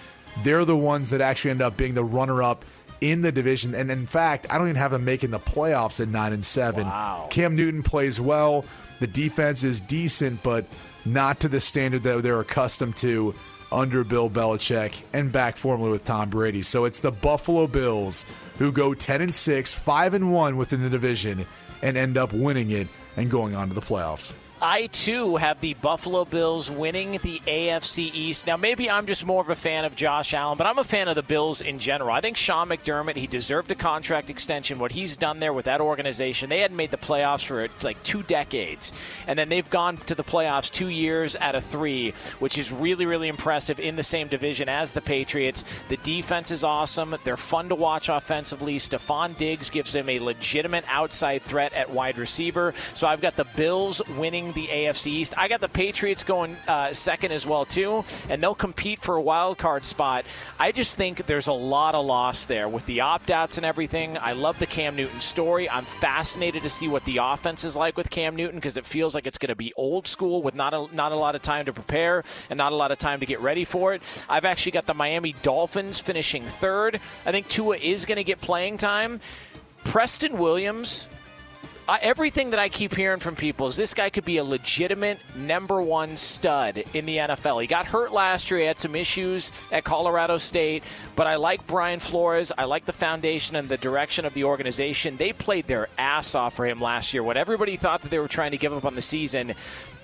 [0.44, 2.66] They're the ones that actually end up being the runner up
[3.02, 3.76] in the division.
[3.76, 6.86] And in fact, I don't even have them making the playoffs at 9 and 7.
[6.86, 7.28] Wow.
[7.30, 8.66] Cam Newton plays well.
[9.00, 10.66] The defense is decent, but
[11.06, 13.36] not to the standard that they're accustomed to
[13.72, 16.62] under Bill Belichick and back formerly with Tom Brady.
[16.62, 18.26] So it's the Buffalo Bills
[18.58, 21.46] who go 10 and 6, 5 and 1 within the division
[21.82, 24.34] and end up winning it and going on to the playoffs.
[24.62, 28.48] I too have the Buffalo Bills winning the AFC East.
[28.48, 31.10] Now, maybe I'm just more of a fan of Josh Allen, but I'm a fan
[31.10, 32.12] of the Bills in general.
[32.12, 34.80] I think Sean McDermott, he deserved a contract extension.
[34.80, 38.24] What he's done there with that organization, they hadn't made the playoffs for like two
[38.24, 38.94] decades.
[39.28, 43.06] And then they've gone to the playoffs two years out of three, which is really,
[43.06, 45.66] really impressive in the same division as the Patriots.
[45.90, 47.14] The defense is awesome.
[47.26, 48.78] They're fun to watch offensively.
[48.78, 52.74] Stefon Diggs gives them a legitimate outside threat at wide receiver.
[52.94, 55.34] So I've got the Bills winning the AFC East.
[55.38, 59.22] I got the Patriots going uh, second as well too, and they'll compete for a
[59.22, 60.26] wild card spot.
[60.60, 64.18] I just think there's a lot of loss there with the opt outs and everything.
[64.18, 65.70] I love the Cam Newton story.
[65.70, 69.16] I'm fascinated to see what the offense is like with Cam Newton because it feels
[69.16, 71.66] like it's going to be old school with not a, not a lot of time
[71.66, 74.02] to prepare and not a lot of time to get ready for it.
[74.30, 77.00] I've actually got the Miami Dolphins finishing third.
[77.26, 79.20] I think Tua is going to get playing time.
[79.84, 81.08] Preston Williams
[82.02, 85.82] everything that I keep hearing from people is this guy could be a legitimate number
[85.82, 87.62] one stud in the NFL.
[87.62, 88.62] He got hurt last year.
[88.62, 90.84] He had some issues at Colorado State,
[91.16, 92.52] but I like Brian Flores.
[92.58, 95.18] I like the foundation and the direction of the organization.
[95.18, 97.24] They played their ass off for him last year.
[97.24, 99.54] What everybody thought that they were trying to give up on the season.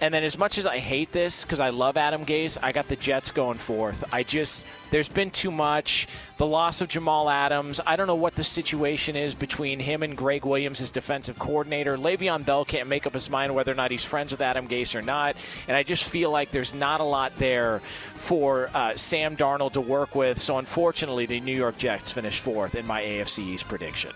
[0.01, 2.87] And then, as much as I hate this because I love Adam Gase, I got
[2.87, 4.03] the Jets going fourth.
[4.11, 6.07] I just, there's been too much.
[6.37, 7.79] The loss of Jamal Adams.
[7.85, 11.97] I don't know what the situation is between him and Gregg Williams, his defensive coordinator.
[11.97, 14.95] Le'Veon Bell can't make up his mind whether or not he's friends with Adam Gase
[14.95, 15.35] or not.
[15.67, 17.81] And I just feel like there's not a lot there
[18.15, 20.41] for uh, Sam Darnold to work with.
[20.41, 24.13] So, unfortunately, the New York Jets finished fourth in my AFC East prediction.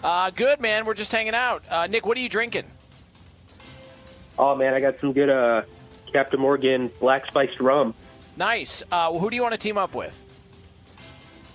[0.03, 0.87] Uh, good, man.
[0.87, 1.63] We're just hanging out.
[1.71, 2.65] Uh, Nick, what are you drinking?
[4.39, 5.63] Oh man, I got some good uh,
[6.11, 7.93] Captain Morgan black spiced rum.
[8.37, 8.83] Nice.
[8.91, 10.17] Uh, who do you want to team up with?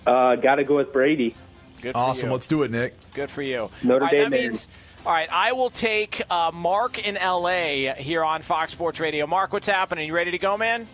[0.06, 1.34] Uh, Got to go with Brady.
[1.82, 2.28] Good for Awesome.
[2.28, 2.32] you.
[2.34, 2.94] Let's do it, Nick.
[3.14, 3.68] Good for you.
[3.82, 4.68] Notre All right, Dame that means.
[5.04, 9.26] All right, I will take uh, Mark in LA here on Fox Sports Radio.
[9.26, 10.06] Mark, what's happening?
[10.06, 10.86] You ready to go, man?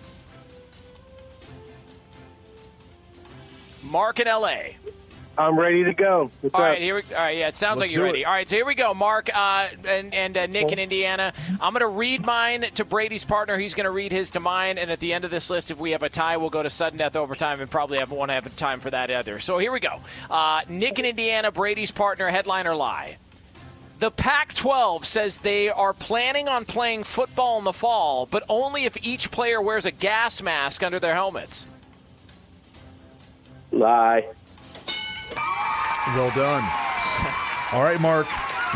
[3.85, 4.59] Mark in LA.
[5.39, 6.31] I'm ready to go.
[6.41, 6.69] What's All up?
[6.69, 7.03] right, here we.
[7.15, 8.23] All right, yeah, it sounds Let's like you're do ready.
[8.23, 8.25] it.
[8.27, 11.33] All right, so here we go, Mark uh, and and uh, Nick in Indiana.
[11.61, 13.57] I'm going to read mine to Brady's partner.
[13.57, 15.79] He's going to read his to mine, and at the end of this list, if
[15.79, 18.55] we have a tie, we'll go to sudden death overtime, and probably have won't have
[18.57, 19.39] time for that either.
[19.39, 20.01] So here we go.
[20.31, 23.17] Uh, Nick in Indiana, Brady's partner, headline or lie.
[24.01, 28.85] The Pac 12 says they are planning on playing football in the fall, but only
[28.85, 31.69] if each player wears a gas mask under their helmets.
[33.71, 34.27] Lie.
[36.09, 36.65] Well done.
[37.73, 38.27] All right, Mark.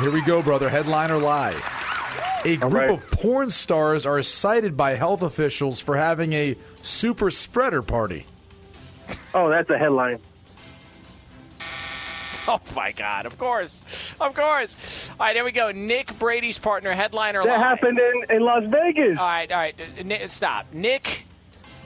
[0.00, 0.68] Here we go, brother.
[0.68, 1.54] Headline or lie?
[2.44, 2.90] A group right.
[2.90, 8.26] of porn stars are cited by health officials for having a super spreader party.
[9.34, 10.18] Oh, that's a headline.
[12.48, 13.26] Oh my God!
[13.26, 13.82] Of course,
[14.20, 15.10] of course.
[15.18, 15.72] All right, here we go.
[15.72, 17.42] Nick Brady's partner, headliner.
[17.42, 17.56] That lie.
[17.56, 19.18] That happened in, in Las Vegas.
[19.18, 20.30] All right, all right.
[20.30, 20.72] Stop.
[20.72, 21.24] Nick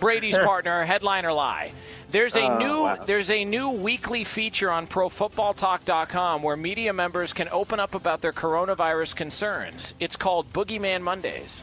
[0.00, 1.32] Brady's partner, headliner.
[1.32, 1.72] Lie.
[2.10, 2.96] There's a Oh, new wow.
[2.96, 8.32] there's a new weekly feature on ProFootballTalk.com where media members can open up about their
[8.32, 9.94] coronavirus concerns.
[10.00, 11.62] It's called Boogeyman Mondays.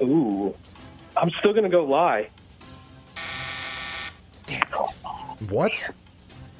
[0.00, 0.54] Ooh.
[1.16, 2.28] I'm still going to go lie.
[4.46, 5.50] Damn it!
[5.50, 5.90] What?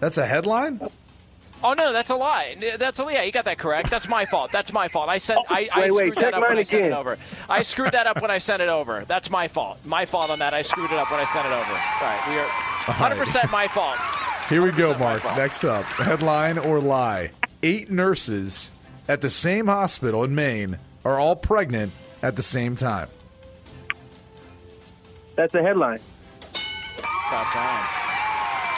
[0.00, 0.78] That's a headline?
[1.64, 2.56] Oh no, that's a lie.
[2.76, 3.22] That's a yeah.
[3.22, 3.90] You got that correct.
[3.90, 4.50] That's my fault.
[4.50, 5.08] That's my fault.
[5.08, 5.40] I sent.
[5.48, 7.18] I, I Wait, wait, screwed check that up when mine I sent it over.
[7.48, 9.04] I screwed that up when I sent it over.
[9.06, 9.84] That's my fault.
[9.86, 10.54] My fault on that.
[10.54, 11.70] I screwed it up when I sent it over.
[11.70, 12.46] All right, we are
[12.88, 13.96] 100 percent my fault.
[14.48, 15.24] Here we go, Mark.
[15.36, 17.30] Next up, headline or lie?
[17.62, 18.70] Eight nurses
[19.08, 23.08] at the same hospital in Maine are all pregnant at the same time.
[25.36, 26.00] That's a headline.
[27.28, 28.02] About time.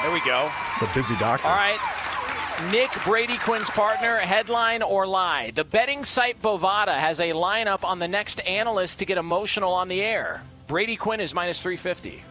[0.02, 0.50] There we go.
[0.72, 1.48] It's a busy doctor.
[1.48, 1.78] All right.
[2.70, 5.50] Nick Brady Quinn's partner, headline or lie.
[5.50, 9.88] The betting site Bovada has a lineup on the next analyst to get emotional on
[9.88, 10.42] the air.
[10.68, 12.22] Brady Quinn is minus 350.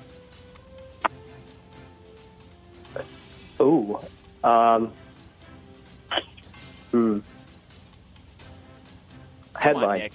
[3.61, 3.99] Ooh.
[4.43, 4.91] Um.
[6.91, 7.19] Hmm.
[9.59, 9.99] Headline.
[9.99, 10.13] Nick.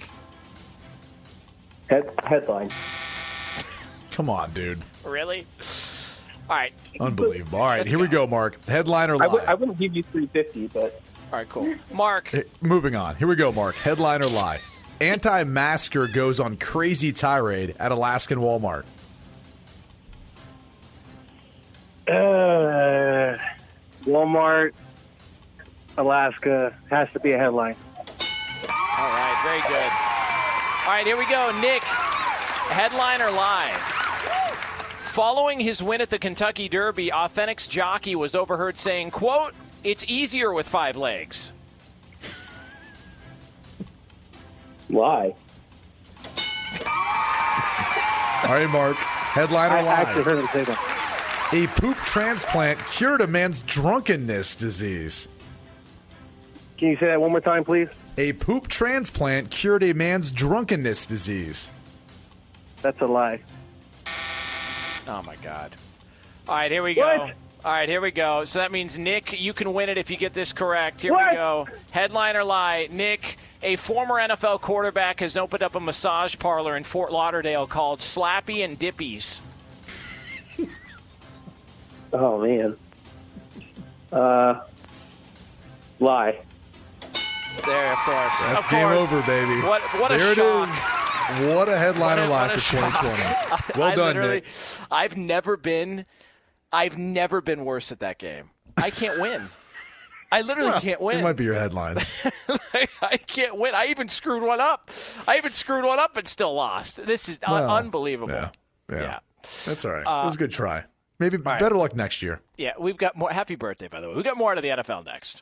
[1.89, 2.73] Head, headline.
[4.11, 4.79] Come on, dude.
[5.05, 5.45] Really?
[6.49, 6.73] All right.
[6.99, 7.59] Unbelievable.
[7.59, 8.63] All right, Let's here we go, Mark.
[8.65, 9.31] Headliner or I lie?
[9.33, 11.01] w- I wouldn't give you 350, but.
[11.31, 11.75] All right, cool.
[11.93, 12.33] Mark.
[12.33, 13.15] Eh, Moving on.
[13.15, 13.75] Here we go, Mark.
[13.75, 14.59] Headliner or lie?
[14.99, 18.85] Anti-masker goes on crazy tirade at Alaskan Walmart.
[22.07, 23.37] Uh,
[24.05, 24.73] Walmart,
[25.97, 27.75] Alaska has to be a headline.
[28.97, 29.91] All right, very good.
[30.87, 31.51] All right, here we go.
[31.61, 33.71] Nick, headliner or lie?
[35.19, 40.53] Following his win at the Kentucky Derby, Authentics jockey was overheard saying, quote, it's easier
[40.53, 41.51] with five legs.
[44.89, 45.35] Lie.
[48.45, 48.95] All right, Mark.
[48.95, 49.91] Headline or I lie?
[49.91, 51.49] actually heard him say that.
[51.51, 55.27] A poop transplant cured a man's drunkenness disease.
[56.77, 57.89] Can you say that one more time, please?
[58.17, 61.69] A poop transplant cured a man's drunkenness disease.
[62.81, 63.41] That's a lie.
[65.09, 65.73] Oh, my God.
[66.47, 67.01] All right, here we go.
[67.01, 67.35] What?
[67.65, 68.43] All right, here we go.
[68.45, 71.01] So that means, Nick, you can win it if you get this correct.
[71.01, 71.31] Here What?
[71.31, 71.67] we go.
[71.91, 72.87] Headline or lie?
[72.91, 77.99] Nick, a former NFL quarterback has opened up a massage parlor in Fort Lauderdale called
[77.99, 79.41] Slappy and Dippies.
[82.11, 82.75] Oh, man.
[84.11, 84.61] Uh,
[85.99, 86.39] lie.
[87.65, 88.45] There, of course.
[88.47, 89.11] That's of game course.
[89.11, 89.61] over, baby.
[89.67, 90.67] What, what a shock.
[90.67, 91.47] it is.
[91.55, 93.23] What a headline What a- what for 2020.
[93.79, 94.45] Well I done, Nick.
[94.89, 96.05] I've never been,
[96.71, 98.49] I've never been worse at that game.
[98.77, 99.43] I can't win.
[100.31, 101.19] I literally Well, can't win.
[101.19, 102.13] It might be your headlines.
[103.01, 103.73] I can't win.
[103.75, 104.89] I even screwed one up.
[105.27, 107.03] I even screwed one up and still lost.
[107.05, 108.33] This is Well, unbelievable.
[108.33, 108.49] Yeah,
[108.91, 109.01] yeah.
[109.01, 109.19] Yeah.
[109.65, 110.05] That's all right.
[110.05, 110.83] Uh, it was a good try.
[111.19, 111.59] Maybe right.
[111.59, 112.41] better luck next year.
[112.57, 113.29] Yeah, we've got more.
[113.31, 114.15] Happy birthday, by the way.
[114.15, 115.41] We've got more out of the NFL next.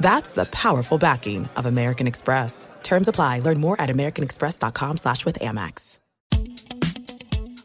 [0.00, 2.68] That's the powerful backing of American Express.
[2.82, 3.40] Terms apply.
[3.40, 5.98] Learn more at americanexpress.com slash with Amex.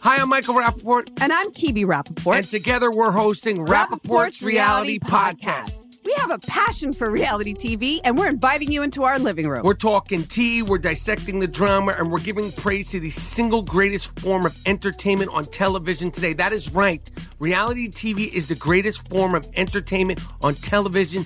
[0.02, 1.10] Hi, I'm Michael Rapaport.
[1.22, 2.38] And I'm Kibi Rapaport.
[2.38, 5.82] And together we're hosting Rapaport's, Reality, Podcast.
[6.04, 9.64] We have a passion for reality TV, and we're inviting you into our living room.
[9.64, 14.20] We're talking tea, we're dissecting the drama, and we're giving praise to the single greatest
[14.20, 16.34] form of entertainment on television today.
[16.34, 17.10] That is right.
[17.40, 21.26] Reality TV is the greatest form of entertainment on television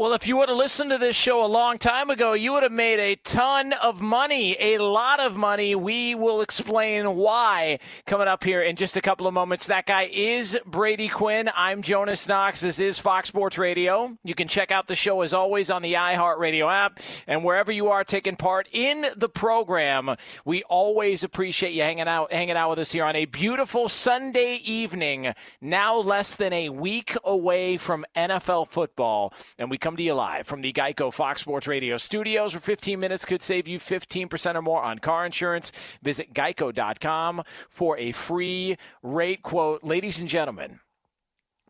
[0.00, 2.62] Well, if you would have listened to this show a long time ago, you would
[2.62, 5.74] have made a ton of money, a lot of money.
[5.74, 9.66] We will explain why coming up here in just a couple of moments.
[9.66, 11.50] That guy is Brady Quinn.
[11.54, 12.62] I'm Jonas Knox.
[12.62, 14.16] This is Fox Sports Radio.
[14.24, 17.88] You can check out the show as always on the iHeartRadio app and wherever you
[17.88, 20.16] are taking part in the program.
[20.46, 24.62] We always appreciate you hanging out, hanging out with us here on a beautiful Sunday
[24.64, 25.34] evening.
[25.60, 30.46] Now less than a week away from NFL football, and we come to you live
[30.46, 34.62] from the Geico Fox Sports Radio studios where 15 minutes could save you 15% or
[34.62, 35.72] more on car insurance.
[36.02, 39.84] Visit geico.com for a free rate quote.
[39.84, 40.80] Ladies and gentlemen,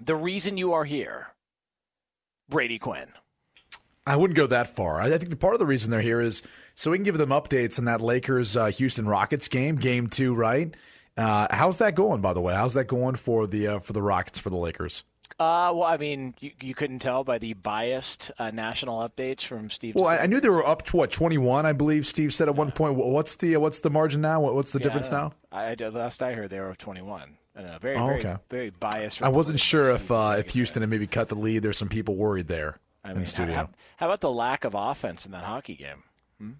[0.01, 1.35] the reason you are here,
[2.49, 3.09] Brady Quinn.
[4.07, 5.01] I wouldn't go that far.
[5.01, 6.43] I think the part of the reason they're here is
[6.75, 10.35] so we can give them updates on that Lakers uh, Houston Rockets game, game two,
[10.35, 10.75] right?
[11.17, 12.55] Uh, how's that going, by the way?
[12.55, 15.05] How's that going for the uh, for the Rockets for the Lakers?
[15.39, 19.71] Uh, well, I mean, you, you couldn't tell by the biased uh, national updates from
[19.71, 19.95] Steve.
[19.95, 21.65] Well, I, I knew they were up to what twenty one.
[21.67, 22.97] I believe Steve said at one point.
[22.97, 24.41] What's the uh, what's the margin now?
[24.41, 25.33] What, what's the Yeah, difference I now?
[25.53, 27.37] I, I- last I heard, they were 21.
[27.57, 28.37] I don't know, very, Oh, okay.
[28.49, 29.23] very biased.
[29.23, 31.63] I wasn't sure if uh, if Houston had maybe cut the lead.
[31.63, 33.55] There's some people worried there I in mean, the studio.
[33.55, 36.05] How, how about the lack of offense in that hockey game?
[36.39, 36.51] Hmm?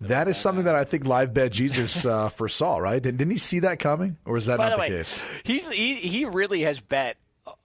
[0.00, 3.00] That is something that I think Live Bet Jesus uh, foresaw, right?
[3.00, 5.22] Didn't, he see that coming, or is that By not the the, way, case?
[5.44, 7.18] He's he, he really has bet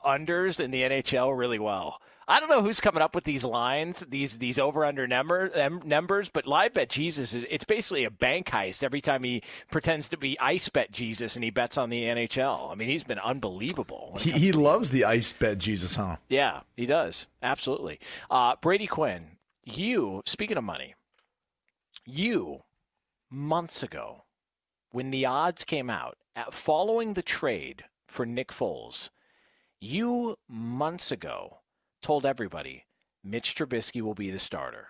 [0.05, 2.01] unders in the NHL really well.
[2.29, 5.81] I don't know who's coming up with these lines, these these over under number em-
[5.85, 9.41] numbers, but live bet Jesus it's basically a bank heist every time he
[9.71, 12.69] pretends to be ice bet Jesus and he bets on the NHL.
[12.69, 14.17] I mean, he's been unbelievable.
[14.19, 16.17] He, he loves the ice bet Jesus, huh?
[16.27, 17.99] yeah, he does absolutely.
[18.29, 20.95] Uh, Brady Quinn, you speaking of money,
[22.05, 22.63] you
[23.29, 24.23] months ago
[24.91, 29.11] when the odds came out at, following the trade for Nick Foles,
[29.79, 31.59] you months ago
[32.01, 32.85] told everybody
[33.23, 34.89] Mitch Trubisky will be the starter.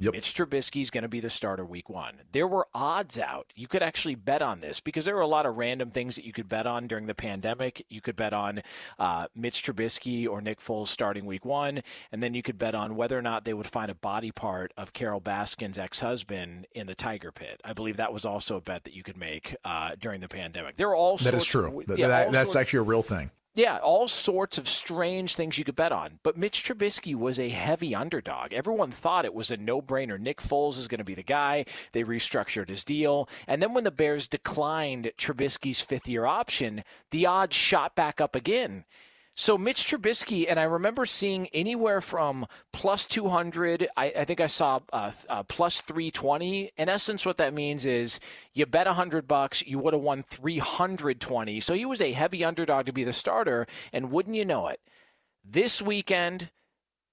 [0.00, 0.12] Yep.
[0.14, 2.20] Mitch Trubisky is going to be the starter week one.
[2.30, 3.52] There were odds out.
[3.56, 6.24] You could actually bet on this because there were a lot of random things that
[6.24, 7.84] you could bet on during the pandemic.
[7.88, 8.62] You could bet on
[9.00, 11.82] uh, Mitch Trubisky or Nick Foles starting week one,
[12.12, 14.72] and then you could bet on whether or not they would find a body part
[14.76, 17.60] of Carole Baskin's ex husband in the Tiger Pit.
[17.64, 20.76] I believe that was also a bet that you could make uh, during the pandemic.
[20.76, 21.80] There were all That is sorts true.
[21.88, 23.32] Of, yeah, that- that's sorts- actually a real thing.
[23.58, 26.20] Yeah, all sorts of strange things you could bet on.
[26.22, 28.52] But Mitch Trubisky was a heavy underdog.
[28.52, 30.18] Everyone thought it was a no brainer.
[30.18, 31.64] Nick Foles is going to be the guy.
[31.92, 33.28] They restructured his deal.
[33.48, 38.36] And then when the Bears declined Trubisky's fifth year option, the odds shot back up
[38.36, 38.84] again.
[39.40, 44.48] So Mitch Trubisky, and I remember seeing anywhere from plus 200, I, I think I
[44.48, 46.72] saw uh, uh, plus 320.
[46.76, 48.18] In essence, what that means is
[48.52, 51.60] you bet 100 bucks, you would have won 320.
[51.60, 54.80] So he was a heavy underdog to be the starter, and wouldn't you know it,
[55.44, 56.50] this weekend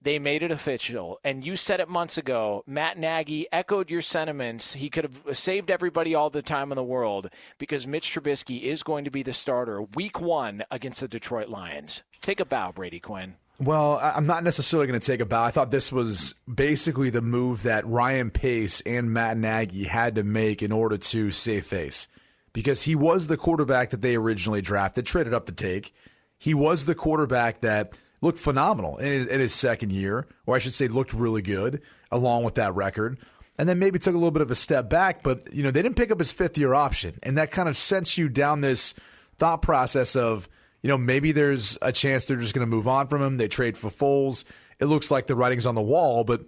[0.06, 1.19] they made it official.
[1.23, 2.64] And you said it months ago.
[2.68, 4.73] Matt Nagy echoed your sentiments.
[4.73, 8.84] He could have saved everybody all the time in the world because Mitch Trubisky is
[8.84, 12.03] going to be the starter week one against the Detroit Lions.
[12.22, 13.36] Take a bow, Brady Quinn.
[13.60, 15.44] Well, I'm not necessarily going to take a bow.
[15.44, 20.23] I thought this was basically the move that Ryan Pace and Matt Nagy had to
[20.23, 22.07] make in order to save face
[22.53, 25.94] because he was the quarterback that they originally drafted, traded up to take.
[26.38, 27.94] He was the quarterback that
[28.26, 31.81] looked phenomenal in his, in his second year, or I should say, looked really good
[32.11, 33.18] along with that record.
[33.57, 35.81] And then maybe took a little bit of a step back, but you know they
[35.81, 38.93] didn't pick up his fifth year option, and that kind of sends you down this
[39.38, 40.49] thought process of
[40.81, 43.38] you know maybe there's a chance they're just going to move on from him.
[43.38, 44.43] They trade for Foles.
[44.81, 46.41] It looks like the writing's on the wall, but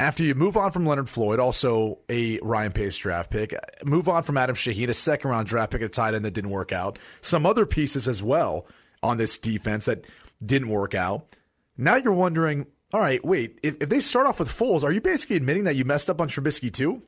[0.00, 4.24] after you move on from Leonard Floyd, also a Ryan Pace draft pick, move on
[4.24, 6.98] from Adam Shaheen, a second round draft pick at tight end that didn't work out,
[7.20, 8.66] some other pieces as well
[9.02, 10.04] on this defense that
[10.44, 11.26] didn't work out.
[11.76, 15.00] Now you're wondering, all right, wait, if, if they start off with Foles, are you
[15.00, 17.02] basically admitting that you messed up on Trubisky too?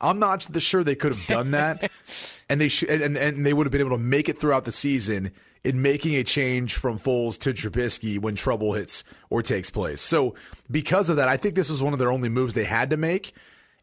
[0.00, 1.90] I'm not sure they could have done that,
[2.50, 4.72] and they should, and, and they would have been able to make it throughout the
[4.72, 5.32] season
[5.64, 10.00] in making a change from Foles to Trubisky when trouble hits or takes place.
[10.00, 10.34] So
[10.70, 12.96] because of that, I think this was one of their only moves they had to
[12.96, 13.32] make.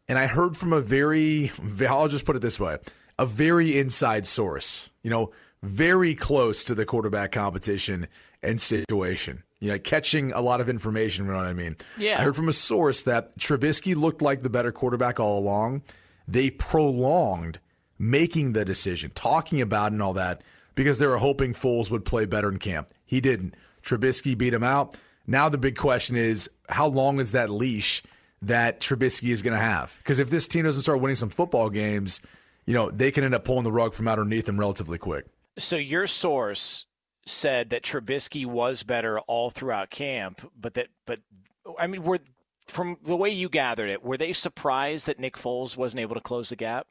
[0.07, 1.51] And I heard from a very,
[1.89, 2.77] I'll just put it this way,
[3.18, 4.91] a very inside source.
[5.01, 5.31] You know,
[5.61, 8.07] very close to the quarterback competition
[8.44, 9.44] and situation.
[9.60, 11.78] You know, catching a lot of information, you know what I mean?
[11.98, 12.20] Yeah.
[12.20, 15.84] I heard from a source that Trubisky looked like the better quarterback all along.
[16.28, 17.60] They prolonged
[17.98, 20.41] making the decision, talking about it and all that,
[20.76, 22.90] because they were hoping Foles would play better in camp.
[23.06, 23.56] He didn't.
[23.84, 24.98] Trubisky beat him out.
[25.28, 28.03] Now the big question is how long is that leash
[28.41, 29.95] that Trubisky is going to have?
[29.99, 32.20] Because if this team doesn't start winning some football games,
[32.65, 35.26] you know, they can end up pulling the rug from underneath them relatively quick.
[35.57, 36.86] So your source
[37.26, 41.20] said that Trubisky was better all throughout camp, but that but
[41.80, 42.20] I mean, were
[42.68, 46.22] from the way you gathered it, were they surprised that Nick Foles wasn't able to
[46.22, 46.88] close the gap?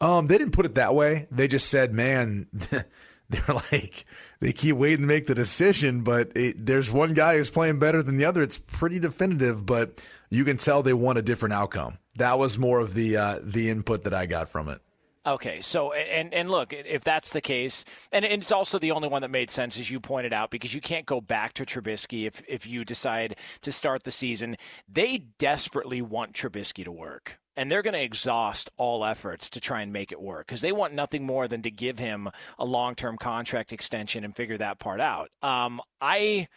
[0.00, 1.26] Um, they didn't put it that way.
[1.30, 2.46] They just said, "Man,
[3.28, 4.06] they're like
[4.40, 8.02] they keep waiting to make the decision, but it, there's one guy who's playing better
[8.02, 8.42] than the other.
[8.42, 12.80] It's pretty definitive, but you can tell they want a different outcome." That was more
[12.80, 14.80] of the uh, the input that I got from it.
[15.26, 19.20] Okay, so and and look, if that's the case, and it's also the only one
[19.20, 22.42] that made sense, as you pointed out, because you can't go back to Trubisky if
[22.48, 24.56] if you decide to start the season.
[24.88, 29.82] They desperately want Trubisky to work, and they're going to exhaust all efforts to try
[29.82, 32.94] and make it work because they want nothing more than to give him a long
[32.94, 35.28] term contract extension and figure that part out.
[35.42, 36.48] Um, I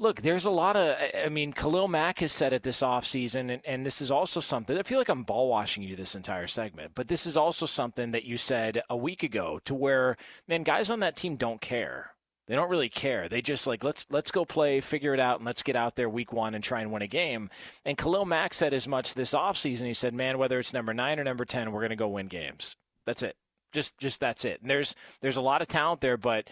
[0.00, 3.60] look, there's a lot of, I mean, Khalil Mack has said it this offseason, and,
[3.66, 6.92] and this is also something, I feel like I'm ball washing you this entire segment,
[6.94, 10.16] but this is also something that you said a week ago to where,
[10.48, 12.12] man, guys on that team don't care.
[12.48, 13.28] They don't really care.
[13.28, 16.10] They just like let's let's go play, figure it out, and let's get out there
[16.10, 17.48] week one and try and win a game.
[17.84, 19.86] And Khalil Mack said as much this offseason.
[19.86, 22.26] He said, "Man, whether it's number nine or number ten, we're going to go win
[22.26, 22.74] games.
[23.06, 23.36] That's it.
[23.70, 26.48] Just just that's it." And there's there's a lot of talent there, but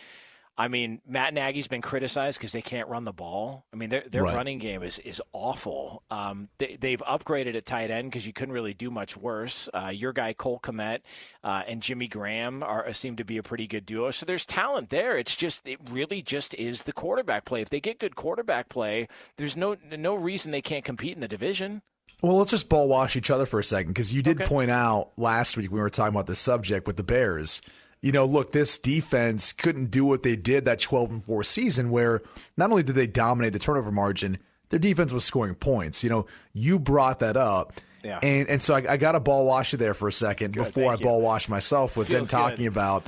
[0.60, 3.64] I mean, Matt Nagy's been criticized because they can't run the ball.
[3.72, 4.34] I mean, their their Right.
[4.34, 6.02] running game is is awful.
[6.10, 9.68] Um, they, they've upgraded at tight end because you couldn't really do much worse.
[9.72, 10.98] Uh, your guy Cole Kmet
[11.44, 14.10] uh, and Jimmy Graham are seem to be a pretty good duo.
[14.10, 15.16] So there's talent there.
[15.16, 17.62] It's just it really just is the quarterback play.
[17.62, 19.06] If they get good quarterback play,
[19.36, 21.82] there's no no reason they can't compete in the division.
[22.20, 24.48] Well, let's just ball wash each other for a second because you did Okay.
[24.48, 27.62] point out last week we were talking about this subject with the Bears.
[28.00, 31.90] You know, look, this defense couldn't do what they did that 12 and 4 season
[31.90, 32.22] where
[32.56, 34.38] not only did they dominate the turnover margin,
[34.68, 36.04] their defense was scoring points.
[36.04, 37.72] You know, you brought that up.
[38.04, 38.20] Yeah.
[38.22, 40.64] And and so I, I got to ball wash you there for a second Good,
[40.64, 41.00] before I you.
[41.02, 42.72] ball wash myself with Feels then talking good.
[42.72, 43.06] about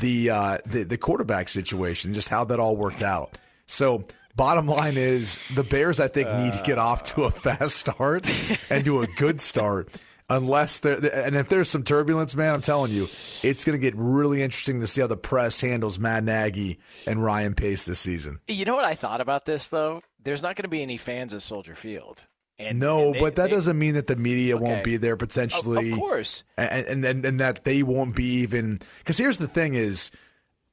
[0.00, 3.36] the, uh, the the quarterback situation, just how that all worked out.
[3.66, 4.04] So
[4.36, 8.32] bottom line is the Bears, I think, need to get off to a fast start
[8.70, 9.90] and do a good start.
[10.30, 13.08] Unless there, and if there's some turbulence, man, I'm telling you,
[13.42, 17.24] it's going to get really interesting to see how the press handles Matt Nagy and
[17.24, 18.38] Ryan Pace this season.
[18.46, 20.02] You know what I thought about this though?
[20.22, 22.26] There's not going to be any fans at Soldier Field.
[22.58, 24.64] And no, and they- but that they- doesn't mean that the media Okay.
[24.64, 25.92] won't be there potentially.
[25.92, 26.44] Of- of course.
[26.58, 30.10] and and and, that they won't be even because here's the thing is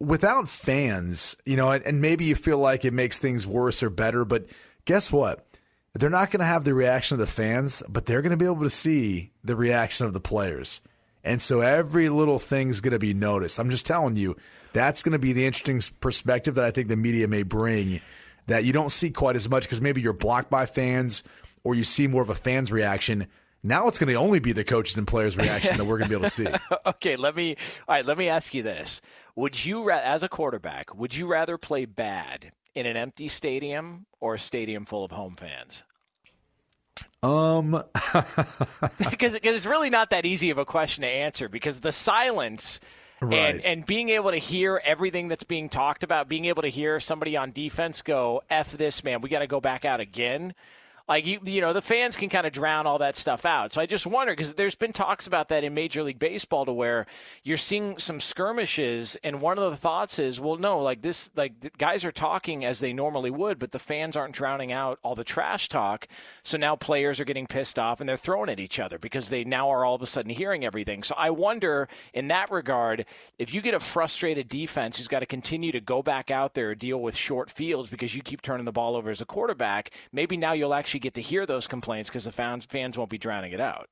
[0.01, 3.89] without fans, you know, and, and maybe you feel like it makes things worse or
[3.89, 4.47] better, but
[4.83, 5.44] guess what?
[5.97, 8.45] They're not going to have the reaction of the fans, but they're going to be
[8.45, 10.81] able to see the reaction of the players.
[11.23, 13.59] And so every little thing's going to be noticed.
[13.59, 14.35] I'm just telling you,
[14.73, 18.01] that's going to be the interesting perspective that I think the media may bring
[18.47, 21.23] that you don't see quite as much because maybe you're blocked by fans
[21.63, 23.27] or you see more of a fan's reaction.
[23.63, 26.09] Now it's going to only be the coaches and players' reaction that we're going to
[26.09, 26.47] be able to see.
[26.85, 27.55] okay, let me.
[27.87, 29.01] All right, let me ask you this:
[29.35, 34.35] Would you, as a quarterback, would you rather play bad in an empty stadium or
[34.35, 35.83] a stadium full of home fans?
[37.23, 37.71] Um,
[39.09, 42.79] because it's really not that easy of a question to answer because the silence.
[43.21, 43.55] Right.
[43.55, 46.99] And, and being able to hear everything that's being talked about, being able to hear
[46.99, 50.53] somebody on defense go, F this, man, we got to go back out again.
[51.07, 53.71] Like you, you know, the fans can kind of drown all that stuff out.
[53.71, 56.73] So I just wonder because there's been talks about that in Major League Baseball to
[56.73, 57.05] where
[57.43, 61.77] you're seeing some skirmishes, and one of the thoughts is, well, no, like this, like
[61.77, 65.23] guys are talking as they normally would, but the fans aren't drowning out all the
[65.23, 66.07] trash talk.
[66.41, 69.43] So now players are getting pissed off and they're throwing at each other because they
[69.43, 71.03] now are all of a sudden hearing everything.
[71.03, 73.05] So I wonder, in that regard,
[73.37, 76.73] if you get a frustrated defense who's got to continue to go back out there
[76.73, 80.35] deal with short fields because you keep turning the ball over as a quarterback, maybe
[80.35, 83.17] now you'll actually actually get to hear those complaints because the fans fans won't be
[83.17, 83.89] drowning it out.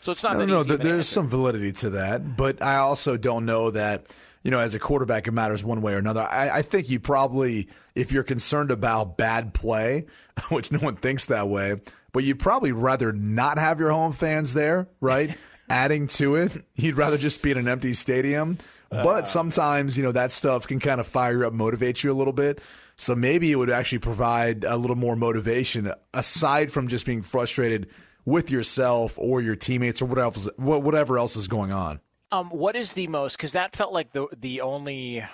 [0.00, 0.62] So it's not no, that no.
[0.62, 4.06] No, there's some validity to that, but I also don't know that
[4.42, 6.22] you know as a quarterback it matters one way or another.
[6.22, 10.06] I, I think you probably, if you're concerned about bad play,
[10.48, 11.76] which no one thinks that way,
[12.12, 15.36] but you'd probably rather not have your home fans there, right?
[15.70, 18.56] Adding to it, you'd rather just be in an empty stadium.
[18.90, 19.24] But uh.
[19.24, 22.32] sometimes, you know, that stuff can kind of fire you up, motivate you a little
[22.32, 22.62] bit.
[22.98, 27.88] So maybe it would actually provide a little more motivation aside from just being frustrated
[28.24, 32.00] with yourself or your teammates or whatever else, whatever else is going on.
[32.30, 33.36] Um, what is the most?
[33.36, 35.24] Because that felt like the the only,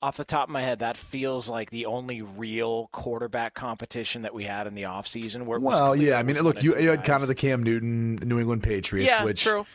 [0.00, 4.32] off the top of my head, that feels like the only real quarterback competition that
[4.32, 5.44] we had in the offseason.
[5.44, 8.38] Where well, yeah, I mean, look, you, you had kind of the Cam Newton New
[8.38, 9.66] England Patriots, yeah, which true.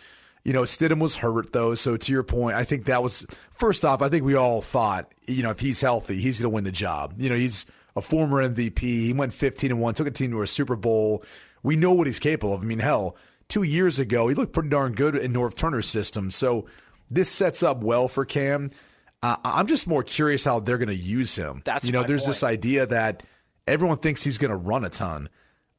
[0.43, 3.85] You know, Stidham was hurt though, so to your point, I think that was first
[3.85, 4.01] off.
[4.01, 6.71] I think we all thought, you know, if he's healthy, he's going to win the
[6.71, 7.13] job.
[7.17, 7.65] You know, he's
[7.95, 8.79] a former MVP.
[8.79, 11.23] He went 15 and one, took a team to a Super Bowl.
[11.61, 12.61] We know what he's capable of.
[12.61, 13.17] I mean, hell,
[13.49, 16.31] two years ago he looked pretty darn good in Norv Turner's system.
[16.31, 16.65] So
[17.09, 18.71] this sets up well for Cam.
[19.21, 21.61] Uh, I'm just more curious how they're going to use him.
[21.65, 22.29] That's you know, there's point.
[22.29, 23.21] this idea that
[23.67, 25.29] everyone thinks he's going to run a ton.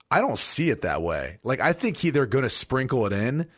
[0.09, 1.39] I don't see it that way.
[1.43, 3.49] Like I think he they're going to sprinkle it in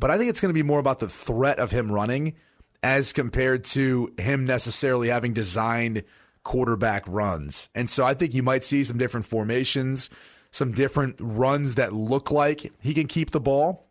[0.00, 2.34] but I think it's going to be more about the threat of him running
[2.82, 6.02] as compared to him necessarily having designed
[6.42, 7.68] quarterback runs.
[7.74, 10.08] And so I think you might see some different formations,
[10.50, 13.86] some different runs that look like he can keep the ball.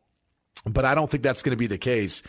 [0.65, 2.23] But I don't think that's going to be the case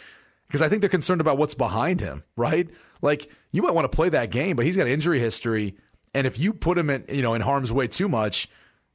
[0.47, 2.69] because I think they're concerned about what's behind him, right?
[3.01, 5.77] Like you might want to play that game, but he's got injury history.
[6.12, 8.48] And if you put him in, you know, in harm's way too much,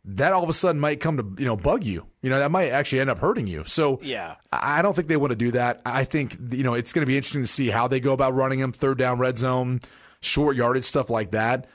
[0.08, 2.06] that all of a sudden might come to you know bug you.
[2.22, 3.64] You know that might actually end up hurting you.
[3.66, 5.82] So yeah, I don't think they want to do that.
[5.86, 8.34] I think you know it's going to be interesting to see how they go about
[8.34, 9.80] running them third down, red zone,
[10.22, 11.68] short yardage stuff like that.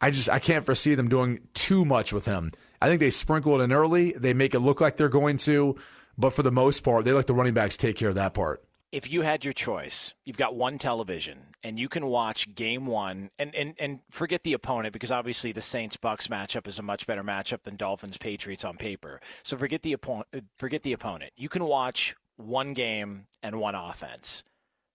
[0.00, 2.52] I just I can't foresee them doing too much with him.
[2.80, 4.12] I think they sprinkle it in early.
[4.12, 5.76] They make it look like they're going to,
[6.16, 8.62] but for the most part, they let the running backs take care of that part
[8.90, 13.30] if you had your choice, you've got one television and you can watch game one
[13.38, 17.06] and, and, and forget the opponent because obviously the Saints Bucks matchup is a much
[17.06, 19.20] better matchup than Dolphins Patriots on paper.
[19.42, 21.32] So forget the opponent forget the opponent.
[21.36, 24.42] You can watch one game and one offense.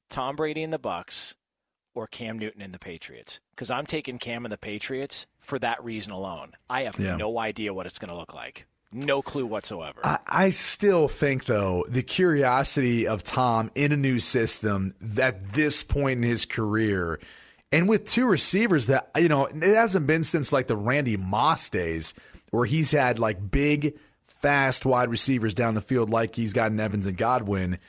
[0.10, 1.36] Tom Brady and the Bucks
[1.96, 3.40] or Cam Newton and the Patriots.
[3.56, 6.54] Because I'm taking Cam and the Patriots for that reason alone.
[6.70, 7.16] I have yeah.
[7.16, 8.66] no idea what it's going to look like.
[8.94, 10.00] No clue whatsoever.
[10.04, 15.84] I, I, still think, though, the curiosity of Tom in a new system at this
[15.84, 17.20] point in his career,
[17.72, 21.70] and with two receivers that, you know, it hasn't been since like the Randy Moss
[21.72, 22.14] days
[22.52, 27.08] where he's had like big, fast wide receivers down the field like he's gotten Evans
[27.08, 27.80] and Godwin.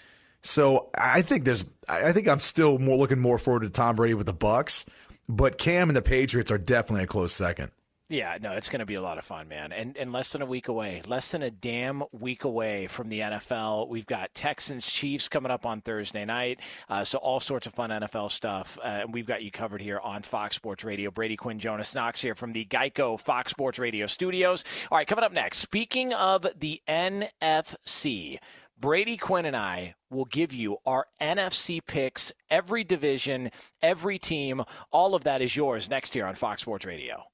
[0.40, 4.14] So I think there's, I think I'm still more looking more forward to Tom Brady
[4.14, 4.86] with the Bucks,
[5.28, 7.70] but Cam and the Patriots are definitely a close second.
[8.10, 9.72] Yeah, no, it's going to be a lot of fun, man.
[9.72, 13.20] And and less than a week away, less than a damn week away from the
[13.20, 13.89] NFL.
[13.89, 16.60] We've got Texans Chiefs coming up on Thursday night.
[16.86, 18.78] Uh, so all sorts of fun NFL stuff.
[18.85, 21.10] Uh, and we've got you covered here on Fox Sports Radio.
[21.10, 24.64] Brady Quinn, Jonas Knox here from the Geico Fox Sports Radio studios.
[24.90, 25.59] All right, coming up next.
[25.59, 28.39] Speaking of the NFC.
[28.78, 33.51] Brady Quinn and I will give you our NFC picks, every division,
[33.81, 34.62] every team.
[34.93, 37.24] All of that is yours next here on Fox Sports Radio.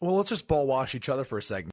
[0.00, 1.72] Well, let's just ball wash each other for a segment.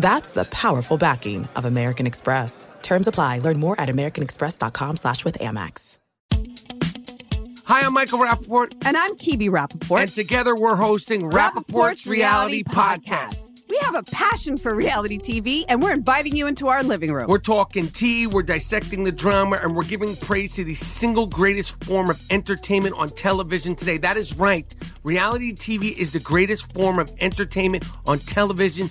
[0.00, 2.66] That's the powerful backing of American Express.
[2.82, 3.40] Terms apply.
[3.40, 5.98] Learn more at americanexpress.com slash with Amex.
[7.66, 8.72] Hi, I'm Michael Rapaport.
[8.86, 10.00] And I'm Kibi Rapaport.
[10.00, 13.46] And together we're hosting Rapaport's, Reality Podcast.
[13.68, 17.28] We have a passion for reality TV, and we're inviting you into our living room.
[17.28, 21.84] We're talking tea, we're dissecting the drama, and we're giving praise to the single greatest
[21.84, 23.98] form of entertainment on television today.
[23.98, 24.74] That is right.
[25.04, 28.90] Reality TV is the greatest form of entertainment on television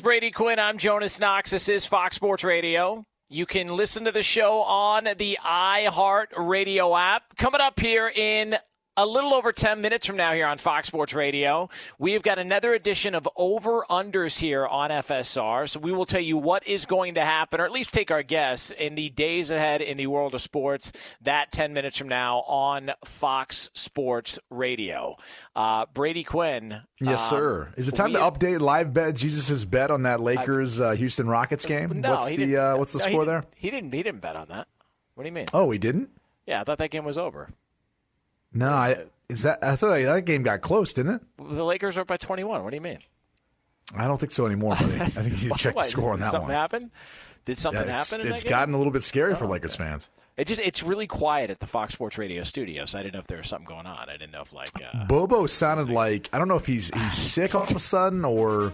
[0.00, 0.58] He's Brady Quinn.
[0.58, 1.50] I'm Jonas Knox.
[1.50, 3.04] This is Fox Sports Radio.
[3.28, 7.36] You can listen to the show on the iHeart Radio app.
[7.36, 8.56] Coming up here in
[9.00, 12.74] a little over 10 minutes from now here on Fox Sports Radio, we've got another
[12.74, 15.66] edition of Over Unders here on FSR.
[15.70, 18.22] So we will tell you what is going to happen, or at least take our
[18.22, 20.92] guess, in the days ahead in the world of sports.
[21.22, 25.16] That 10 minutes from now on Fox Sports Radio.
[25.56, 26.82] Uh, Brady Quinn.
[27.00, 27.72] Yes, um, sir.
[27.78, 31.64] Is it time to update live bet Jesus's bet on that Lakers uh, Houston Rockets
[31.64, 32.02] game?
[32.02, 33.50] No, what's he the uh, what's the no, he score didn't- there?
[33.56, 33.94] He didn't.
[33.94, 34.68] He didn't bet on that.
[35.14, 35.46] What do you mean?
[35.54, 36.10] Oh, he didn't.
[36.46, 37.48] Yeah, I thought that game was over.
[38.52, 41.20] No, I, is that I thought that game got close, didn't it?
[41.38, 42.64] The Lakers are up by 21.
[42.64, 42.98] What do you mean?
[43.94, 44.94] I don't think so anymore, buddy.
[45.00, 46.56] I think you check the score on did that something one.
[46.56, 46.90] happen?
[47.44, 48.26] Did something Yeah, it's happen?
[48.28, 50.10] it's gotten a little bit scary for Oh, Lakers fans.
[50.40, 52.90] It just it's really quiet at the Fox Sports Radio studios.
[52.90, 54.08] so I didn't know if there was something going on.
[54.08, 57.12] I didn't know if like uh, Bobo sounded like I don't know if he's he's
[57.34, 58.72] sick all of a sudden or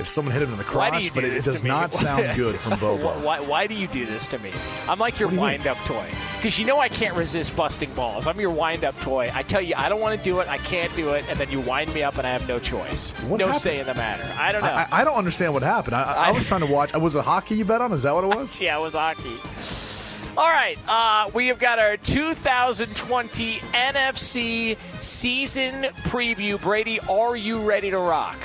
[0.00, 2.78] if someone hit him in the crotch, do but it, does not sound good from
[2.80, 3.20] Bobo.
[3.24, 4.50] Why, why do you do this to me?
[4.88, 6.04] I'm like your wind up toy
[6.36, 8.26] because you know I can't resist busting balls.
[8.26, 9.30] I'm your wind up toy.
[9.32, 11.48] I tell you I don't want to do it, I can't do it, and then
[11.48, 13.62] you wind me up and I have no choice, What no happened?
[13.62, 14.28] say in the matter.
[14.36, 14.68] I don't know.
[14.68, 15.94] I, I- I don't understand what happened.
[15.94, 16.92] I, I, I was trying to watch.
[16.94, 17.92] Was it hockey you bet on?
[17.92, 18.60] Is that what it was?
[18.60, 19.93] yeah, it was hockey.
[20.36, 26.60] All right, uh, we have got our 2020 NFC season preview.
[26.60, 28.36] Brady, are you ready to rock?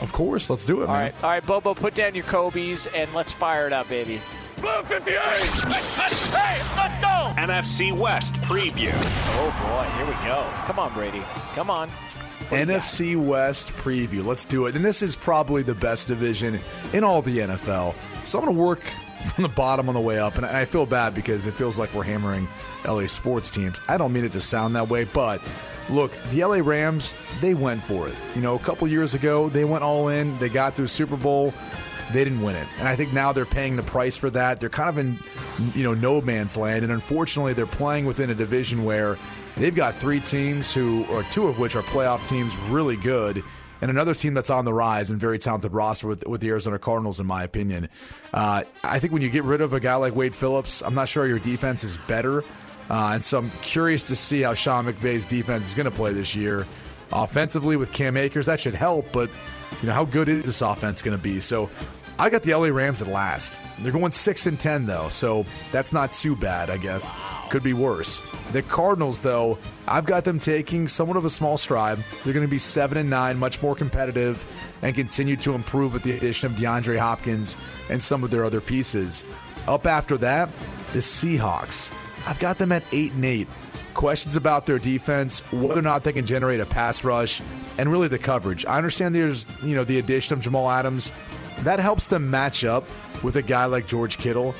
[0.00, 1.02] Of course, let's do it, All man.
[1.04, 4.20] right, all right, Bobo, put down your Kobe's and let's fire it up, baby.
[4.60, 5.16] Blue 58.
[5.16, 7.32] Hey, let's go!
[7.40, 8.90] NFC West preview.
[8.94, 10.44] Oh boy, here we go.
[10.66, 11.22] Come on, Brady.
[11.54, 11.88] Come on.
[12.50, 14.24] NFC West preview.
[14.24, 14.74] Let's do it.
[14.74, 16.58] And this is probably the best division
[16.92, 17.94] in all the NFL.
[18.24, 18.80] So I'm going to work
[19.26, 20.36] from the bottom on the way up.
[20.36, 22.48] And I feel bad because it feels like we're hammering
[22.86, 23.78] LA sports teams.
[23.88, 25.40] I don't mean it to sound that way, but
[25.90, 28.14] look, the LA Rams, they went for it.
[28.34, 30.38] You know, a couple years ago, they went all in.
[30.38, 31.52] They got to a Super Bowl.
[32.12, 32.66] They didn't win it.
[32.78, 34.60] And I think now they're paying the price for that.
[34.60, 35.18] They're kind of in,
[35.74, 36.84] you know, no man's land.
[36.84, 39.18] And unfortunately, they're playing within a division where
[39.56, 43.44] they've got three teams who, or two of which are playoff teams, really good
[43.80, 46.78] and another team that's on the rise and very talented roster with, with the Arizona
[46.78, 47.88] Cardinals, in my opinion.
[48.32, 51.08] Uh, I think when you get rid of a guy like Wade Phillips, I'm not
[51.08, 52.44] sure your defense is better.
[52.90, 56.12] Uh, and so I'm curious to see how Sean McVay's defense is going to play
[56.12, 56.66] this year.
[57.12, 59.30] Offensively with Cam Akers, that should help, but
[59.80, 61.40] you know how good is this offense going to be?
[61.40, 61.70] So
[62.20, 63.60] I got the LA Rams at last.
[63.78, 67.14] They're going six and ten though, so that's not too bad, I guess.
[67.48, 68.22] Could be worse.
[68.52, 71.98] The Cardinals, though, I've got them taking somewhat of a small stride.
[72.24, 74.44] They're going to be seven and nine, much more competitive,
[74.82, 77.56] and continue to improve with the addition of DeAndre Hopkins
[77.88, 79.28] and some of their other pieces.
[79.68, 80.50] Up after that,
[80.92, 81.94] the Seahawks.
[82.26, 83.48] I've got them at eight and eight.
[83.94, 87.40] Questions about their defense, whether or not they can generate a pass rush,
[87.78, 88.66] and really the coverage.
[88.66, 91.12] I understand there's you know the addition of Jamal Adams
[91.62, 92.84] that helps them match up
[93.22, 94.54] with a guy like George Kittle.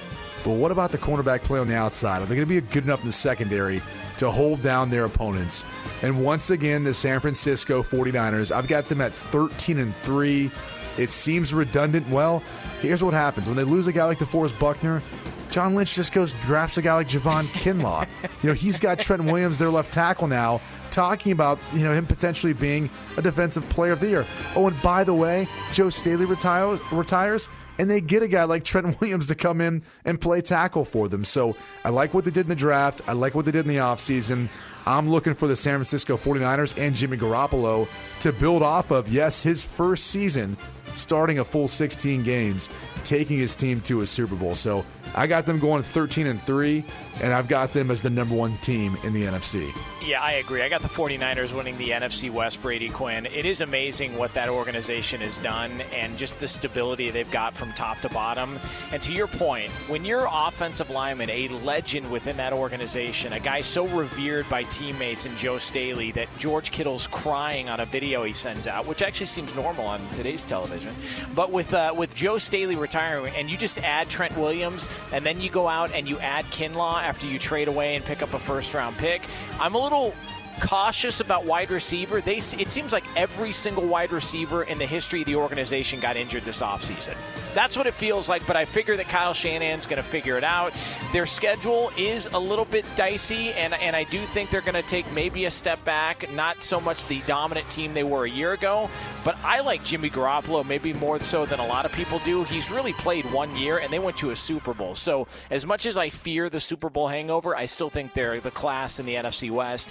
[0.45, 2.23] But what about the cornerback play on the outside?
[2.23, 3.83] Are they going to be good enough in the secondary
[4.19, 5.65] to hold down their opponents?
[6.03, 10.51] And once again, the San Francisco 49ers, I've got them at 13 and 3.
[10.97, 12.09] It seems redundant.
[12.09, 12.43] Well,
[12.81, 15.03] here's what happens when they lose a guy like DeForest Buckner.
[15.51, 18.07] John Lynch just goes drafts a guy like Javon Kinlaw.
[18.43, 20.61] you know, he's got Trent Williams, their left tackle now,
[20.91, 24.27] talking about you know him potentially being a defensive player of the year.
[24.55, 27.49] Oh, and by the way, Joe Staley retires, retires,
[27.79, 31.09] and they get a guy like Trent Williams to come in and play tackle for
[31.09, 31.25] them.
[31.25, 33.01] So I like what they did in the draft.
[33.07, 34.49] I like what they did in the offseason.
[34.87, 37.87] I'm looking for the San Francisco 49ers and Jimmy Garoppolo
[38.21, 40.57] to build off of, yes, his first season
[40.95, 42.71] starting a full 16 games,
[43.05, 44.55] taking his team to a Super Bowl.
[44.55, 46.85] So I got them going 13 and 3,
[47.23, 49.71] and I've got them as the number one team in the NFC.
[50.07, 50.63] Yeah, I agree.
[50.63, 53.27] I got the 49ers winning the NFC West, Brady Quinn.
[53.27, 57.73] It is amazing what that organization has done and just the stability they've got from
[57.73, 58.59] top to bottom.
[58.93, 63.61] And to your point, when you're offensive lineman, a legend within that organization, a guy
[63.61, 68.33] so revered by teammates and Joe Staley that George Kittle's crying on a video he
[68.33, 70.95] sends out, which actually seems normal on today's television.
[71.35, 75.41] But with uh, with Joe Staley retiring, and you just add Trent Williams, and then
[75.41, 78.39] you go out and you add Kinlaw after you trade away and pick up a
[78.39, 79.23] first round pick,
[79.61, 80.15] I'm a little
[80.61, 82.21] cautious about wide receiver.
[82.21, 86.17] They it seems like every single wide receiver in the history of the organization got
[86.17, 87.17] injured this offseason.
[87.55, 90.45] That's what it feels like, but I figure that Kyle Shanahan's going to figure it
[90.45, 90.73] out.
[91.13, 94.89] Their schedule is a little bit dicey, and, and I do think they're going to
[94.89, 98.53] take maybe a step back, not so much the dominant team they were a year
[98.53, 98.89] ago,
[99.25, 102.45] but I like Jimmy Garoppolo maybe more so than a lot of people do.
[102.45, 104.95] He's really played one year, and they went to a Super Bowl.
[104.95, 108.51] So as much as I fear the Super Bowl hangover, I still think they're the
[108.51, 109.91] class in the NFC West.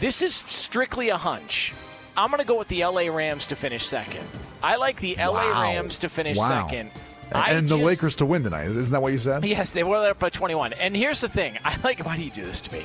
[0.00, 1.74] This is strictly a hunch.
[2.16, 4.26] I'm going to go with the LA Rams to finish second.
[4.62, 5.62] I like the LA Wow.
[5.62, 6.48] Rams to finish Wow.
[6.48, 6.90] second.
[7.32, 8.66] I And the just- Lakers to win tonight.
[8.66, 9.44] Isn't that what you said?
[9.44, 10.72] Yes, they were up by 21.
[10.72, 11.58] And here's the thing.
[11.64, 12.84] I like why do you do this to me?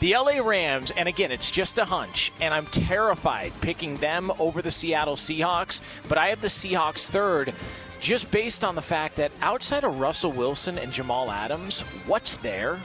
[0.00, 4.60] The LA Rams, and again, it's just a hunch, and I'm terrified picking them over
[4.60, 7.54] the Seattle Seahawks, but I have the Seahawks third
[8.00, 12.78] just based on the fact that outside of Russell Wilson and Jamal Adams, what's there?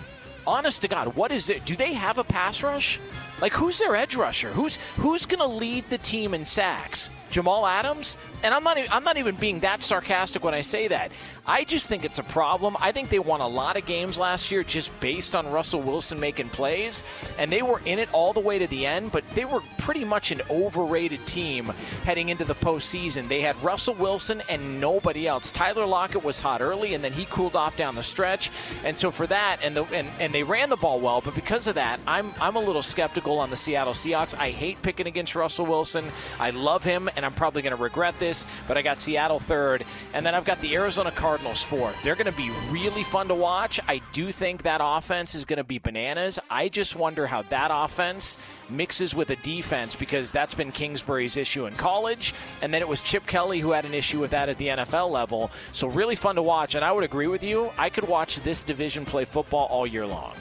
[0.48, 1.66] Honest to God, what is it?
[1.66, 3.00] Do they have a pass rush?
[3.42, 4.50] Like who's their edge rusher?
[4.50, 7.10] Who's who's going to lead the team in sacks?
[7.32, 8.18] Jamal Adams?
[8.44, 11.12] And I'm not e- I'm not even being that sarcastic when I say that.
[11.48, 12.78] I just think it's a problem.
[12.80, 16.20] I think they won a lot of games last year just based on Russell Wilson
[16.20, 17.04] making plays,
[17.38, 20.04] and they were in it all the way to the end, but they were pretty
[20.06, 21.66] much an overrated team
[22.04, 23.28] heading into the postseason.
[23.28, 25.52] They had Russell Wilson and nobody else.
[25.52, 28.52] Tyler Lockett was hot early and then he cooled off down the stretch.
[28.84, 31.68] And so for that and the and, and they ran the ball well, but because
[31.68, 34.36] of that, I'm I'm a little skeptical on the Seattle Seahawks.
[34.38, 36.06] I hate picking against Russell Wilson.
[36.40, 39.84] I love him and I'm probably going to regret this, but I got Seattle third
[40.14, 42.02] and then I've got the Arizona Cardinals fourth.
[42.04, 43.80] They're going to be really fun to watch.
[43.88, 46.40] I do think that offense is going to be bananas.
[46.50, 48.38] I just wonder how that offense
[48.70, 53.02] mixes with a defense because that's been Kingsbury's issue in college and then it was
[53.02, 55.52] Chip Kelly who had an issue with that at the NFL level.
[55.74, 57.72] So really fun to watch and I would agree with you.
[57.78, 60.34] I could watch this division play football all year long.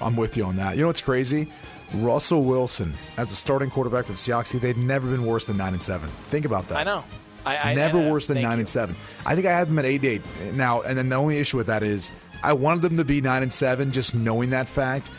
[0.00, 0.76] I'm with you on that.
[0.76, 1.48] You know what's crazy?
[1.94, 5.72] Russell Wilson as a starting quarterback for the Seahawks, they've never been worse than nine
[5.72, 6.08] and seven.
[6.24, 6.78] Think about that.
[6.78, 7.04] I know.
[7.46, 8.60] I, I never I- worse than nine you.
[8.60, 8.94] and seven.
[9.24, 10.22] I think I had them at eight eight
[10.54, 12.10] now, and then the only issue with that is
[12.42, 15.10] I wanted them to be nine and seven, just knowing that fact.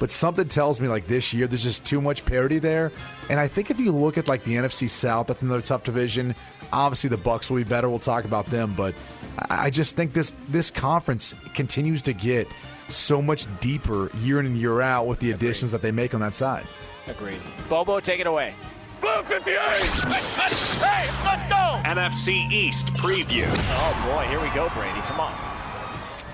[0.00, 2.90] But something tells me like this year, there's just too much parity there.
[3.30, 6.34] And I think if you look at like the NFC South, that's another tough division.
[6.72, 7.88] Obviously, the Bucks will be better.
[7.88, 8.94] We'll talk about them, but
[9.50, 12.48] I I just think this this conference continues to get
[12.88, 16.20] so much deeper year in and year out with the additions that they make on
[16.20, 16.64] that side.
[17.06, 17.40] Agreed.
[17.68, 18.54] Bobo, take it away.
[19.00, 19.58] Blue 58!
[20.84, 21.80] Hey, let's go!
[21.88, 23.46] NFC East preview.
[23.48, 25.00] Oh boy, here we go, Brady.
[25.02, 25.32] Come on.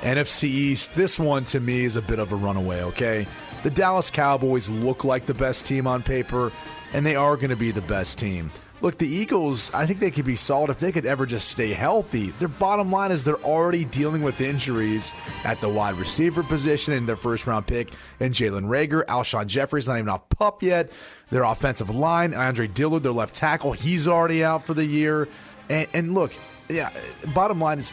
[0.02, 3.26] NFC East, this one to me is a bit of a runaway, okay?
[3.62, 6.50] The Dallas Cowboys look like the best team on paper,
[6.92, 8.50] and they are going to be the best team.
[8.82, 11.72] Look, the Eagles, I think they could be solid if they could ever just stay
[11.72, 12.30] healthy.
[12.30, 15.12] Their bottom line is they're already dealing with injuries
[15.44, 17.90] at the wide receiver position in their first round pick,
[18.20, 20.92] and Jalen Reagor, Alshon Jeffery's not even off pup yet.
[21.30, 25.28] Their offensive line, Andre Dillard, their left tackle, he's already out for the year.
[25.68, 26.32] And, and look,
[26.68, 26.90] yeah,
[27.34, 27.92] bottom line is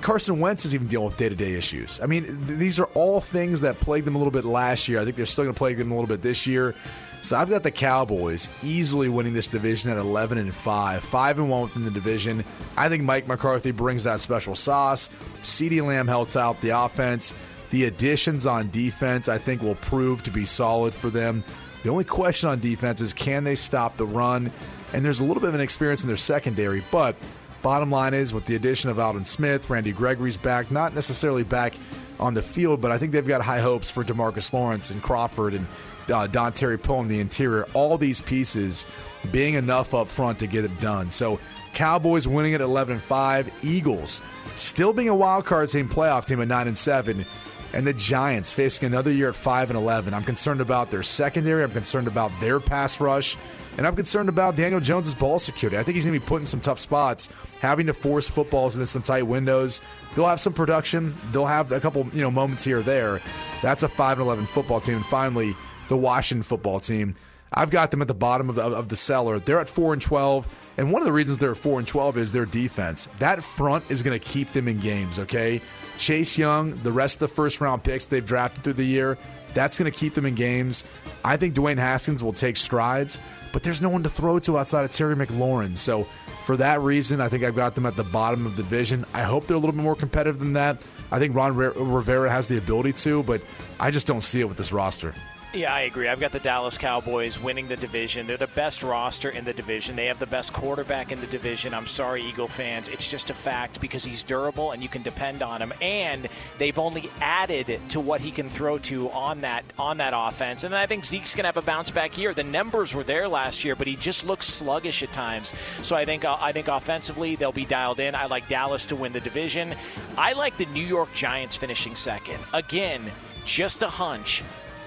[0.00, 2.00] Carson Wentz is even dealing with day to day issues.
[2.00, 5.00] I mean, th- these are all things that plagued them a little bit last year.
[5.00, 6.74] I think they're still going to plague them a little bit this year.
[7.22, 11.48] So I've got the Cowboys easily winning this division at 11 and 5, 5 and
[11.48, 12.44] 1 within the division.
[12.76, 15.08] I think Mike McCarthy brings that special sauce.
[15.42, 17.32] CeeDee Lamb helps out the offense.
[17.70, 21.44] The additions on defense, I think, will prove to be solid for them.
[21.84, 24.50] The only question on defense is can they stop the run?
[24.92, 27.16] And there's a little bit of an experience in their secondary, but
[27.62, 31.74] Bottom line is, with the addition of Aldon Smith, Randy Gregory's back, not necessarily back
[32.18, 35.54] on the field, but I think they've got high hopes for Demarcus Lawrence and Crawford
[35.54, 35.66] and
[36.08, 37.66] uh, Dontari in the interior.
[37.74, 38.86] All these pieces
[39.30, 41.10] being enough up front to get it done.
[41.10, 41.38] So,
[41.74, 44.20] Cowboys winning at 11 and 5, Eagles
[44.54, 47.24] still being a wild card team, playoff team at 9 and 7
[47.72, 50.14] and the Giants facing another year at 5 and 11.
[50.14, 53.36] I'm concerned about their secondary, I'm concerned about their pass rush,
[53.78, 55.78] and I'm concerned about Daniel Jones's ball security.
[55.78, 57.28] I think he's going to be put in some tough spots,
[57.60, 59.80] having to force footballs into some tight windows.
[60.14, 63.20] They'll have some production, they'll have a couple, you know, moments here or there.
[63.62, 64.96] That's a 5 and 11 football team.
[64.96, 65.56] And finally,
[65.88, 67.14] the Washington football team.
[67.54, 69.38] I've got them at the bottom of the, of the cellar.
[69.38, 70.70] They're at 4 and 12.
[70.78, 73.08] And one of the reasons they're at 4 and 12 is their defense.
[73.18, 75.60] That front is going to keep them in games, okay?
[75.98, 79.18] Chase Young, the rest of the first round picks they've drafted through the year,
[79.54, 80.84] that's going to keep them in games.
[81.24, 83.20] I think Dwayne Haskins will take strides,
[83.52, 85.76] but there's no one to throw to outside of Terry McLaurin.
[85.76, 86.04] So
[86.44, 89.04] for that reason, I think I've got them at the bottom of the division.
[89.14, 90.84] I hope they're a little bit more competitive than that.
[91.10, 93.42] I think Ron Rivera has the ability to, but
[93.78, 95.14] I just don't see it with this roster.
[95.54, 96.08] Yeah, I agree.
[96.08, 98.26] I've got the Dallas Cowboys winning the division.
[98.26, 99.96] They're the best roster in the division.
[99.96, 101.74] They have the best quarterback in the division.
[101.74, 102.88] I'm sorry, Eagle fans.
[102.88, 105.74] It's just a fact because he's durable and you can depend on him.
[105.82, 106.26] And
[106.56, 110.64] they've only added to what he can throw to on that on that offense.
[110.64, 112.32] And I think Zeke's gonna have a bounce back year.
[112.32, 115.52] The numbers were there last year, but he just looks sluggish at times.
[115.82, 118.14] So I think I think offensively they'll be dialed in.
[118.14, 119.74] I like Dallas to win the division.
[120.16, 122.38] I like the New York Giants finishing second.
[122.54, 123.02] Again,
[123.44, 124.42] just a hunch.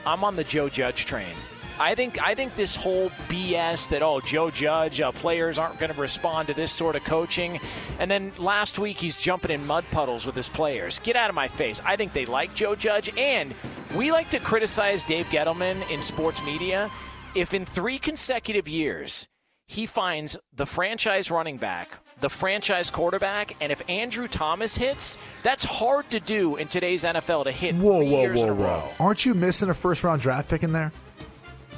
[0.06, 1.36] I'm on the Joe Judge train.
[1.78, 5.92] I think I think this whole BS that oh Joe Judge uh, players aren't going
[5.92, 7.60] to respond to this sort of coaching,
[8.00, 11.00] and then last week he's jumping in mud puddles with his players.
[11.00, 11.82] Get out of my face!
[11.84, 13.54] I think they like Joe Judge, and
[13.96, 16.90] we like to criticize Dave Gettleman in sports media.
[17.36, 19.28] If in three consecutive years
[19.68, 25.64] he finds the franchise running back, the franchise quarterback, and if Andrew Thomas hits, that's
[25.64, 28.84] hard to do in today's NFL to hit Whoa, whoa, whoa, whoa.
[29.00, 30.92] Aren't you missing a first round draft pick in there?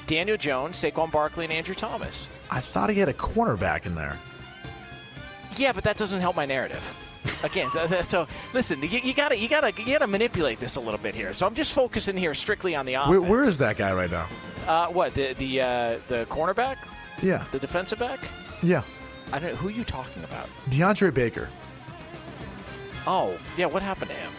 [0.05, 2.29] Daniel Jones, Saquon Barkley, and Andrew Thomas.
[2.49, 4.15] I thought he had a cornerback in there.
[5.57, 6.95] Yeah, but that doesn't help my narrative.
[7.43, 7.69] Again,
[8.05, 11.33] so listen, you, you gotta, you gotta, you gotta manipulate this a little bit here.
[11.33, 13.09] So I'm just focusing here strictly on the offense.
[13.09, 14.27] Where, where is that guy right now?
[14.65, 16.77] Uh, what the the uh, the cornerback,
[17.21, 17.43] Yeah.
[17.51, 18.19] the defensive back?
[18.63, 18.83] Yeah.
[19.33, 19.55] I don't.
[19.55, 20.47] Who are you talking about?
[20.69, 21.49] DeAndre Baker.
[23.05, 23.65] Oh, yeah.
[23.67, 24.31] What happened to him?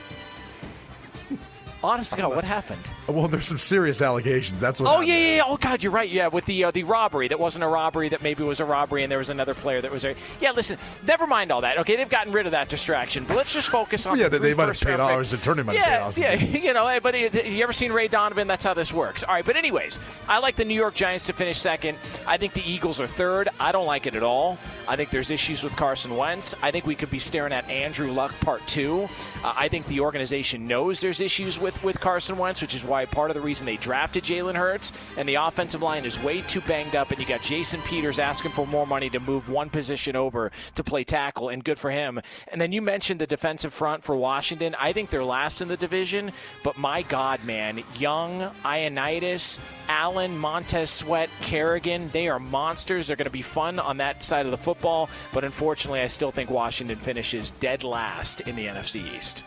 [1.82, 2.80] Honest to God, what happened?
[3.08, 4.60] Well, there's some serious allegations.
[4.60, 4.94] That's what.
[4.94, 5.42] Oh yeah, yeah, yeah.
[5.46, 6.10] Oh God, you're right.
[6.10, 9.02] Yeah, with the uh, the robbery that wasn't a robbery that maybe was a robbery,
[9.02, 10.14] and there was another player that was a.
[10.42, 10.76] Yeah, listen.
[11.06, 11.78] Never mind all that.
[11.78, 14.18] Okay, they've gotten rid of that distraction, but let's just focus on.
[14.18, 15.30] yeah, the they, might have paid dollars.
[15.30, 18.08] The attorney might have paid Yeah, yeah, you know, hey, but you ever seen Ray
[18.08, 18.46] Donovan?
[18.46, 19.24] That's how this works.
[19.24, 21.96] All right, but anyways, I like the New York Giants to finish second.
[22.26, 23.48] I think the Eagles are third.
[23.58, 24.58] I don't like it at all.
[24.86, 26.54] I think there's issues with Carson Wentz.
[26.60, 29.08] I think we could be staring at Andrew Luck Part Two.
[29.42, 33.04] Uh, I think the organization knows there's issues with with Carson Wentz, which is why
[33.04, 34.92] part of the reason they drafted Jalen Hurts.
[35.16, 38.52] And the offensive line is way too banged up, and you got Jason Peters asking
[38.52, 42.20] for more money to move one position over to play tackle, and good for him.
[42.48, 44.74] And then you mentioned the defensive front for Washington.
[44.78, 46.32] I think they're last in the division,
[46.62, 49.58] but my God, man, Young, Ioannidis,
[49.88, 53.08] Allen, Montez Sweat, Kerrigan, they are monsters.
[53.08, 56.30] They're going to be fun on that side of the football, but unfortunately, I still
[56.30, 59.42] think Washington finishes dead last in the NFC East.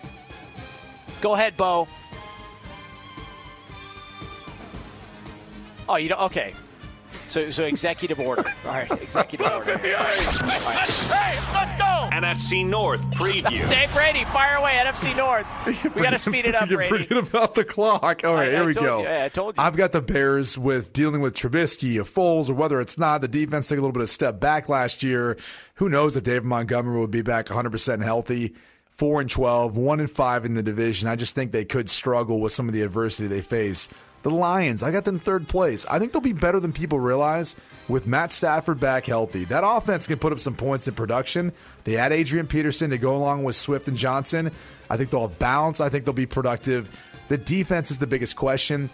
[1.21, 1.87] Go ahead, Bo.
[5.91, 6.21] Oh, you don't.
[6.21, 6.53] Okay.
[7.27, 8.43] So, so executive order.
[8.65, 9.77] All right, executive order.
[9.77, 12.09] Hey, let's go!
[12.11, 13.67] NFC North preview.
[13.69, 15.45] Dave Brady, fire away, NFC North.
[15.95, 17.03] We got to speed it up, You're Brady.
[17.03, 18.21] forgetting about the clock.
[18.23, 18.99] All right, I- here I we go.
[18.99, 19.03] you.
[19.05, 19.63] Yeah, I told you.
[19.63, 23.19] I've got the Bears with dealing with Trubisky, or Foles, or whether it's not.
[23.21, 25.37] The defense took a little bit of step back last year.
[25.75, 28.55] Who knows if David Montgomery will be back 100% healthy?
[28.91, 31.09] Four and 12, one and five in the division.
[31.09, 33.89] I just think they could struggle with some of the adversity they face.
[34.23, 35.85] The Lions, I got them third place.
[35.89, 37.55] I think they'll be better than people realize
[37.87, 39.45] with Matt Stafford back healthy.
[39.45, 41.51] That offense can put up some points in production.
[41.83, 44.51] They add Adrian Peterson to go along with Swift and Johnson.
[44.89, 45.81] I think they'll have balance.
[45.81, 46.89] I think they'll be productive.
[47.29, 48.89] The defense is the biggest question,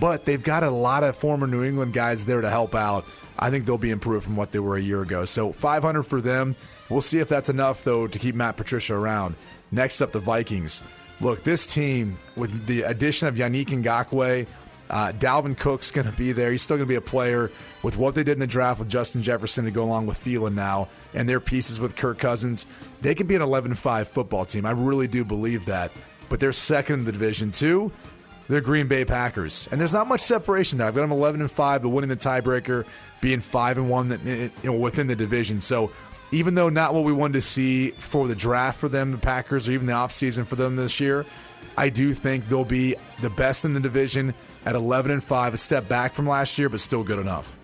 [0.00, 3.04] but they've got a lot of former New England guys there to help out.
[3.38, 5.24] I think they'll be improved from what they were a year ago.
[5.24, 6.56] So 500 for them.
[6.88, 9.34] We'll see if that's enough, though, to keep Matt Patricia around.
[9.70, 10.82] Next up, the Vikings.
[11.20, 14.46] Look, this team, with the addition of Yannick Ngakoue,
[14.92, 16.52] uh, Dalvin Cook's going to be there.
[16.52, 17.50] He's still going to be a player
[17.82, 20.54] with what they did in the draft with Justin Jefferson to go along with Thielen
[20.54, 22.66] now and their pieces with Kirk Cousins.
[23.00, 24.66] They can be an 11 5 football team.
[24.66, 25.92] I really do believe that.
[26.28, 27.90] But they're second in the division, too.
[28.48, 30.86] They're Green Bay Packers, and there's not much separation there.
[30.86, 32.84] I've got them 11 and five, but winning the tiebreaker,
[33.20, 35.60] being five and one, you know, within the division.
[35.60, 35.90] So,
[36.32, 39.68] even though not what we wanted to see for the draft for them, the Packers,
[39.68, 41.24] or even the offseason for them this year,
[41.78, 45.56] I do think they'll be the best in the division at 11 and five, a
[45.56, 47.56] step back from last year, but still good enough.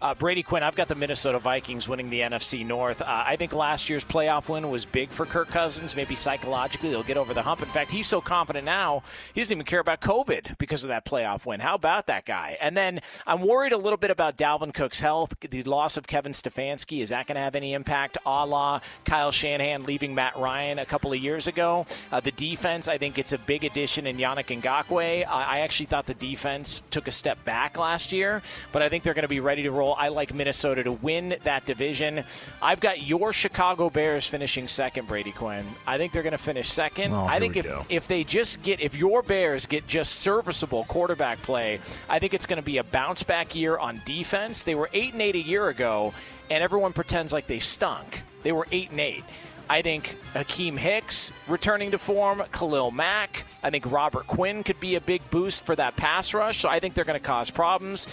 [0.00, 3.02] Uh, Brady Quinn, I've got the Minnesota Vikings winning the NFC North.
[3.02, 5.96] Uh, I think last year's playoff win was big for Kirk Cousins.
[5.96, 7.62] Maybe psychologically they'll get over the hump.
[7.62, 9.02] In fact, he's so confident now
[9.34, 11.58] he doesn't even care about COVID because of that playoff win.
[11.58, 12.56] How about that guy?
[12.60, 15.34] And then I'm worried a little bit about Dalvin Cook's health.
[15.40, 18.18] The loss of Kevin Stefanski is that going to have any impact?
[18.24, 21.86] A la Kyle Shanahan leaving Matt Ryan a couple of years ago.
[22.12, 25.26] Uh, the defense, I think it's a big addition in Yannick Ngakoue.
[25.28, 29.14] I actually thought the defense took a step back last year, but I think they're
[29.14, 29.87] going to be ready to roll.
[29.92, 32.24] I like Minnesota to win that division.
[32.62, 35.64] I've got your Chicago Bears finishing second, Brady Quinn.
[35.86, 37.12] I think they're going to finish second.
[37.12, 37.84] Oh, I think if, go.
[37.88, 42.46] if they just get, if your Bears get just serviceable quarterback play, I think it's
[42.46, 44.64] going to be a bounce back year on defense.
[44.64, 46.14] They were 8 and 8 a year ago,
[46.50, 48.22] and everyone pretends like they stunk.
[48.42, 49.24] They were 8 and 8.
[49.70, 53.44] I think Akiem Hicks returning to form, Khalil Mack.
[53.62, 56.60] I think Robert Quinn could be a big boost for that pass rush.
[56.60, 58.06] So I think they're going to cause problems.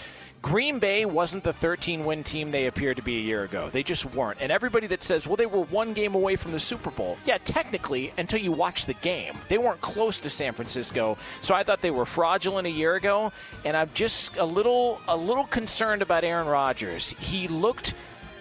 [0.46, 3.68] Green Bay wasn't the 13 win team they appeared to be a year ago.
[3.68, 4.40] They just weren't.
[4.40, 7.18] And everybody that says, well, they were one game away from the Super Bowl.
[7.24, 9.34] Yeah, technically, until you watch the game.
[9.48, 11.18] They weren't close to San Francisco.
[11.40, 13.32] So I thought they were fraudulent a year ago.
[13.64, 17.08] And I'm just a little a little concerned about Aaron Rodgers.
[17.18, 17.94] He looked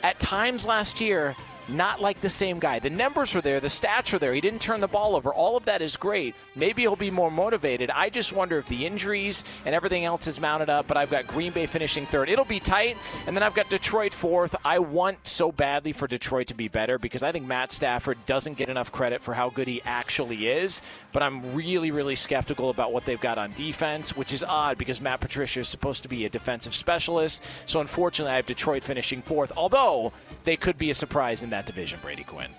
[0.03, 1.35] at times last year
[1.67, 2.79] not like the same guy.
[2.79, 4.33] The numbers were there, the stats were there.
[4.33, 5.33] He didn't turn the ball over.
[5.33, 6.35] All of that is great.
[6.55, 7.89] Maybe he'll be more motivated.
[7.89, 10.87] I just wonder if the injuries and everything else is mounted up.
[10.87, 12.29] But I've got Green Bay finishing third.
[12.29, 12.97] It'll be tight.
[13.27, 14.55] And then I've got Detroit fourth.
[14.63, 18.57] I want so badly for Detroit to be better because I think Matt Stafford doesn't
[18.57, 20.81] get enough credit for how good he actually is.
[21.13, 25.01] But I'm really, really skeptical about what they've got on defense, which is odd because
[25.01, 27.43] Matt Patricia is supposed to be a defensive specialist.
[27.65, 30.13] So unfortunately, I have Detroit finishing fourth, although
[30.43, 32.49] they could be a surprise in that division, Brady Quinn.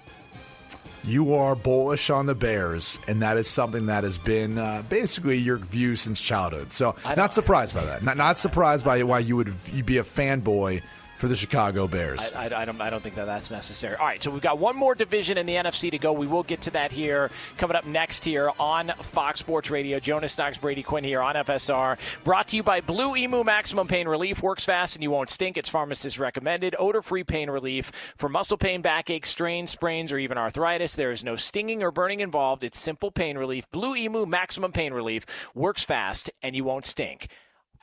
[1.04, 5.36] You are bullish on the Bears, and that is something that has been uh, basically
[5.36, 6.72] your view since childhood.
[6.72, 8.02] So, not surprised by that.
[8.02, 9.54] Not, not surprised by why you would
[9.86, 10.82] be a fanboy
[11.16, 12.32] for the Chicago Bears.
[12.32, 13.96] I, I, I don't, I don't think that that's necessary.
[13.96, 16.12] All right, so we've got one more division in the NFC to go.
[16.12, 19.98] We will get to that here coming up next here on Fox Sports Radio.
[19.98, 21.98] Jonas Knox, Brady Quinn here on FSR.
[22.24, 24.42] Brought to you by Blue Emu Maximum Pain Relief.
[24.42, 25.56] Works fast and you won't stink.
[25.56, 26.76] It's pharmacist recommended.
[26.78, 30.94] Odor free pain relief for muscle pain, backache, strains, sprains, or even arthritis.
[30.94, 32.62] There is no stinging or burning involved.
[32.64, 33.70] It's simple pain relief.
[33.70, 35.24] Blue Emu Maximum Pain Relief
[35.54, 37.28] works fast and you won't stink.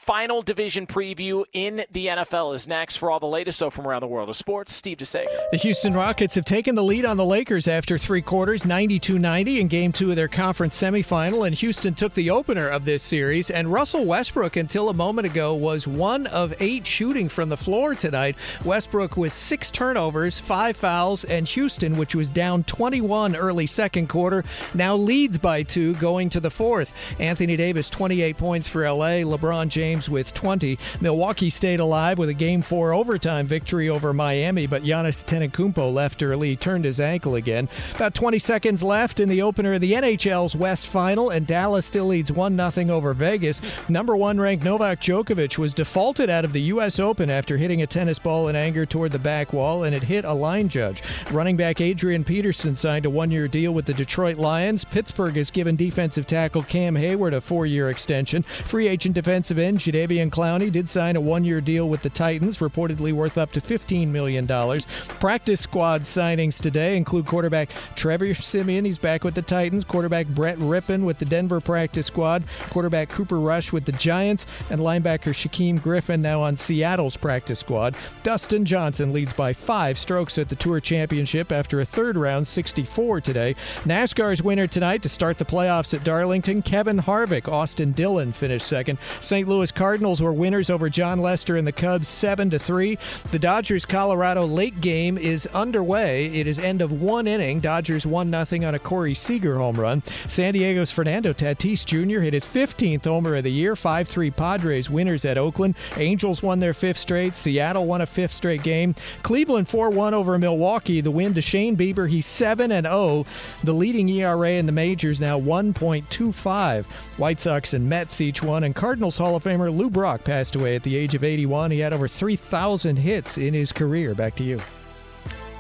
[0.04, 4.02] Final division preview in the NFL is next for all the latest so from around
[4.02, 4.74] the world of sports.
[4.74, 5.28] Steve DeSager.
[5.54, 9.62] The Houston Rockets have taken the lead on the Lakers after three quarters, 92 90
[9.62, 11.48] in game two of their conference semifinal.
[11.48, 13.50] And Houston took the opener of this series.
[13.50, 17.96] And Russell Westbrook, until a moment ago, was one of eight shooting from the floor
[17.96, 18.36] tonight.
[18.66, 24.44] Westbrook with six turnovers, five fouls, and Houston, which was down 21 early second quarter,
[24.74, 26.94] now leads by two going to the fourth.
[27.20, 29.24] Anthony Davis, 28 points for LA.
[29.24, 30.78] LeBron James with 20.
[31.02, 36.24] Milwaukee stayed alive with a game four overtime victory over Miami, but Giannis Antetokounmpo left
[36.24, 36.56] early.
[36.56, 37.70] Turned his ankle again.
[37.96, 42.06] About 20 seconds left in the opener of the NHL's West Final, and Dallas still
[42.06, 43.62] leads 1 0 over Vegas.
[43.88, 47.00] Number one ranked Novak Djokovic was defaulted out of the U.S.
[47.00, 50.26] Open after hitting a tennis ball in anger toward the back wall, and it hit
[50.26, 51.04] a line judge.
[51.32, 54.84] Running back Adrian Peterson signed a one year deal with the Detroit Lions.
[54.84, 58.44] Pittsburgh has given defensive tackle Cam Hayward a four year extension.
[58.44, 63.12] Free agent defensive end, Jadeveon Clowney did sign a one-year deal with the Titans, reportedly
[63.12, 64.48] worth up to $15 million.
[64.48, 70.58] Practice squad signings today include quarterback Trevor Siemian, he's back with the Titans, quarterback Brett
[70.58, 75.82] Rypien with the Denver practice squad, quarterback Cooper Rush with the Giants, and linebacker Shaquem
[75.82, 77.94] Griffin now on Seattle's practice squad.
[78.24, 83.20] Dustin Johnson leads by five strokes at the Tour Championship after a third round 64
[83.20, 83.54] today.
[83.84, 87.52] NASCAR's winner tonight to start the playoffs at Darlington, Kevin Harvick.
[87.52, 88.98] Austin Dillon finished second.
[89.20, 89.48] St.
[89.48, 92.98] Louis Cardinals were winners over Jon Lester and the Cubs 7 to 3.
[93.32, 96.28] The Dodgers Colorado late game is underway.
[96.28, 97.60] It is end of one inning.
[97.60, 100.04] Dodgers 1 0 on a Corey Seager home run.
[100.28, 102.22] San Diego's Fernando Tatis Jr.
[102.22, 103.76] hit his 15th homer of the year.
[103.76, 105.76] 5 3 Padres winners at Oakland.
[105.98, 107.36] Angels won their fifth straight.
[107.36, 108.96] Seattle won a fifth straight game.
[109.24, 111.02] Cleveland 4 1 over Milwaukee.
[111.02, 112.10] The win to Shane Bieber.
[112.10, 113.26] He's 7 and 0.
[113.64, 116.86] The leading ERA in the majors now 1.25.
[117.18, 118.64] White Sox and Mets each one.
[118.64, 121.72] And Cardinals Hall of Lou Brock passed away at the age of 81.
[121.72, 124.14] He had over 3,000 hits in his career.
[124.14, 124.62] Back to you.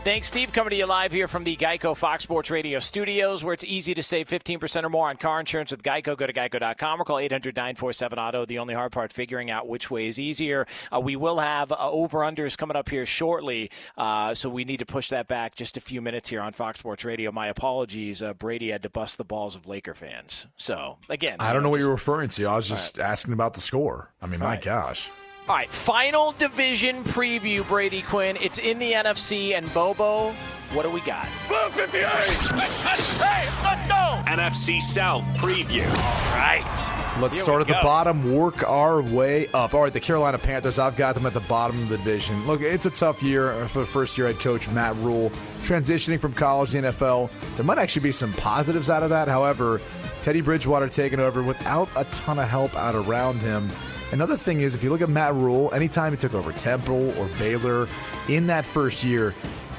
[0.04, 0.52] Thanks, Steve.
[0.52, 3.94] Coming to you live here from the Geico Fox Sports Radio studios, where it's easy
[3.94, 6.18] to save 15% or more on car insurance with Geico.
[6.18, 8.46] Go to geico.com or call 800 947 Auto.
[8.46, 10.68] The only hard part, figuring out which way is easier.
[10.94, 14.80] Uh, we will have uh, over unders coming up here shortly, uh, so we need
[14.80, 17.32] to push that back just a few minutes here on Fox Sports Radio.
[17.32, 18.22] My apologies.
[18.22, 20.48] Uh, Brady had to bust the balls of Laker fans.
[20.58, 22.44] So, again, I don't know what you're referring to.
[22.44, 24.12] I was just asking about the score.
[24.22, 24.62] I mean, my right.
[24.62, 25.10] gosh.
[25.50, 28.38] All right, final division preview, Brady Quinn.
[28.40, 30.32] It's in the NFC, and Bobo,
[30.72, 31.28] what do we got?
[31.50, 32.06] Blue 58!
[32.06, 34.22] Hey, let's go!
[34.32, 35.86] NFC South preview.
[35.86, 37.20] All right.
[37.20, 39.74] Let's Here start we at the bottom, work our way up.
[39.74, 42.48] All right, the Carolina Panthers, I've got them at the bottom of the division.
[42.48, 45.30] Look, it's a tough year for first year head coach Matt Rhule,
[45.64, 47.30] transitioning from college to the NFL.
[47.58, 49.28] There might actually be some positives out of that.
[49.28, 49.82] However,
[50.22, 53.68] Teddy Bridgewater taking over without a ton of help out around him.
[54.14, 57.28] Another thing is, if you look at Matt Rhule, anytime he took over Temple or
[57.40, 57.88] Baylor
[58.30, 59.34] in that first year,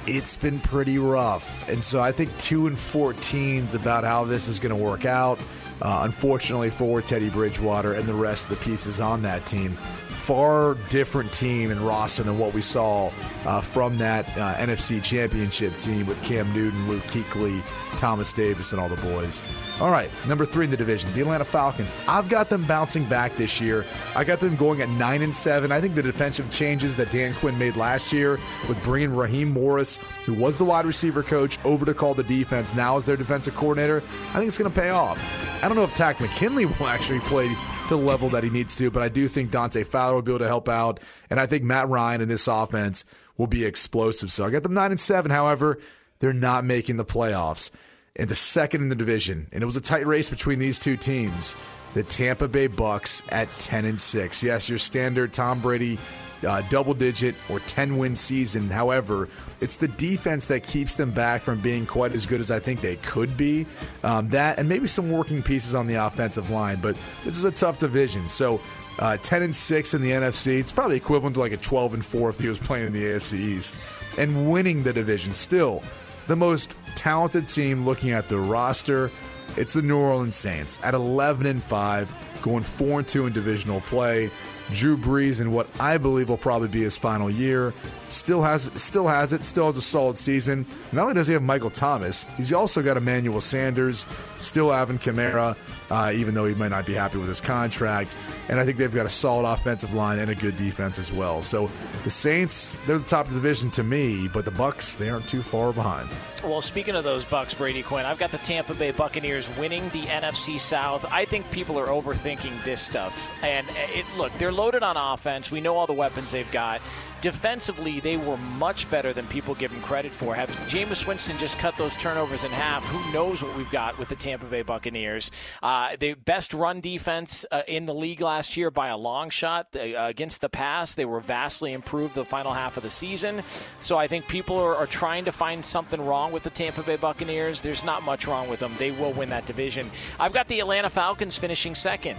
[0.09, 1.69] it's been pretty rough.
[1.69, 5.05] And so I think 2 and 14 is about how this is going to work
[5.05, 5.39] out.
[5.81, 9.77] Uh, unfortunately for Teddy Bridgewater and the rest of the pieces on that team.
[10.25, 13.13] Far different team and roster than what we saw
[13.45, 17.63] uh, from that uh, NFC Championship team with Cam Newton, Luke Kuechly,
[17.99, 19.43] Thomas Davis, and all the boys.
[19.83, 21.95] All right, number three in the division, the Atlanta Falcons.
[22.09, 23.85] I've got them bouncing back this year.
[24.17, 25.71] I got them going at nine and seven.
[25.71, 29.97] I think the defensive changes that Dan Quinn made last year with bringing Raheem Morris,
[30.25, 33.55] who was the wide receiver coach, over to call the defense, now as their defensive
[33.57, 35.19] coordinator, I think it's going to pay off.
[35.63, 37.55] I don't know if Takk McKinley will actually play
[37.85, 40.33] to the level that he needs to, but I do think Dante Fowler will be
[40.33, 41.01] able to help out,
[41.31, 43.05] and I think Matt Ryan in this offense
[43.37, 44.31] will be explosive.
[44.31, 45.31] So I got them nine and seven.
[45.31, 45.79] However,
[46.19, 47.71] they're not making the playoffs.
[48.17, 50.97] And the second in the division, and it was a tight race between these two
[50.97, 51.57] teams.
[51.95, 54.41] The Tampa Bay Bucks at ten and six.
[54.41, 55.99] Yes, your standard Tom Brady
[56.45, 58.69] uh, double digit or 10 win season.
[58.69, 59.29] However,
[59.61, 62.81] it's the defense that keeps them back from being quite as good as I think
[62.81, 63.67] they could be.
[64.03, 67.51] Um, that and maybe some working pieces on the offensive line, but this is a
[67.51, 68.29] tough division.
[68.29, 68.61] So,
[68.99, 72.05] uh, 10 and 6 in the NFC, it's probably equivalent to like a 12 and
[72.05, 73.79] 4 if he was playing in the AFC East.
[74.19, 75.83] And winning the division, still
[76.27, 79.11] the most talented team looking at the roster.
[79.57, 83.81] It's the New Orleans Saints at 11 and 5, going 4 and 2 in divisional
[83.83, 84.31] play.
[84.73, 87.75] Drew Brees in what I believe will probably be his final year.
[88.15, 90.65] Still has still has it, still has a solid season.
[90.93, 95.57] Not only does he have Michael Thomas, he's also got Emmanuel Sanders, still Alvin Kamara,
[95.91, 98.15] uh, even though he might not be happy with his contract.
[98.49, 101.43] And I think they've got a solid offensive line and a good defense as well.
[101.43, 101.69] So
[102.05, 105.29] the Saints, they're the top of the division to me, but the Bucks, they aren't
[105.29, 106.09] too far behind.
[106.45, 110.03] Well, speaking of those Bucks, Brady Quinn, I've got the Tampa Bay Buccaneers winning the
[110.03, 111.05] NFC South.
[111.11, 113.33] I think people are overthinking this stuff.
[113.43, 115.51] And it, look, they're loaded on offense.
[115.51, 116.81] We know all the weapons they've got.
[117.25, 120.35] Defensively, they were much better than people give them credit for.
[120.35, 122.85] Have Jameis Winston just cut those turnovers in half?
[122.85, 125.31] Who knows what we've got with the Tampa Bay Buccaneers?
[125.63, 129.73] Uh, the best run defense uh, in the league last year by a long shot
[129.73, 130.97] They, uh, against the pass.
[130.97, 133.43] They were vastly improved the final half of the season.
[133.81, 136.97] So I think people are, are trying to find something wrong with the Tampa Bay
[136.97, 137.63] Buccaneers.
[137.63, 138.75] There's not much wrong with them.
[138.77, 139.91] They will win that division.
[140.21, 142.19] I've got the Atlanta Falcons finishing second.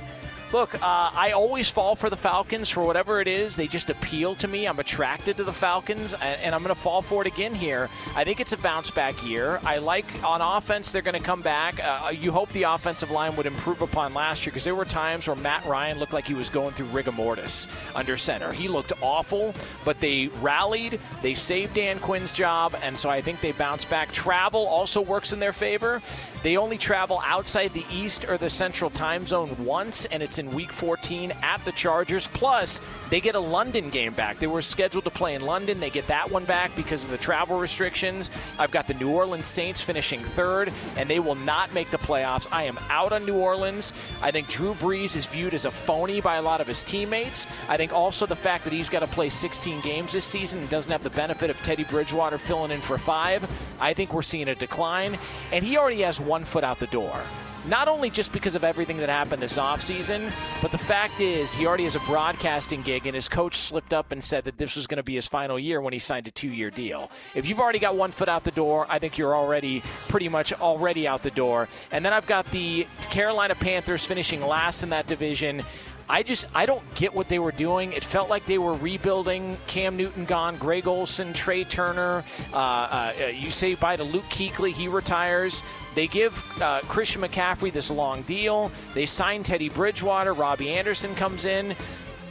[0.53, 0.80] Look, uh,
[1.13, 3.55] I always fall for the Falcons for whatever it is.
[3.55, 4.67] They just appeal to me.
[4.67, 7.89] I'm attracted to the Falcons, and, and I'm going to fall for it again here.
[8.15, 9.59] I think it's a bounce back year.
[9.65, 11.84] I like on offense, they're going to come back.
[11.84, 15.27] Uh, you hope the offensive line would improve upon last year because there were times
[15.27, 18.53] where Matt Ryan looked like he was going through rigor mortis under center.
[18.53, 19.53] He looked awful,
[19.84, 20.99] but they rallied.
[21.22, 24.11] They saved Dan Quinn's job, and so I think they bounce back.
[24.11, 26.01] Travel also works in their favor.
[26.43, 30.40] They only travel outside the East or the Central time zone once, and it's Jets
[30.40, 32.28] in Week 14 at the Chargers.
[32.28, 34.38] Plus, they get a London game back.
[34.38, 35.80] They were scheduled to play in London.
[35.80, 38.32] They get that one back because of the travel restrictions.
[38.60, 42.48] I've got the New Orleans Saints finishing third, and they will not make the playoffs.
[42.52, 43.94] I am out on New Orleans.
[44.22, 47.48] I think Drew Brees is viewed as a phony by a lot of his teammates.
[47.70, 50.70] I think also the fact that he's got to play 16 games this season and
[50.70, 53.44] doesn't have the benefit of Teddy Bridgewater filling in for five.
[53.80, 55.18] I think we're seeing a decline,
[55.52, 57.22] and he already has one foot out the door.
[57.68, 60.32] Not only just because of everything that happened this offseason,
[60.62, 64.12] but the fact is he already has a broadcasting gig, and his coach slipped up
[64.12, 66.32] and said that this was going to be his final year when he signed a
[66.32, 67.10] two-year deal.
[67.34, 70.54] If you've already got one foot out the door, I think you're already pretty much
[70.54, 71.68] already out the door.
[71.92, 75.64] And then I've got the Carolina Panthers finishing last in that division.
[76.07, 77.94] I just I don't get what they were doing.
[77.94, 79.57] It felt like they were rebuilding.
[79.68, 82.23] Cam Newton gone, Greg Olsen, Trai Turner.
[82.53, 85.64] Uh, uh, you say bye to Luke Kuechly, he retires.
[85.95, 88.72] They give uh, Christian McCaffrey this long deal.
[88.94, 90.34] They sign Teddy Bridgewater.
[90.34, 91.76] Robby Anderson comes in.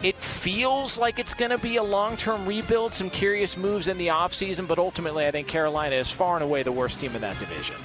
[0.02, 3.96] It feels like it's going to be a long term rebuild, some curious moves in
[3.96, 7.22] the offseason, but ultimately, I think Carolina is far and away the worst team in
[7.22, 7.76] that division.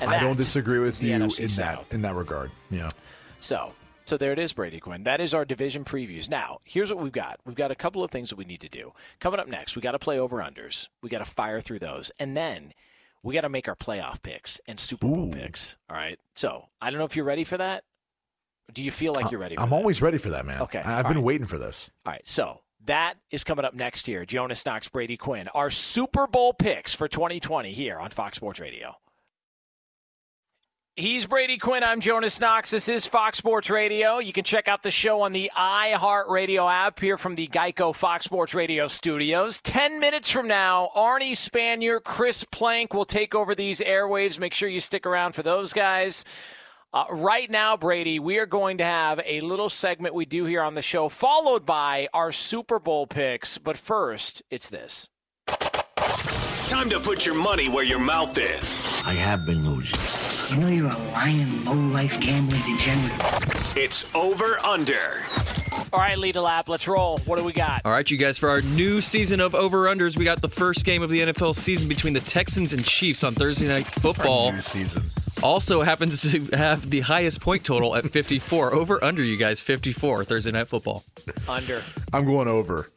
[0.00, 2.50] And I don't disagree with you in that in that regard.
[2.70, 2.88] Yeah.
[3.40, 3.74] So,
[4.10, 5.04] so there it is, Brady Quinn.
[5.04, 6.28] That is our division previews.
[6.28, 7.38] Now, here's what we've got.
[7.44, 8.92] We've got a couple of things that we need to do.
[9.20, 10.88] Coming up next, we got to play over unders.
[11.00, 12.74] We got to fire through those, and then
[13.22, 15.76] we got to make our playoff picks and Super Bowl picks.
[15.88, 16.18] All right.
[16.34, 17.84] So I don't know if you're ready for that.
[18.74, 19.54] Do you feel like you're ready?
[19.54, 19.76] For I'm that?
[19.76, 20.60] always ready for that, man.
[20.62, 21.24] Okay, I've been right.
[21.24, 21.88] waiting for this.
[22.04, 24.24] All right, so that is coming up next year.
[24.24, 28.96] Jonas Knox, Brady Quinn, our Super Bowl picks for 2020 here on Fox Sports Radio.
[30.96, 31.82] He's Brady Quinn.
[31.84, 32.72] I'm Jonas Knox.
[32.72, 34.18] This is Fox Sports Radio.
[34.18, 38.24] You can check out the show on the iHeartRadio app here from the Geico Fox
[38.24, 39.60] Sports Radio studios.
[39.60, 44.38] Ten minutes from now, Arnie Spanier, Chris Plank will take over these airwaves.
[44.38, 46.24] Make sure you stick around for those guys.
[46.92, 50.60] Uh, right now, Brady, we are going to have a little segment we do here
[50.60, 53.58] on the show, followed by our Super Bowl picks.
[53.58, 55.08] But first, it's this.
[56.68, 59.02] Time to put your money where your mouth is.
[59.06, 60.39] I have been losing.
[60.50, 63.20] You know you're a lying, low-life gambling degenerate.
[63.76, 64.98] It's over under.
[65.92, 66.68] All right, lead a lap.
[66.68, 67.18] Let's roll.
[67.18, 67.82] What do we got?
[67.84, 70.84] All right, you guys, for our new season of Over Unders, we got the first
[70.84, 74.52] game of the NFL season between the Texans and Chiefs on Thursday Night Football.
[74.54, 75.02] season.
[75.40, 78.74] Also happens to have the highest point total at 54.
[78.74, 81.04] Over Under, you guys, 54 Thursday Night Football.
[81.48, 81.80] Under.
[82.12, 82.88] I'm going over.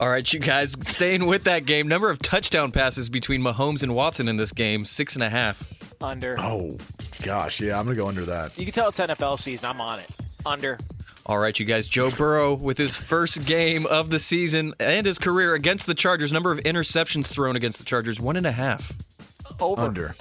[0.00, 1.86] All right, you guys, staying with that game.
[1.86, 5.72] Number of touchdown passes between Mahomes and Watson in this game, six and a half.
[6.02, 6.36] Under.
[6.38, 6.76] Oh,
[7.22, 7.60] gosh.
[7.60, 8.58] Yeah, I'm going to go under that.
[8.58, 9.66] You can tell it's NFL season.
[9.66, 10.10] I'm on it.
[10.44, 10.78] Under.
[11.26, 11.86] All right, you guys.
[11.86, 16.32] Joe Burrow with his first game of the season and his career against the Chargers.
[16.32, 18.92] Number of interceptions thrown against the Chargers, one and a half.
[19.60, 19.80] Over.
[19.80, 20.16] Under.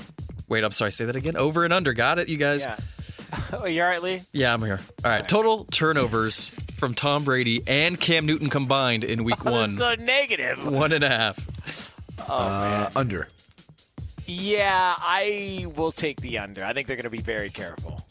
[0.47, 0.91] Wait, I'm sorry.
[0.91, 1.35] Say that again.
[1.35, 1.93] Over and under.
[1.93, 2.61] Got it, you guys.
[2.61, 2.77] Yeah.
[3.53, 4.21] oh, you all right, Lee?
[4.31, 4.79] Yeah, I'm here.
[5.03, 5.27] All right.
[5.27, 9.71] Total turnovers from Tom Brady and Cam Newton combined in Week One.
[9.71, 10.65] so negative.
[10.67, 11.91] One and a half.
[12.29, 13.27] Oh, Uh, under.
[14.25, 16.63] Yeah, I will take the under.
[16.63, 18.05] I think they're going to be very careful.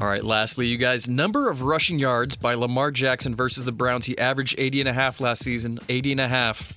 [0.00, 0.22] All right.
[0.24, 4.06] Lastly, you guys, number of rushing yards by Lamar Jackson versus the Browns.
[4.06, 5.78] He averaged 80 and a half last season.
[5.88, 6.72] 80 and a half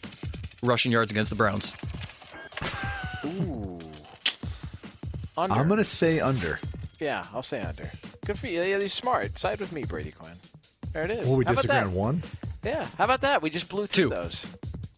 [0.63, 1.73] rushing yards against the Browns.
[3.25, 3.79] Ooh.
[5.37, 5.55] Under.
[5.55, 6.59] I'm going to say under.
[6.99, 7.89] Yeah, I'll say under.
[8.25, 8.61] Good for you.
[8.61, 9.37] Yeah, you're smart.
[9.37, 10.33] Side with me, Brady Quinn.
[10.93, 11.29] There it is.
[11.29, 12.23] Well, we How disagree on one?
[12.63, 12.87] Yeah.
[12.97, 13.41] How about that?
[13.41, 14.09] We just blew through Two.
[14.09, 14.47] those.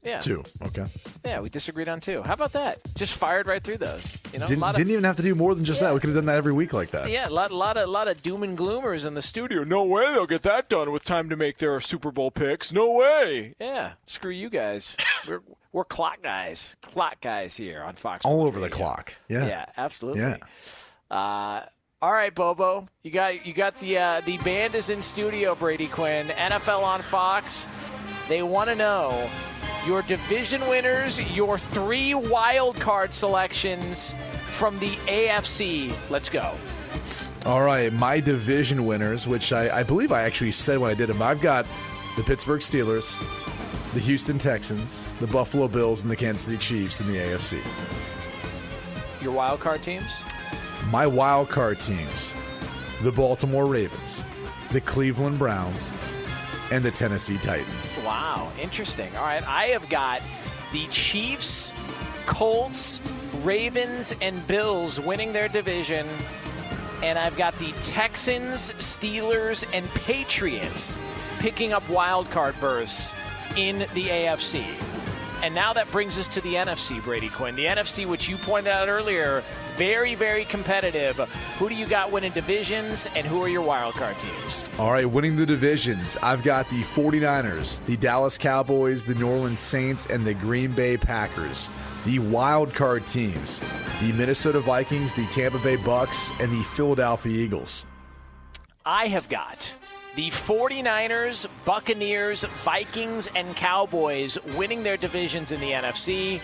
[0.03, 0.17] Yeah.
[0.19, 0.43] Two.
[0.63, 0.85] Okay.
[1.23, 2.23] Yeah, we disagreed on two.
[2.23, 2.79] How about that?
[2.95, 4.17] Just fired right through those.
[4.33, 5.93] You know, Didn't, of, didn't even have to do more than just that.
[5.93, 7.07] We could have done that every week like that.
[7.11, 9.63] Yeah, a lot, lot of, lot of doom and gloomers in the studio.
[9.63, 12.73] No way they'll get that done with time to make their Super Bowl picks.
[12.73, 13.53] No way.
[13.59, 14.97] Yeah, screw you guys.
[15.27, 15.41] we're
[15.71, 18.25] we're clock guys, clock guys here on Fox.
[18.25, 19.13] All over the clock.
[19.29, 19.45] Yeah.
[19.45, 20.21] yeah, absolutely.
[20.21, 20.37] Yeah.
[21.11, 21.65] Uh,
[22.01, 25.53] all right, Bobo, you got you got the uh, the band is in studio.
[25.53, 27.67] Brady Quinn, NFL on Fox.
[28.27, 29.29] They want to know
[29.85, 34.15] your division winners, your three wild card selections
[34.49, 35.93] from the AFC.
[36.09, 36.55] Let's go.
[37.45, 41.07] All right, my division winners, which I, I believe I actually said when I did
[41.07, 41.21] them.
[41.21, 41.67] I've got
[42.17, 43.15] the Pittsburgh Steelers,
[43.93, 47.59] the Houston Texans, the Buffalo Bills, and the Kansas City Chiefs in the AFC.
[49.21, 50.23] Your wild card teams.
[50.89, 52.33] My wild card teams:
[53.01, 54.23] the Baltimore Ravens,
[54.71, 55.91] the Cleveland Browns,
[56.71, 57.97] and the Tennessee Titans.
[58.05, 59.15] Wow, interesting.
[59.15, 60.21] All right, I have got
[60.71, 61.71] the Chiefs,
[62.25, 63.01] Colts,
[63.43, 66.07] Ravens, and Bills winning their division.
[67.03, 70.99] And I've got the Texans, Steelers, and Patriots
[71.39, 73.13] picking up wild card berths
[73.57, 74.63] in the AFC.
[75.43, 77.55] And now that brings us to the NFC, Brady Quinn.
[77.55, 79.43] The NFC, which you pointed out earlier,
[79.75, 81.17] very, very competitive.
[81.57, 84.69] Who do you got winning divisions, and who are your wild card teams?
[84.77, 86.15] All right, winning the divisions.
[86.21, 90.95] I've got the 49ers, the Dallas Cowboys, the New Orleans Saints, and the Green Bay
[90.95, 91.71] Packers.
[92.05, 93.61] The wild card teams,
[94.01, 97.87] the Minnesota Vikings, the Tampa Bay Bucks, and the Philadelphia Eagles.
[98.85, 99.73] I have got
[100.15, 106.41] the 49ers, Buccaneers, Vikings, and Cowboys winning their divisions in the NFC,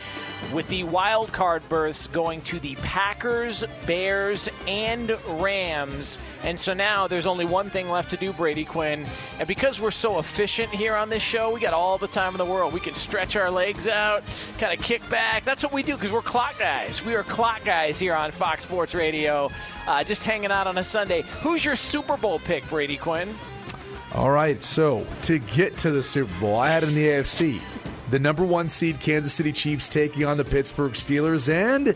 [0.54, 6.18] with the wild card berths going to the Packers, Bears, and Rams.
[6.44, 9.06] And so now there's only one thing left to do, Brady Quinn.
[9.38, 12.38] And because we're so efficient here on this show, we got all the time in
[12.38, 12.72] the world.
[12.72, 14.24] We can stretch our legs out,
[14.60, 15.44] kind of kick back.
[15.44, 17.04] That's what we do because we're clock guys.
[17.06, 19.52] We are clock guys here on Fox Sports Radio,
[19.88, 21.24] uh, just hanging out on a Sunday.
[21.42, 23.36] Who's your Super Bowl pick, Brady Quinn?
[24.14, 27.60] All right, so to get to the Super Bowl, I had in the AFC
[28.10, 31.52] the number one seed Kansas City Chiefs taking on the Pittsburgh Steelers.
[31.52, 31.94] And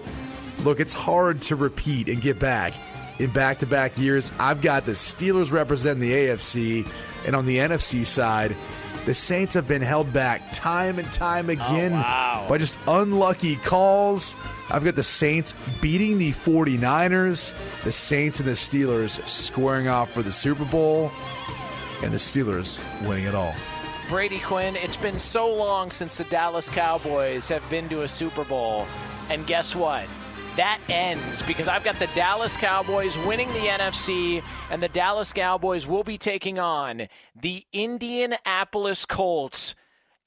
[0.65, 2.73] look, it's hard to repeat and get back
[3.19, 4.31] in back to back years.
[4.39, 6.91] I've got the Steelers representing the AFC,
[7.25, 8.55] and on the NFC side,
[9.05, 12.45] the Saints have been held back time and time oh, again oh, wow.
[12.49, 14.35] by just unlucky calls.
[14.69, 20.21] I've got the Saints beating the 49ers, the Saints and the Steelers squaring off for
[20.21, 21.11] the Super Bowl
[22.03, 23.55] and the Steelers winning it all.
[24.09, 28.43] Brady Quinn, it's been so long since the Dallas Cowboys have been to a Super
[28.43, 28.85] Bowl.
[29.29, 30.05] And guess what?
[30.57, 35.87] That ends because I've got the Dallas Cowboys winning the NFC, and the Dallas Cowboys
[35.87, 37.07] will be taking on
[37.39, 39.75] the Indianapolis Colts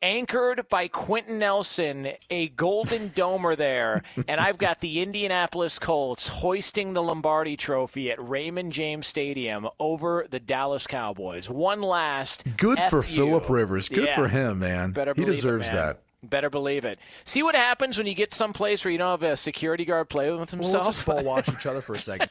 [0.04, 4.02] anchored by Quenton Nelson, a golden domer there.
[4.28, 10.26] and I've got the Indianapolis Colts hoisting the Lombardi trophy at Raymond James Stadium over
[10.30, 11.48] the Dallas Cowboys.
[11.48, 12.44] One last.
[12.58, 13.02] Good F for.
[13.02, 13.88] Philip Rivers.
[13.88, 14.14] Good Yeah.
[14.14, 14.92] for him, man.
[14.92, 15.76] Better he believe it, deserves man.
[15.76, 16.00] that.
[16.22, 16.98] Better believe it.
[17.24, 20.30] See what happens when you get someplace where you don't have a security guard play
[20.30, 20.84] with Well, himself.
[20.86, 22.30] let's just ball watch each other for a second.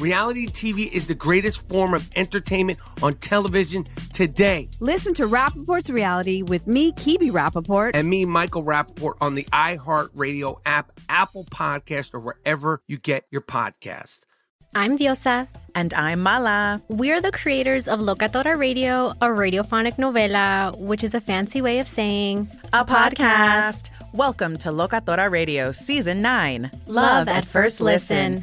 [0.00, 4.70] Reality TV is the greatest form of entertainment on television today.
[4.80, 7.90] Listen to Rapaport's reality with me, Kibi Rapaport.
[7.92, 13.42] And me, Michael Rapaport, on the iHeartRadio app, Apple Podcast, or wherever you get your
[13.42, 14.20] podcast.
[14.74, 15.48] I'm Diosa.
[15.74, 16.80] And I'm Mala.
[16.88, 21.86] We're the creators of Locatora Radio, a radiophonic novela, which is a fancy way of
[21.86, 23.90] saying a podcast.
[24.14, 28.42] Welcome to Locatora Radio Season 9 Love at First Listen.